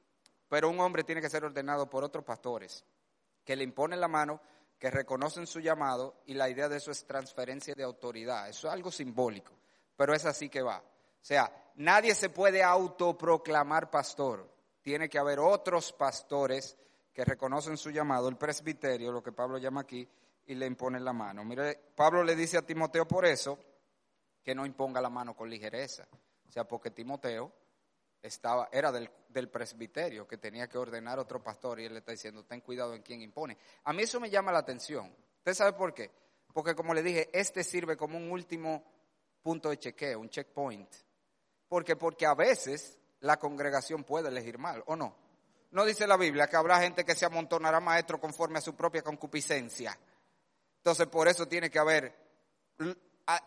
pero 0.49 0.69
un 0.69 0.77
hombre 0.81 1.05
tiene 1.05 1.21
que 1.21 1.29
ser 1.29 1.45
ordenado 1.45 1.89
por 1.89 2.03
otros 2.03 2.25
pastores 2.25 2.83
que 3.45 3.55
le 3.55 3.63
imponen 3.63 4.01
la 4.01 4.09
mano, 4.09 4.41
que 4.77 4.91
reconocen 4.91 5.47
su 5.47 5.61
llamado 5.61 6.21
y 6.25 6.33
la 6.33 6.49
idea 6.49 6.67
de 6.67 6.75
eso 6.75 6.91
es 6.91 7.07
transferencia 7.07 7.73
de 7.75 7.83
autoridad. 7.83 8.49
Eso 8.49 8.67
es 8.67 8.73
algo 8.73 8.91
simbólico, 8.91 9.53
pero 9.95 10.13
es 10.13 10.25
así 10.25 10.49
que 10.49 10.61
va. 10.61 10.79
O 10.79 10.83
sea, 11.21 11.49
nadie 11.75 12.13
se 12.13 12.27
puede 12.27 12.61
autoproclamar 12.61 13.89
pastor. 13.89 14.53
Tiene 14.81 15.07
que 15.07 15.17
haber 15.17 15.39
otros 15.39 15.93
pastores 15.93 16.75
que 17.13 17.23
reconocen 17.23 17.77
su 17.77 17.89
llamado, 17.89 18.27
el 18.27 18.35
presbiterio, 18.35 19.13
lo 19.13 19.23
que 19.23 19.31
Pablo 19.31 19.59
llama 19.59 19.79
aquí, 19.79 20.05
y 20.47 20.55
le 20.55 20.65
imponen 20.65 21.05
la 21.05 21.13
mano. 21.13 21.45
Mire, 21.45 21.79
Pablo 21.95 22.21
le 22.21 22.35
dice 22.35 22.57
a 22.57 22.65
Timoteo 22.65 23.07
por 23.07 23.25
eso 23.25 23.57
que 24.43 24.53
no 24.53 24.65
imponga 24.65 24.99
la 24.99 25.09
mano 25.09 25.37
con 25.37 25.49
ligereza. 25.49 26.05
O 26.47 26.51
sea, 26.51 26.67
porque 26.67 26.91
Timoteo 26.91 27.51
estaba, 28.21 28.69
era 28.71 28.91
del, 28.91 29.49
presbiterio 29.49 30.27
que 30.27 30.37
tenía 30.37 30.67
que 30.67 30.77
ordenar 30.77 31.19
otro 31.19 31.43
pastor 31.43 31.79
y 31.79 31.85
él 31.85 31.93
le 31.93 31.99
está 31.99 32.11
diciendo, 32.11 32.43
ten 32.45 32.61
cuidado 32.61 32.93
en 32.93 33.01
quién 33.01 33.21
impone. 33.21 33.57
A 33.83 33.93
mí 33.93 34.03
eso 34.03 34.19
me 34.19 34.29
llama 34.29 34.51
la 34.51 34.59
atención. 34.59 35.13
¿Usted 35.37 35.53
sabe 35.53 35.73
por 35.73 35.93
qué? 35.93 36.11
Porque 36.53 36.75
como 36.75 36.93
le 36.93 37.03
dije, 37.03 37.29
este 37.33 37.63
sirve 37.63 37.97
como 37.97 38.17
un 38.17 38.31
último 38.31 38.83
punto 39.41 39.69
de 39.69 39.77
chequeo, 39.77 40.19
un 40.19 40.29
checkpoint. 40.29 40.89
Porque, 41.67 41.95
porque 41.95 42.25
a 42.25 42.33
veces 42.33 42.97
la 43.19 43.37
congregación 43.37 44.03
puede 44.03 44.29
elegir 44.29 44.57
mal, 44.57 44.83
¿o 44.87 44.95
no? 44.95 45.15
No 45.71 45.83
dice 45.83 46.07
la 46.07 46.15
Biblia 46.15 46.47
que 46.47 46.55
habrá 46.55 46.79
gente 46.79 47.03
que 47.03 47.15
se 47.15 47.25
amontonará 47.25 47.79
maestro 47.79 48.19
conforme 48.19 48.59
a 48.59 48.61
su 48.61 48.75
propia 48.75 49.01
concupiscencia. 49.01 49.97
Entonces, 50.77 51.07
por 51.07 51.27
eso 51.27 51.47
tiene 51.47 51.69
que 51.69 51.79
haber 51.79 52.25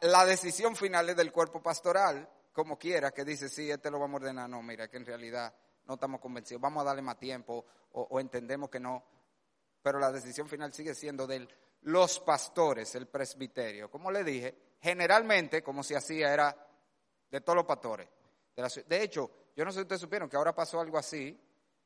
la 0.01 0.25
decisión 0.25 0.77
final 0.77 1.09
es 1.09 1.17
del 1.17 1.33
cuerpo 1.33 1.63
pastoral, 1.63 2.29
como 2.59 2.77
quiera, 2.77 3.13
que 3.13 3.25
dice, 3.25 3.49
sí, 3.49 3.71
este 3.71 3.89
lo 3.89 4.01
vamos 4.01 4.21
a 4.21 4.25
ordenar. 4.25 4.51
No, 4.51 4.61
mira, 4.65 4.89
que 4.89 4.97
en 4.97 5.07
realidad 5.07 5.55
no 5.87 5.95
estamos 5.95 6.21
convencidos, 6.21 6.61
vamos 6.61 6.81
a 6.81 6.87
darle 6.87 7.03
más 7.03 7.17
tiempo 7.17 7.65
o, 7.93 8.19
entendemos 8.19 8.69
que 8.69 8.81
no. 8.81 9.05
Pero 9.81 10.01
la 10.01 10.11
decisión 10.11 10.49
final 10.49 10.73
sigue 10.73 10.93
siendo 10.93 11.25
de 11.25 11.47
los 11.83 12.19
pastores, 12.19 12.97
el 12.97 13.07
presbiterio. 13.07 13.89
Como 13.89 14.11
le 14.11 14.25
dije, 14.25 14.75
generalmente, 14.81 15.63
como 15.63 15.85
se 15.85 15.95
hacía, 15.95 16.35
era 16.35 16.53
de 17.31 17.41
todos 17.43 17.59
los 17.59 17.65
pastores. 17.65 18.09
De, 18.89 19.03
hecho, 19.05 19.31
yo 19.55 19.65
no 19.65 19.71
sé 19.71 19.77
si 19.77 19.83
ustedes 19.83 20.01
supieron 20.01 20.29
que 20.29 20.37
ahora 20.37 20.53
pasó 20.53 20.81
algo 20.81 20.99
así. 20.99 21.41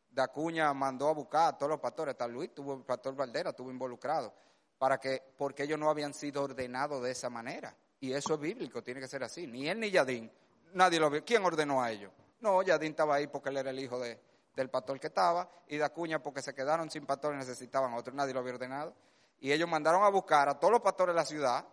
Dacuña 0.08 0.72
mandó 0.72 1.10
a 1.10 1.12
buscar 1.12 1.48
a 1.52 1.58
todos 1.58 1.68
los 1.68 1.80
pastores, 1.80 2.12
hasta 2.12 2.26
Luis 2.26 2.54
tuvo, 2.54 2.76
el 2.76 2.84
pastor 2.84 3.14
Valdera 3.14 3.50
estuvo 3.50 3.70
involucrado, 3.70 4.32
para 4.78 4.96
que, 4.96 5.22
porque 5.36 5.64
ellos 5.64 5.78
no 5.78 5.90
habían 5.90 6.14
sido 6.14 6.44
ordenados 6.44 7.02
de 7.02 7.10
esa 7.10 7.28
manera. 7.28 7.76
Y 8.00 8.14
eso 8.14 8.34
es 8.34 8.40
bíblico, 8.40 8.82
tiene 8.82 9.00
que 9.00 9.08
ser 9.08 9.22
así. 9.22 9.46
Ni 9.46 9.68
él 9.68 9.78
ni 9.78 9.90
Yadín, 9.90 10.32
nadie 10.74 11.00
lo 11.00 11.10
vio. 11.10 11.24
¿Quién 11.24 11.44
ordenó 11.44 11.82
a 11.82 11.90
ellos? 11.90 12.12
No, 12.40 12.62
Yadín 12.62 12.90
estaba 12.90 13.16
ahí 13.16 13.26
porque 13.26 13.50
él 13.50 13.56
era 13.56 13.70
el 13.70 13.78
hijo 13.78 13.98
de, 13.98 14.18
del 14.54 14.68
pastor 14.68 14.98
que 15.00 15.06
estaba, 15.08 15.48
y 15.68 15.78
Dacuña 15.78 16.22
porque 16.22 16.42
se 16.42 16.54
quedaron 16.54 16.90
sin 16.90 17.06
pastor 17.06 17.34
y 17.34 17.38
necesitaban 17.38 17.94
otro, 17.94 18.12
nadie 18.12 18.34
lo 18.34 18.40
había 18.40 18.54
ordenado. 18.54 18.94
Y 19.40 19.52
ellos 19.52 19.68
mandaron 19.68 20.04
a 20.04 20.08
buscar 20.08 20.48
a 20.48 20.58
todos 20.58 20.72
los 20.72 20.80
pastores 20.80 21.14
de 21.14 21.20
la 21.20 21.26
ciudad, 21.26 21.66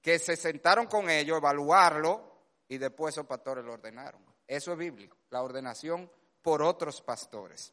que 0.00 0.18
se 0.18 0.36
sentaron 0.36 0.86
con 0.86 1.10
ellos, 1.10 1.38
evaluarlo, 1.38 2.36
y 2.68 2.78
después 2.78 3.14
esos 3.14 3.26
pastores 3.26 3.64
lo 3.64 3.74
ordenaron. 3.74 4.20
Eso 4.46 4.72
es 4.72 4.78
bíblico, 4.78 5.16
la 5.30 5.42
ordenación 5.42 6.10
por 6.42 6.62
otros 6.62 7.00
pastores. 7.02 7.72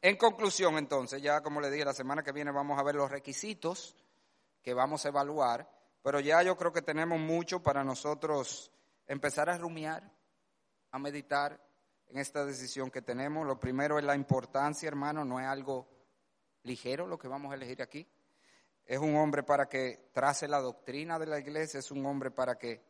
En 0.00 0.16
conclusión, 0.16 0.76
entonces, 0.78 1.22
ya 1.22 1.42
como 1.42 1.60
le 1.60 1.70
dije, 1.70 1.84
la 1.84 1.94
semana 1.94 2.22
que 2.22 2.32
viene 2.32 2.50
vamos 2.50 2.78
a 2.78 2.82
ver 2.82 2.94
los 2.94 3.10
requisitos 3.10 3.94
que 4.62 4.74
vamos 4.74 5.04
a 5.04 5.08
evaluar, 5.08 5.68
pero 6.02 6.20
ya 6.20 6.42
yo 6.42 6.56
creo 6.56 6.72
que 6.72 6.82
tenemos 6.82 7.18
mucho 7.18 7.62
para 7.62 7.84
nosotros 7.84 8.70
empezar 9.12 9.50
a 9.50 9.58
rumiar, 9.58 10.10
a 10.90 10.98
meditar 10.98 11.60
en 12.08 12.16
esta 12.16 12.46
decisión 12.46 12.90
que 12.90 13.02
tenemos. 13.02 13.46
Lo 13.46 13.60
primero 13.60 13.98
es 13.98 14.04
la 14.04 14.16
importancia, 14.16 14.88
hermano, 14.88 15.22
no 15.22 15.38
es 15.38 15.46
algo 15.46 15.86
ligero 16.62 17.06
lo 17.06 17.18
que 17.18 17.28
vamos 17.28 17.52
a 17.52 17.56
elegir 17.56 17.82
aquí. 17.82 18.08
Es 18.86 18.98
un 18.98 19.14
hombre 19.16 19.42
para 19.42 19.68
que 19.68 20.08
trace 20.14 20.48
la 20.48 20.60
doctrina 20.60 21.18
de 21.18 21.26
la 21.26 21.38
iglesia, 21.38 21.80
es 21.80 21.90
un 21.90 22.06
hombre 22.06 22.30
para 22.30 22.56
que 22.56 22.82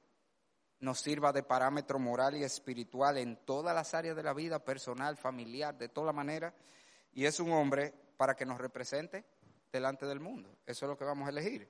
nos 0.79 1.01
sirva 1.01 1.33
de 1.33 1.43
parámetro 1.43 1.99
moral 1.99 2.37
y 2.37 2.45
espiritual 2.45 3.19
en 3.19 3.45
todas 3.45 3.75
las 3.75 3.93
áreas 3.93 4.15
de 4.15 4.23
la 4.23 4.33
vida, 4.33 4.65
personal, 4.65 5.17
familiar, 5.17 5.77
de 5.77 5.89
toda 5.89 6.13
manera. 6.13 6.55
Y 7.13 7.25
es 7.25 7.41
un 7.41 7.53
hombre 7.53 7.93
para 8.17 8.37
que 8.37 8.47
nos 8.47 8.59
represente 8.59 9.25
delante 9.73 10.07
del 10.07 10.21
mundo. 10.21 10.57
Eso 10.67 10.87
es 10.87 10.89
lo 10.89 10.97
que 10.97 11.05
vamos 11.05 11.27
a 11.27 11.31
elegir. 11.31 11.69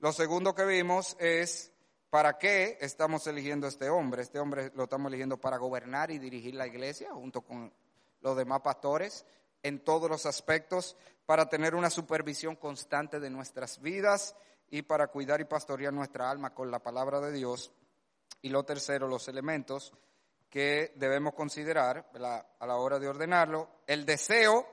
Lo 0.00 0.12
segundo 0.12 0.54
que 0.54 0.66
vimos 0.66 1.16
es 1.18 1.72
para 2.10 2.38
qué 2.38 2.78
estamos 2.80 3.26
eligiendo 3.26 3.66
a 3.66 3.70
este 3.70 3.88
hombre. 3.90 4.22
Este 4.22 4.38
hombre 4.38 4.70
lo 4.74 4.84
estamos 4.84 5.08
eligiendo 5.08 5.38
para 5.38 5.56
gobernar 5.56 6.10
y 6.10 6.18
dirigir 6.18 6.54
la 6.54 6.66
iglesia 6.66 7.12
junto 7.12 7.42
con 7.42 7.72
los 8.20 8.36
demás 8.36 8.60
pastores 8.60 9.24
en 9.62 9.80
todos 9.80 10.08
los 10.08 10.26
aspectos, 10.26 10.96
para 11.24 11.48
tener 11.48 11.74
una 11.74 11.90
supervisión 11.90 12.54
constante 12.54 13.18
de 13.18 13.30
nuestras 13.30 13.80
vidas 13.80 14.36
y 14.70 14.82
para 14.82 15.08
cuidar 15.08 15.40
y 15.40 15.44
pastorear 15.44 15.92
nuestra 15.92 16.30
alma 16.30 16.54
con 16.54 16.70
la 16.70 16.78
palabra 16.78 17.20
de 17.20 17.32
Dios 17.32 17.72
y 18.42 18.48
lo 18.48 18.64
tercero, 18.64 19.08
los 19.08 19.26
elementos 19.26 19.92
que 20.48 20.92
debemos 20.94 21.34
considerar 21.34 22.08
a 22.60 22.66
la 22.66 22.76
hora 22.76 23.00
de 23.00 23.08
ordenarlo. 23.08 23.68
El 23.86 24.06
deseo 24.06 24.66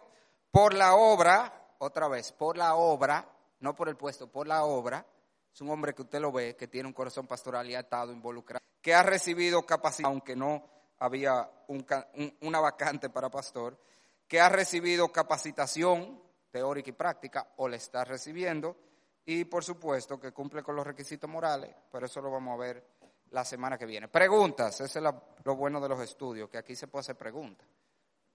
por 0.52 0.76
la 0.76 0.94
obra, 0.94 1.76
otra 1.80 2.08
vez, 2.08 2.32
por 2.32 2.58
la 2.58 2.76
obra, 2.76 3.28
no 3.60 3.76
por 3.76 3.90
el 3.90 3.98
puesto, 3.98 4.28
por 4.28 4.48
la 4.48 4.64
obra. 4.66 5.06
Es 5.54 5.62
un 5.62 5.70
hombre 5.70 5.94
que 5.94 6.02
usted 6.02 6.20
lo 6.20 6.32
ve, 6.32 6.56
que 6.56 6.68
tiene 6.68 6.88
un 6.88 6.94
corazón 6.94 7.28
pastoral 7.28 7.70
y 7.70 7.76
ha 7.76 7.82
estado 7.82 8.12
involucrado, 8.12 8.66
que 8.82 8.96
ha 8.96 9.04
recibido 9.04 9.64
capacidad, 9.66 10.10
aunque 10.10 10.36
no 10.36 10.66
había 10.98 11.48
una 12.42 12.60
vacante 12.60 13.10
para 13.12 13.30
pastor, 13.30 13.78
que 14.28 14.40
ha 14.40 14.50
recibido 14.50 15.12
capacitación 15.12 16.20
teórica 16.50 16.90
y 16.90 16.94
práctica, 16.94 17.54
o 17.58 17.68
le 17.68 17.78
está 17.78 18.04
recibiendo, 18.04 18.76
y 19.26 19.46
por 19.46 19.64
supuesto 19.64 20.20
que 20.20 20.32
cumple 20.32 20.64
con 20.64 20.76
los 20.76 20.86
requisitos 20.86 21.30
morales, 21.30 21.76
pero 21.92 22.08
eso 22.08 22.20
lo 22.22 22.32
vamos 22.32 22.56
a 22.56 22.58
ver 22.58 22.88
la 23.30 23.46
semana 23.46 23.78
que 23.78 23.86
viene. 23.86 24.08
Preguntas, 24.08 24.82
ese 24.82 25.00
es 25.00 25.06
lo 25.44 25.56
bueno 25.56 25.80
de 25.80 25.90
los 25.90 26.00
estudios, 26.02 26.50
que 26.50 26.58
aquí 26.58 26.76
se 26.76 26.88
puede 26.88 27.02
hacer 27.02 27.16
preguntas, 27.16 27.68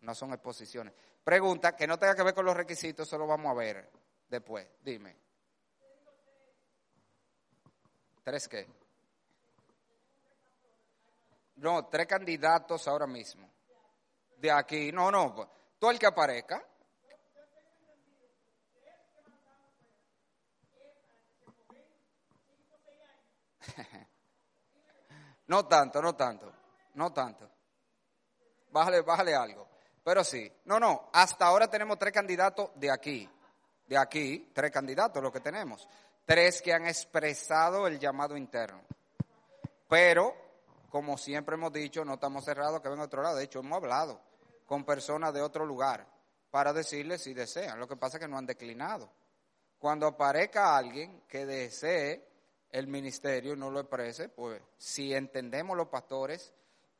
no 0.01 0.15
son 0.15 0.33
exposiciones. 0.33 0.95
Preguntas 1.25 1.75
que 1.75 1.87
no 1.87 1.99
tenga 1.99 2.15
que 2.15 2.23
ver 2.23 2.35
con 2.35 2.45
los 2.45 2.57
requisitos, 2.57 3.09
eso 3.09 3.19
lo 3.19 3.27
vamos 3.27 3.51
a 3.51 3.55
ver 3.55 3.91
después. 4.29 4.67
Dime. 4.83 5.28
¿Tres 8.29 8.47
qué? 8.47 8.69
No, 11.57 11.87
tres 11.87 12.07
candidatos 12.07 12.87
ahora 12.87 13.07
mismo. 13.07 13.49
De 14.37 14.51
aquí, 14.51 14.93
no, 14.93 15.11
no, 15.11 15.51
todo 15.79 15.91
el 15.91 15.99
que 15.99 16.05
aparezca. 16.07 16.63
No 25.47 25.65
tanto, 25.65 26.03
no 26.03 26.15
tanto, 26.15 26.53
no 26.93 27.11
tanto. 27.11 27.51
Bájale, 28.71 29.01
bájale 29.01 29.35
algo. 29.35 29.67
Pero 30.05 30.23
sí, 30.23 30.53
no, 30.67 30.79
no, 30.79 31.09
hasta 31.15 31.47
ahora 31.47 31.71
tenemos 31.71 31.99
tres 31.99 32.13
candidatos 32.13 32.73
de 32.75 32.91
aquí. 32.91 33.27
De 33.87 33.97
aquí, 33.97 34.51
tres 34.53 34.71
candidatos, 34.71 35.23
lo 35.23 35.33
que 35.33 35.41
tenemos. 35.41 35.89
Tres 36.29 36.61
que 36.61 36.75
han 36.75 36.87
expresado 36.87 37.87
el 37.87 37.99
llamado 37.99 38.37
interno. 38.37 38.83
Pero, 39.89 40.37
como 40.91 41.17
siempre 41.17 41.55
hemos 41.55 41.73
dicho, 41.73 42.05
no 42.05 42.15
estamos 42.15 42.45
cerrados 42.45 42.83
que 42.83 42.91
ven 42.91 43.01
otro 43.01 43.23
lado. 43.23 43.37
De 43.37 43.45
hecho, 43.45 43.61
hemos 43.61 43.79
hablado 43.79 44.21
con 44.67 44.85
personas 44.85 45.33
de 45.33 45.41
otro 45.41 45.65
lugar 45.65 46.07
para 46.51 46.75
decirles 46.75 47.23
si 47.23 47.33
desean. 47.33 47.81
Lo 47.81 47.89
que 47.89 47.97
pasa 47.97 48.19
es 48.19 48.21
que 48.21 48.29
no 48.29 48.37
han 48.37 48.45
declinado. 48.45 49.11
Cuando 49.79 50.07
aparezca 50.07 50.77
alguien 50.77 51.23
que 51.27 51.47
desee 51.47 52.29
el 52.73 52.89
ministerio 52.89 53.57
no 53.57 53.71
lo 53.71 53.81
exprese, 53.81 54.29
pues 54.29 54.61
si 54.77 55.15
entendemos 55.15 55.79
los 55.79 55.89
pastores 55.89 56.53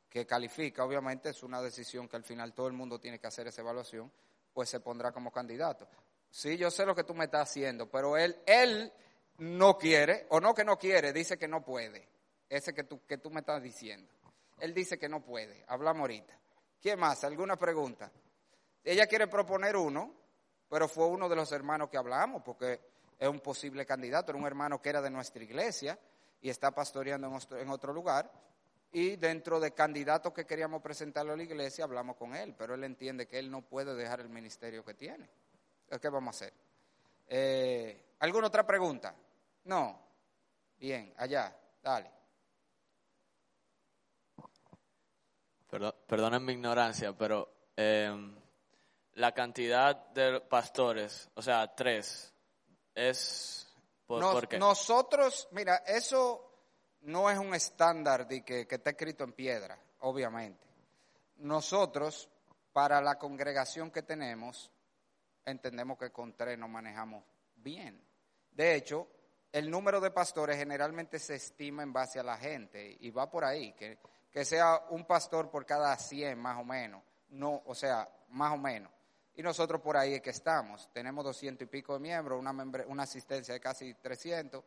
que 0.09 0.25
califica, 0.25 0.83
obviamente 0.83 1.29
es 1.29 1.43
una 1.43 1.61
decisión 1.61 2.07
que 2.09 2.15
al 2.15 2.23
final 2.23 2.55
todo 2.55 2.65
el 2.65 2.73
mundo 2.73 2.99
tiene 2.99 3.19
que 3.19 3.27
hacer 3.27 3.45
esa 3.45 3.61
evaluación, 3.61 4.11
pues 4.51 4.69
se 4.69 4.79
pondrá 4.79 5.11
como 5.11 5.31
candidato. 5.31 5.87
Sí, 6.31 6.57
yo 6.57 6.71
sé 6.71 6.83
lo 6.83 6.95
que 6.95 7.03
tú 7.03 7.13
me 7.13 7.25
estás 7.25 7.47
haciendo, 7.47 7.91
pero 7.91 8.17
él, 8.17 8.35
él 8.47 8.91
no 9.39 9.77
quiere, 9.77 10.27
o 10.29 10.39
no 10.39 10.53
que 10.53 10.63
no 10.63 10.77
quiere, 10.77 11.13
dice 11.13 11.37
que 11.37 11.47
no 11.47 11.63
puede. 11.63 12.07
Ese 12.47 12.73
que 12.73 12.83
tú, 12.83 13.01
que 13.05 13.17
tú 13.17 13.29
me 13.29 13.41
estás 13.41 13.61
diciendo. 13.61 14.11
Él 14.59 14.73
dice 14.73 14.97
que 14.97 15.07
no 15.07 15.21
puede. 15.21 15.63
Hablamos 15.67 16.01
ahorita. 16.01 16.37
¿Quién 16.81 16.99
más? 16.99 17.23
¿Alguna 17.23 17.57
pregunta? 17.57 18.11
Ella 18.83 19.07
quiere 19.07 19.27
proponer 19.27 19.75
uno, 19.75 20.13
pero 20.69 20.87
fue 20.87 21.07
uno 21.07 21.29
de 21.29 21.35
los 21.35 21.51
hermanos 21.51 21.89
que 21.89 21.97
hablamos, 21.97 22.41
porque 22.43 22.79
es 23.17 23.27
un 23.27 23.39
posible 23.39 23.85
candidato, 23.85 24.31
era 24.31 24.39
un 24.39 24.47
hermano 24.47 24.81
que 24.81 24.89
era 24.89 25.01
de 25.01 25.09
nuestra 25.09 25.43
iglesia 25.43 25.99
y 26.41 26.49
está 26.49 26.71
pastoreando 26.71 27.27
en 27.51 27.69
otro, 27.69 27.93
lugar. 27.93 28.31
Y 28.91 29.17
dentro 29.17 29.59
de 29.59 29.71
candidatos 29.71 30.33
que 30.33 30.45
queríamos 30.45 30.81
presentarlo 30.81 31.33
a 31.33 31.37
la 31.37 31.43
iglesia, 31.43 31.83
hablamos 31.83 32.15
con 32.15 32.35
él, 32.35 32.55
pero 32.57 32.73
él 32.73 32.83
entiende 32.83 33.27
que 33.27 33.37
él 33.37 33.51
no 33.51 33.61
puede 33.61 33.93
dejar 33.93 34.21
el 34.21 34.29
ministerio 34.29 34.83
que 34.83 34.93
tiene. 34.93 35.29
¿Qué 36.01 36.09
vamos 36.09 36.35
a 36.35 36.37
hacer? 36.37 36.53
Eh, 37.27 38.15
¿Alguna 38.19 38.47
otra 38.47 38.65
pregunta? 38.65 39.13
No. 39.65 39.99
Bien, 40.77 41.13
allá, 41.17 41.55
dale. 41.81 42.11
Perdón, 45.69 45.93
perdonen 46.07 46.43
mi 46.43 46.53
ignorancia, 46.53 47.13
pero 47.13 47.67
eh, 47.75 48.11
la 49.13 49.33
cantidad 49.33 49.95
de 50.11 50.41
pastores, 50.41 51.29
o 51.35 51.41
sea, 51.41 51.75
tres, 51.75 52.33
es 52.95 53.71
por, 54.07 54.57
Nosotros, 54.57 55.47
mira, 55.51 55.83
eso 55.85 56.49
no 57.01 57.29
es 57.29 57.37
un 57.37 57.53
estándar 57.53 58.27
de 58.27 58.43
que, 58.43 58.65
que 58.65 58.75
está 58.75 58.89
escrito 58.89 59.23
en 59.23 59.33
piedra, 59.33 59.77
obviamente. 59.99 60.65
Nosotros, 61.35 62.27
para 62.73 63.01
la 63.01 63.19
congregación 63.19 63.91
que 63.91 64.01
tenemos, 64.01 64.71
entendemos 65.45 65.99
que 65.99 66.11
con 66.11 66.35
tres 66.35 66.57
nos 66.57 66.69
manejamos 66.69 67.23
bien. 67.55 68.03
De 68.49 68.75
hecho, 68.75 69.07
el 69.51 69.69
número 69.69 69.99
de 69.99 70.11
pastores 70.11 70.57
generalmente 70.57 71.19
se 71.19 71.35
estima 71.35 71.83
en 71.83 71.93
base 71.93 72.19
a 72.19 72.23
la 72.23 72.37
gente 72.37 72.97
y 72.99 73.09
va 73.09 73.29
por 73.29 73.43
ahí, 73.43 73.73
que, 73.73 73.97
que 74.31 74.45
sea 74.45 74.85
un 74.89 75.05
pastor 75.05 75.49
por 75.49 75.65
cada 75.65 75.95
100 75.95 76.37
más 76.37 76.59
o 76.59 76.63
menos, 76.63 77.03
no, 77.29 77.61
o 77.65 77.73
sea, 77.73 78.07
más 78.29 78.53
o 78.53 78.57
menos. 78.57 78.91
Y 79.35 79.41
nosotros 79.41 79.81
por 79.81 79.95
ahí 79.95 80.15
es 80.15 80.21
que 80.21 80.31
estamos. 80.31 80.89
Tenemos 80.91 81.23
doscientos 81.23 81.65
y 81.65 81.69
pico 81.69 81.93
de 81.93 81.99
miembros, 81.99 82.39
una, 82.39 82.51
una 82.87 83.03
asistencia 83.03 83.53
de 83.53 83.59
casi 83.59 83.93
300, 83.93 84.63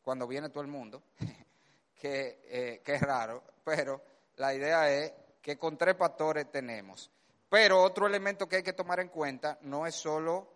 cuando 0.00 0.26
viene 0.28 0.48
todo 0.48 0.62
el 0.62 0.68
mundo, 0.68 1.02
que, 2.00 2.40
eh, 2.44 2.82
que 2.84 2.94
es 2.94 3.02
raro. 3.02 3.42
Pero 3.64 4.00
la 4.36 4.54
idea 4.54 4.90
es 4.92 5.12
que 5.40 5.58
con 5.58 5.76
tres 5.76 5.96
pastores 5.96 6.50
tenemos. 6.50 7.10
Pero 7.48 7.82
otro 7.82 8.06
elemento 8.06 8.48
que 8.48 8.56
hay 8.56 8.62
que 8.62 8.72
tomar 8.72 9.00
en 9.00 9.08
cuenta 9.08 9.58
no 9.62 9.86
es 9.86 9.94
solo 9.94 10.52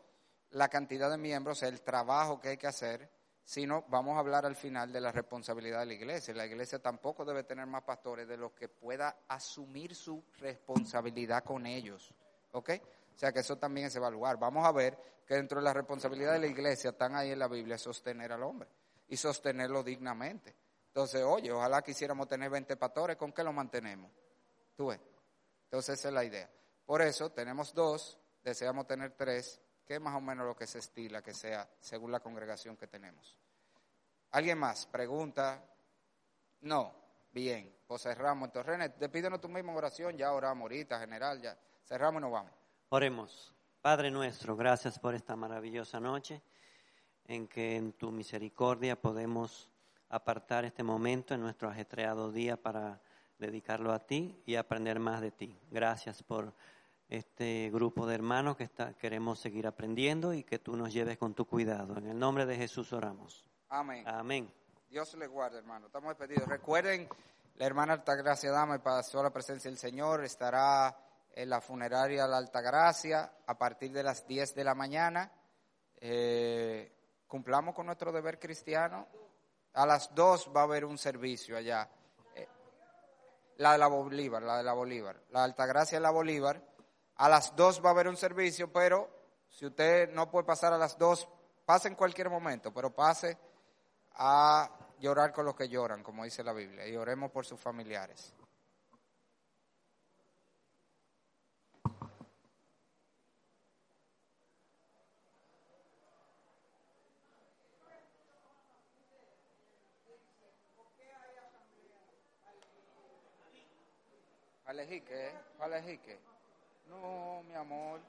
la 0.51 0.69
cantidad 0.69 1.11
de 1.11 1.19
miembros, 1.19 1.63
el 1.63 1.83
trabajo 1.83 2.41
que 2.41 2.51
hay 2.51 2.57
que 2.57 2.69
hacer, 2.69 3.11
sino 3.47 3.85
vamos 3.89 4.17
a 4.17 4.19
hablar 4.19 4.45
al 4.45 4.57
final 4.57 4.93
de 4.93 5.01
la 5.01 5.13
responsabilidad 5.13 5.79
de 5.79 5.87
la 5.87 5.95
iglesia. 5.95 6.35
La 6.35 6.47
iglesia 6.47 6.81
tampoco 6.81 7.25
debe 7.25 7.45
tener 7.45 7.65
más 7.65 7.85
pastores 7.85 8.27
de 8.27 8.37
los 8.37 8.51
que 8.51 8.69
pueda 8.69 9.21
asumir 9.29 9.95
su 9.95 10.25
responsabilidad 10.41 11.45
con 11.45 11.65
ellos. 11.65 12.13
¿Ok? 12.51 12.71
O 13.15 13.17
sea 13.17 13.31
que 13.31 13.39
eso 13.39 13.57
también 13.57 13.87
es 13.87 13.95
evaluar. 13.95 14.37
Vamos 14.37 14.67
a 14.67 14.73
ver 14.73 14.99
que 15.25 15.35
dentro 15.35 15.61
de 15.61 15.65
la 15.65 15.73
responsabilidad 15.73 16.33
de 16.33 16.41
la 16.41 16.49
iglesia 16.49 16.91
están 16.91 17.15
ahí 17.15 17.31
en 17.31 17.39
la 17.39 17.47
Biblia 17.47 17.79
sostener 17.79 18.33
al 18.33 18.43
hombre 18.43 18.69
y 19.07 19.17
sostenerlo 19.17 19.85
dignamente. 19.85 20.53
Entonces, 20.89 21.23
oye, 21.23 21.53
ojalá 21.53 21.83
quisiéramos 21.83 22.27
tener 22.27 22.51
20 22.51 22.77
pastores, 22.77 23.17
¿con 23.17 23.33
qué 23.33 23.45
lo 23.45 23.53
mantenemos? 23.53 24.11
Tú 24.75 24.89
ves. 24.89 25.01
Entonces, 25.67 26.01
esa 26.01 26.09
es 26.09 26.15
la 26.15 26.25
idea. 26.25 26.51
Por 26.85 27.01
eso, 27.01 27.31
tenemos 27.31 27.73
dos, 27.73 28.19
deseamos 28.43 28.89
tener 28.89 29.13
tres, 29.13 29.61
que 29.87 29.95
es 29.95 30.01
más 30.01 30.15
o 30.17 30.21
menos 30.21 30.47
lo 30.47 30.57
que 30.57 30.67
se 30.67 30.81
estila 30.81 31.23
que 31.23 31.33
sea 31.33 31.69
según 31.81 32.11
la 32.11 32.21
congregación 32.21 32.77
que 32.77 32.87
tenemos. 32.87 33.39
¿Alguien 34.33 34.59
más? 34.59 34.87
¿Pregunta? 34.87 35.63
No. 36.63 37.07
Bien, 37.33 37.71
pues 37.87 38.03
cerramos. 38.03 38.49
Entonces, 38.49 38.67
René, 38.67 38.89
despídenos 38.99 39.41
tu 39.41 39.49
misma 39.49 39.75
oración, 39.75 40.17
ya 40.17 40.33
oramos 40.33 40.63
ahorita, 40.63 40.99
general, 40.99 41.41
ya 41.41 41.57
cerramos 41.85 42.21
y 42.21 42.23
nos 42.23 42.33
vamos. 42.33 42.53
Oremos. 42.89 43.53
Padre 43.83 44.11
nuestro, 44.11 44.57
gracias 44.57 44.99
por 44.99 45.15
esta 45.15 45.37
maravillosa 45.37 46.01
noche 46.01 46.43
en 47.27 47.47
que 47.47 47.77
en 47.77 47.93
tu 47.93 48.11
misericordia 48.11 49.01
podemos 49.01 49.69
apartar 50.09 50.65
este 50.65 50.83
momento 50.83 51.35
en 51.35 51.41
nuestro 51.41 51.69
ajetreado 51.69 52.33
día 52.33 52.57
para 52.57 53.01
dedicarlo 53.39 53.93
a 53.93 53.99
ti 53.99 54.41
y 54.47 54.57
aprender 54.57 54.99
más 54.99 55.21
de 55.21 55.31
ti. 55.31 55.59
Gracias 55.71 56.23
por 56.23 56.55
este 57.09 57.71
grupo 57.73 58.07
de 58.07 58.15
hermanos 58.15 58.57
que 58.57 58.65
está, 58.65 58.95
queremos 58.95 59.39
seguir 59.39 59.67
aprendiendo 59.67 60.35
y 60.35 60.43
que 60.43 60.59
tú 60.59 60.77
nos 60.77 60.93
lleves 60.93 61.19
con 61.19 61.35
tu 61.35 61.47
cuidado. 61.47 61.97
En 61.99 62.07
el 62.07 62.19
nombre 62.19 62.47
de 62.47 62.57
Jesús 62.57 62.93
oramos. 62.93 63.45
Amén. 63.69 64.07
Amén. 64.07 64.53
Dios 64.89 65.15
le 65.15 65.27
guarde, 65.27 65.59
hermano. 65.59 65.87
Estamos 65.87 66.17
despedidos. 66.17 66.49
Recuerden, 66.49 67.09
la 67.57 67.67
hermana 67.67 67.95
Altagracia 67.95 68.51
Dama 68.51 68.83
pasó 68.83 69.21
a 69.21 69.25
la 69.25 69.31
presencia 69.31 69.71
del 69.71 69.79
Señor. 69.79 70.25
Estará 70.25 70.97
en 71.33 71.51
la 71.51 71.61
funeraria 71.61 72.27
La 72.27 72.39
Altagracia 72.39 73.31
a 73.47 73.59
partir 73.59 73.93
de 73.93 74.03
las 74.03 74.27
10 74.27 74.55
de 74.55 74.65
la 74.65 74.75
mañana. 74.75 75.31
Eh, 75.99 76.93
cumplamos 77.27 77.75
con 77.75 77.87
nuestro 77.87 78.11
deber 78.11 78.39
cristiano. 78.39 79.07
A 79.75 79.85
las 79.87 80.15
2 80.15 80.51
va 80.57 80.63
a 80.63 80.65
haber 80.65 80.85
un 80.85 80.99
servicio 80.99 81.57
allá. 81.57 81.89
Eh, 82.35 82.49
la 83.59 83.73
de 83.73 83.79
la 83.79 83.87
Bolívar, 83.89 84.43
la 84.43 84.59
de 84.59 84.63
la 84.63 84.73
Bolívar. 84.73 85.21
La 85.31 85.45
Altagracia 85.45 85.99
de 85.99 86.03
la 86.03 86.11
Bolívar. 86.11 86.63
A 87.17 87.29
las 87.29 87.57
2 87.57 87.83
va 87.85 87.91
a 87.91 87.93
haber 87.93 88.09
un 88.09 88.17
servicio, 88.17 88.73
pero 88.73 89.09
si 89.49 89.65
usted 89.67 90.13
no 90.13 90.31
puede 90.31 90.45
pasar 90.45 90.73
a 90.73 90.79
las 90.79 90.99
2, 90.99 91.29
pase 91.65 91.89
en 91.89 91.95
cualquier 91.95 92.29
momento, 92.29 92.73
pero 92.73 92.95
pase 92.95 93.39
a 94.17 94.71
llorar 94.99 95.33
con 95.33 95.47
los 95.47 95.57
que 95.57 95.69
lloran, 95.69 96.03
como 96.03 96.25
dice 96.25 96.45
la 96.45 96.53
Biblia, 96.53 96.87
y 96.87 96.97
oremos 96.97 97.31
por 97.31 97.47
sus 97.47 97.61
familiares. 97.61 98.35
Alejique. 114.67 116.36
No, 116.89 117.43
mi 117.49 117.55
amor. 117.55 118.01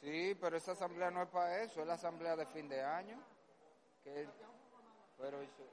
Sí, 0.00 0.36
pero 0.40 0.56
esa 0.56 0.72
asamblea 0.72 1.10
no 1.10 1.22
es 1.22 1.28
para 1.28 1.62
eso, 1.62 1.80
es 1.80 1.86
la 1.86 1.94
asamblea 1.94 2.36
de 2.36 2.46
fin 2.46 2.68
de 2.68 2.82
año. 2.82 3.18
Que, 4.04 4.28
pero 5.18 5.40
eso, 5.42 5.64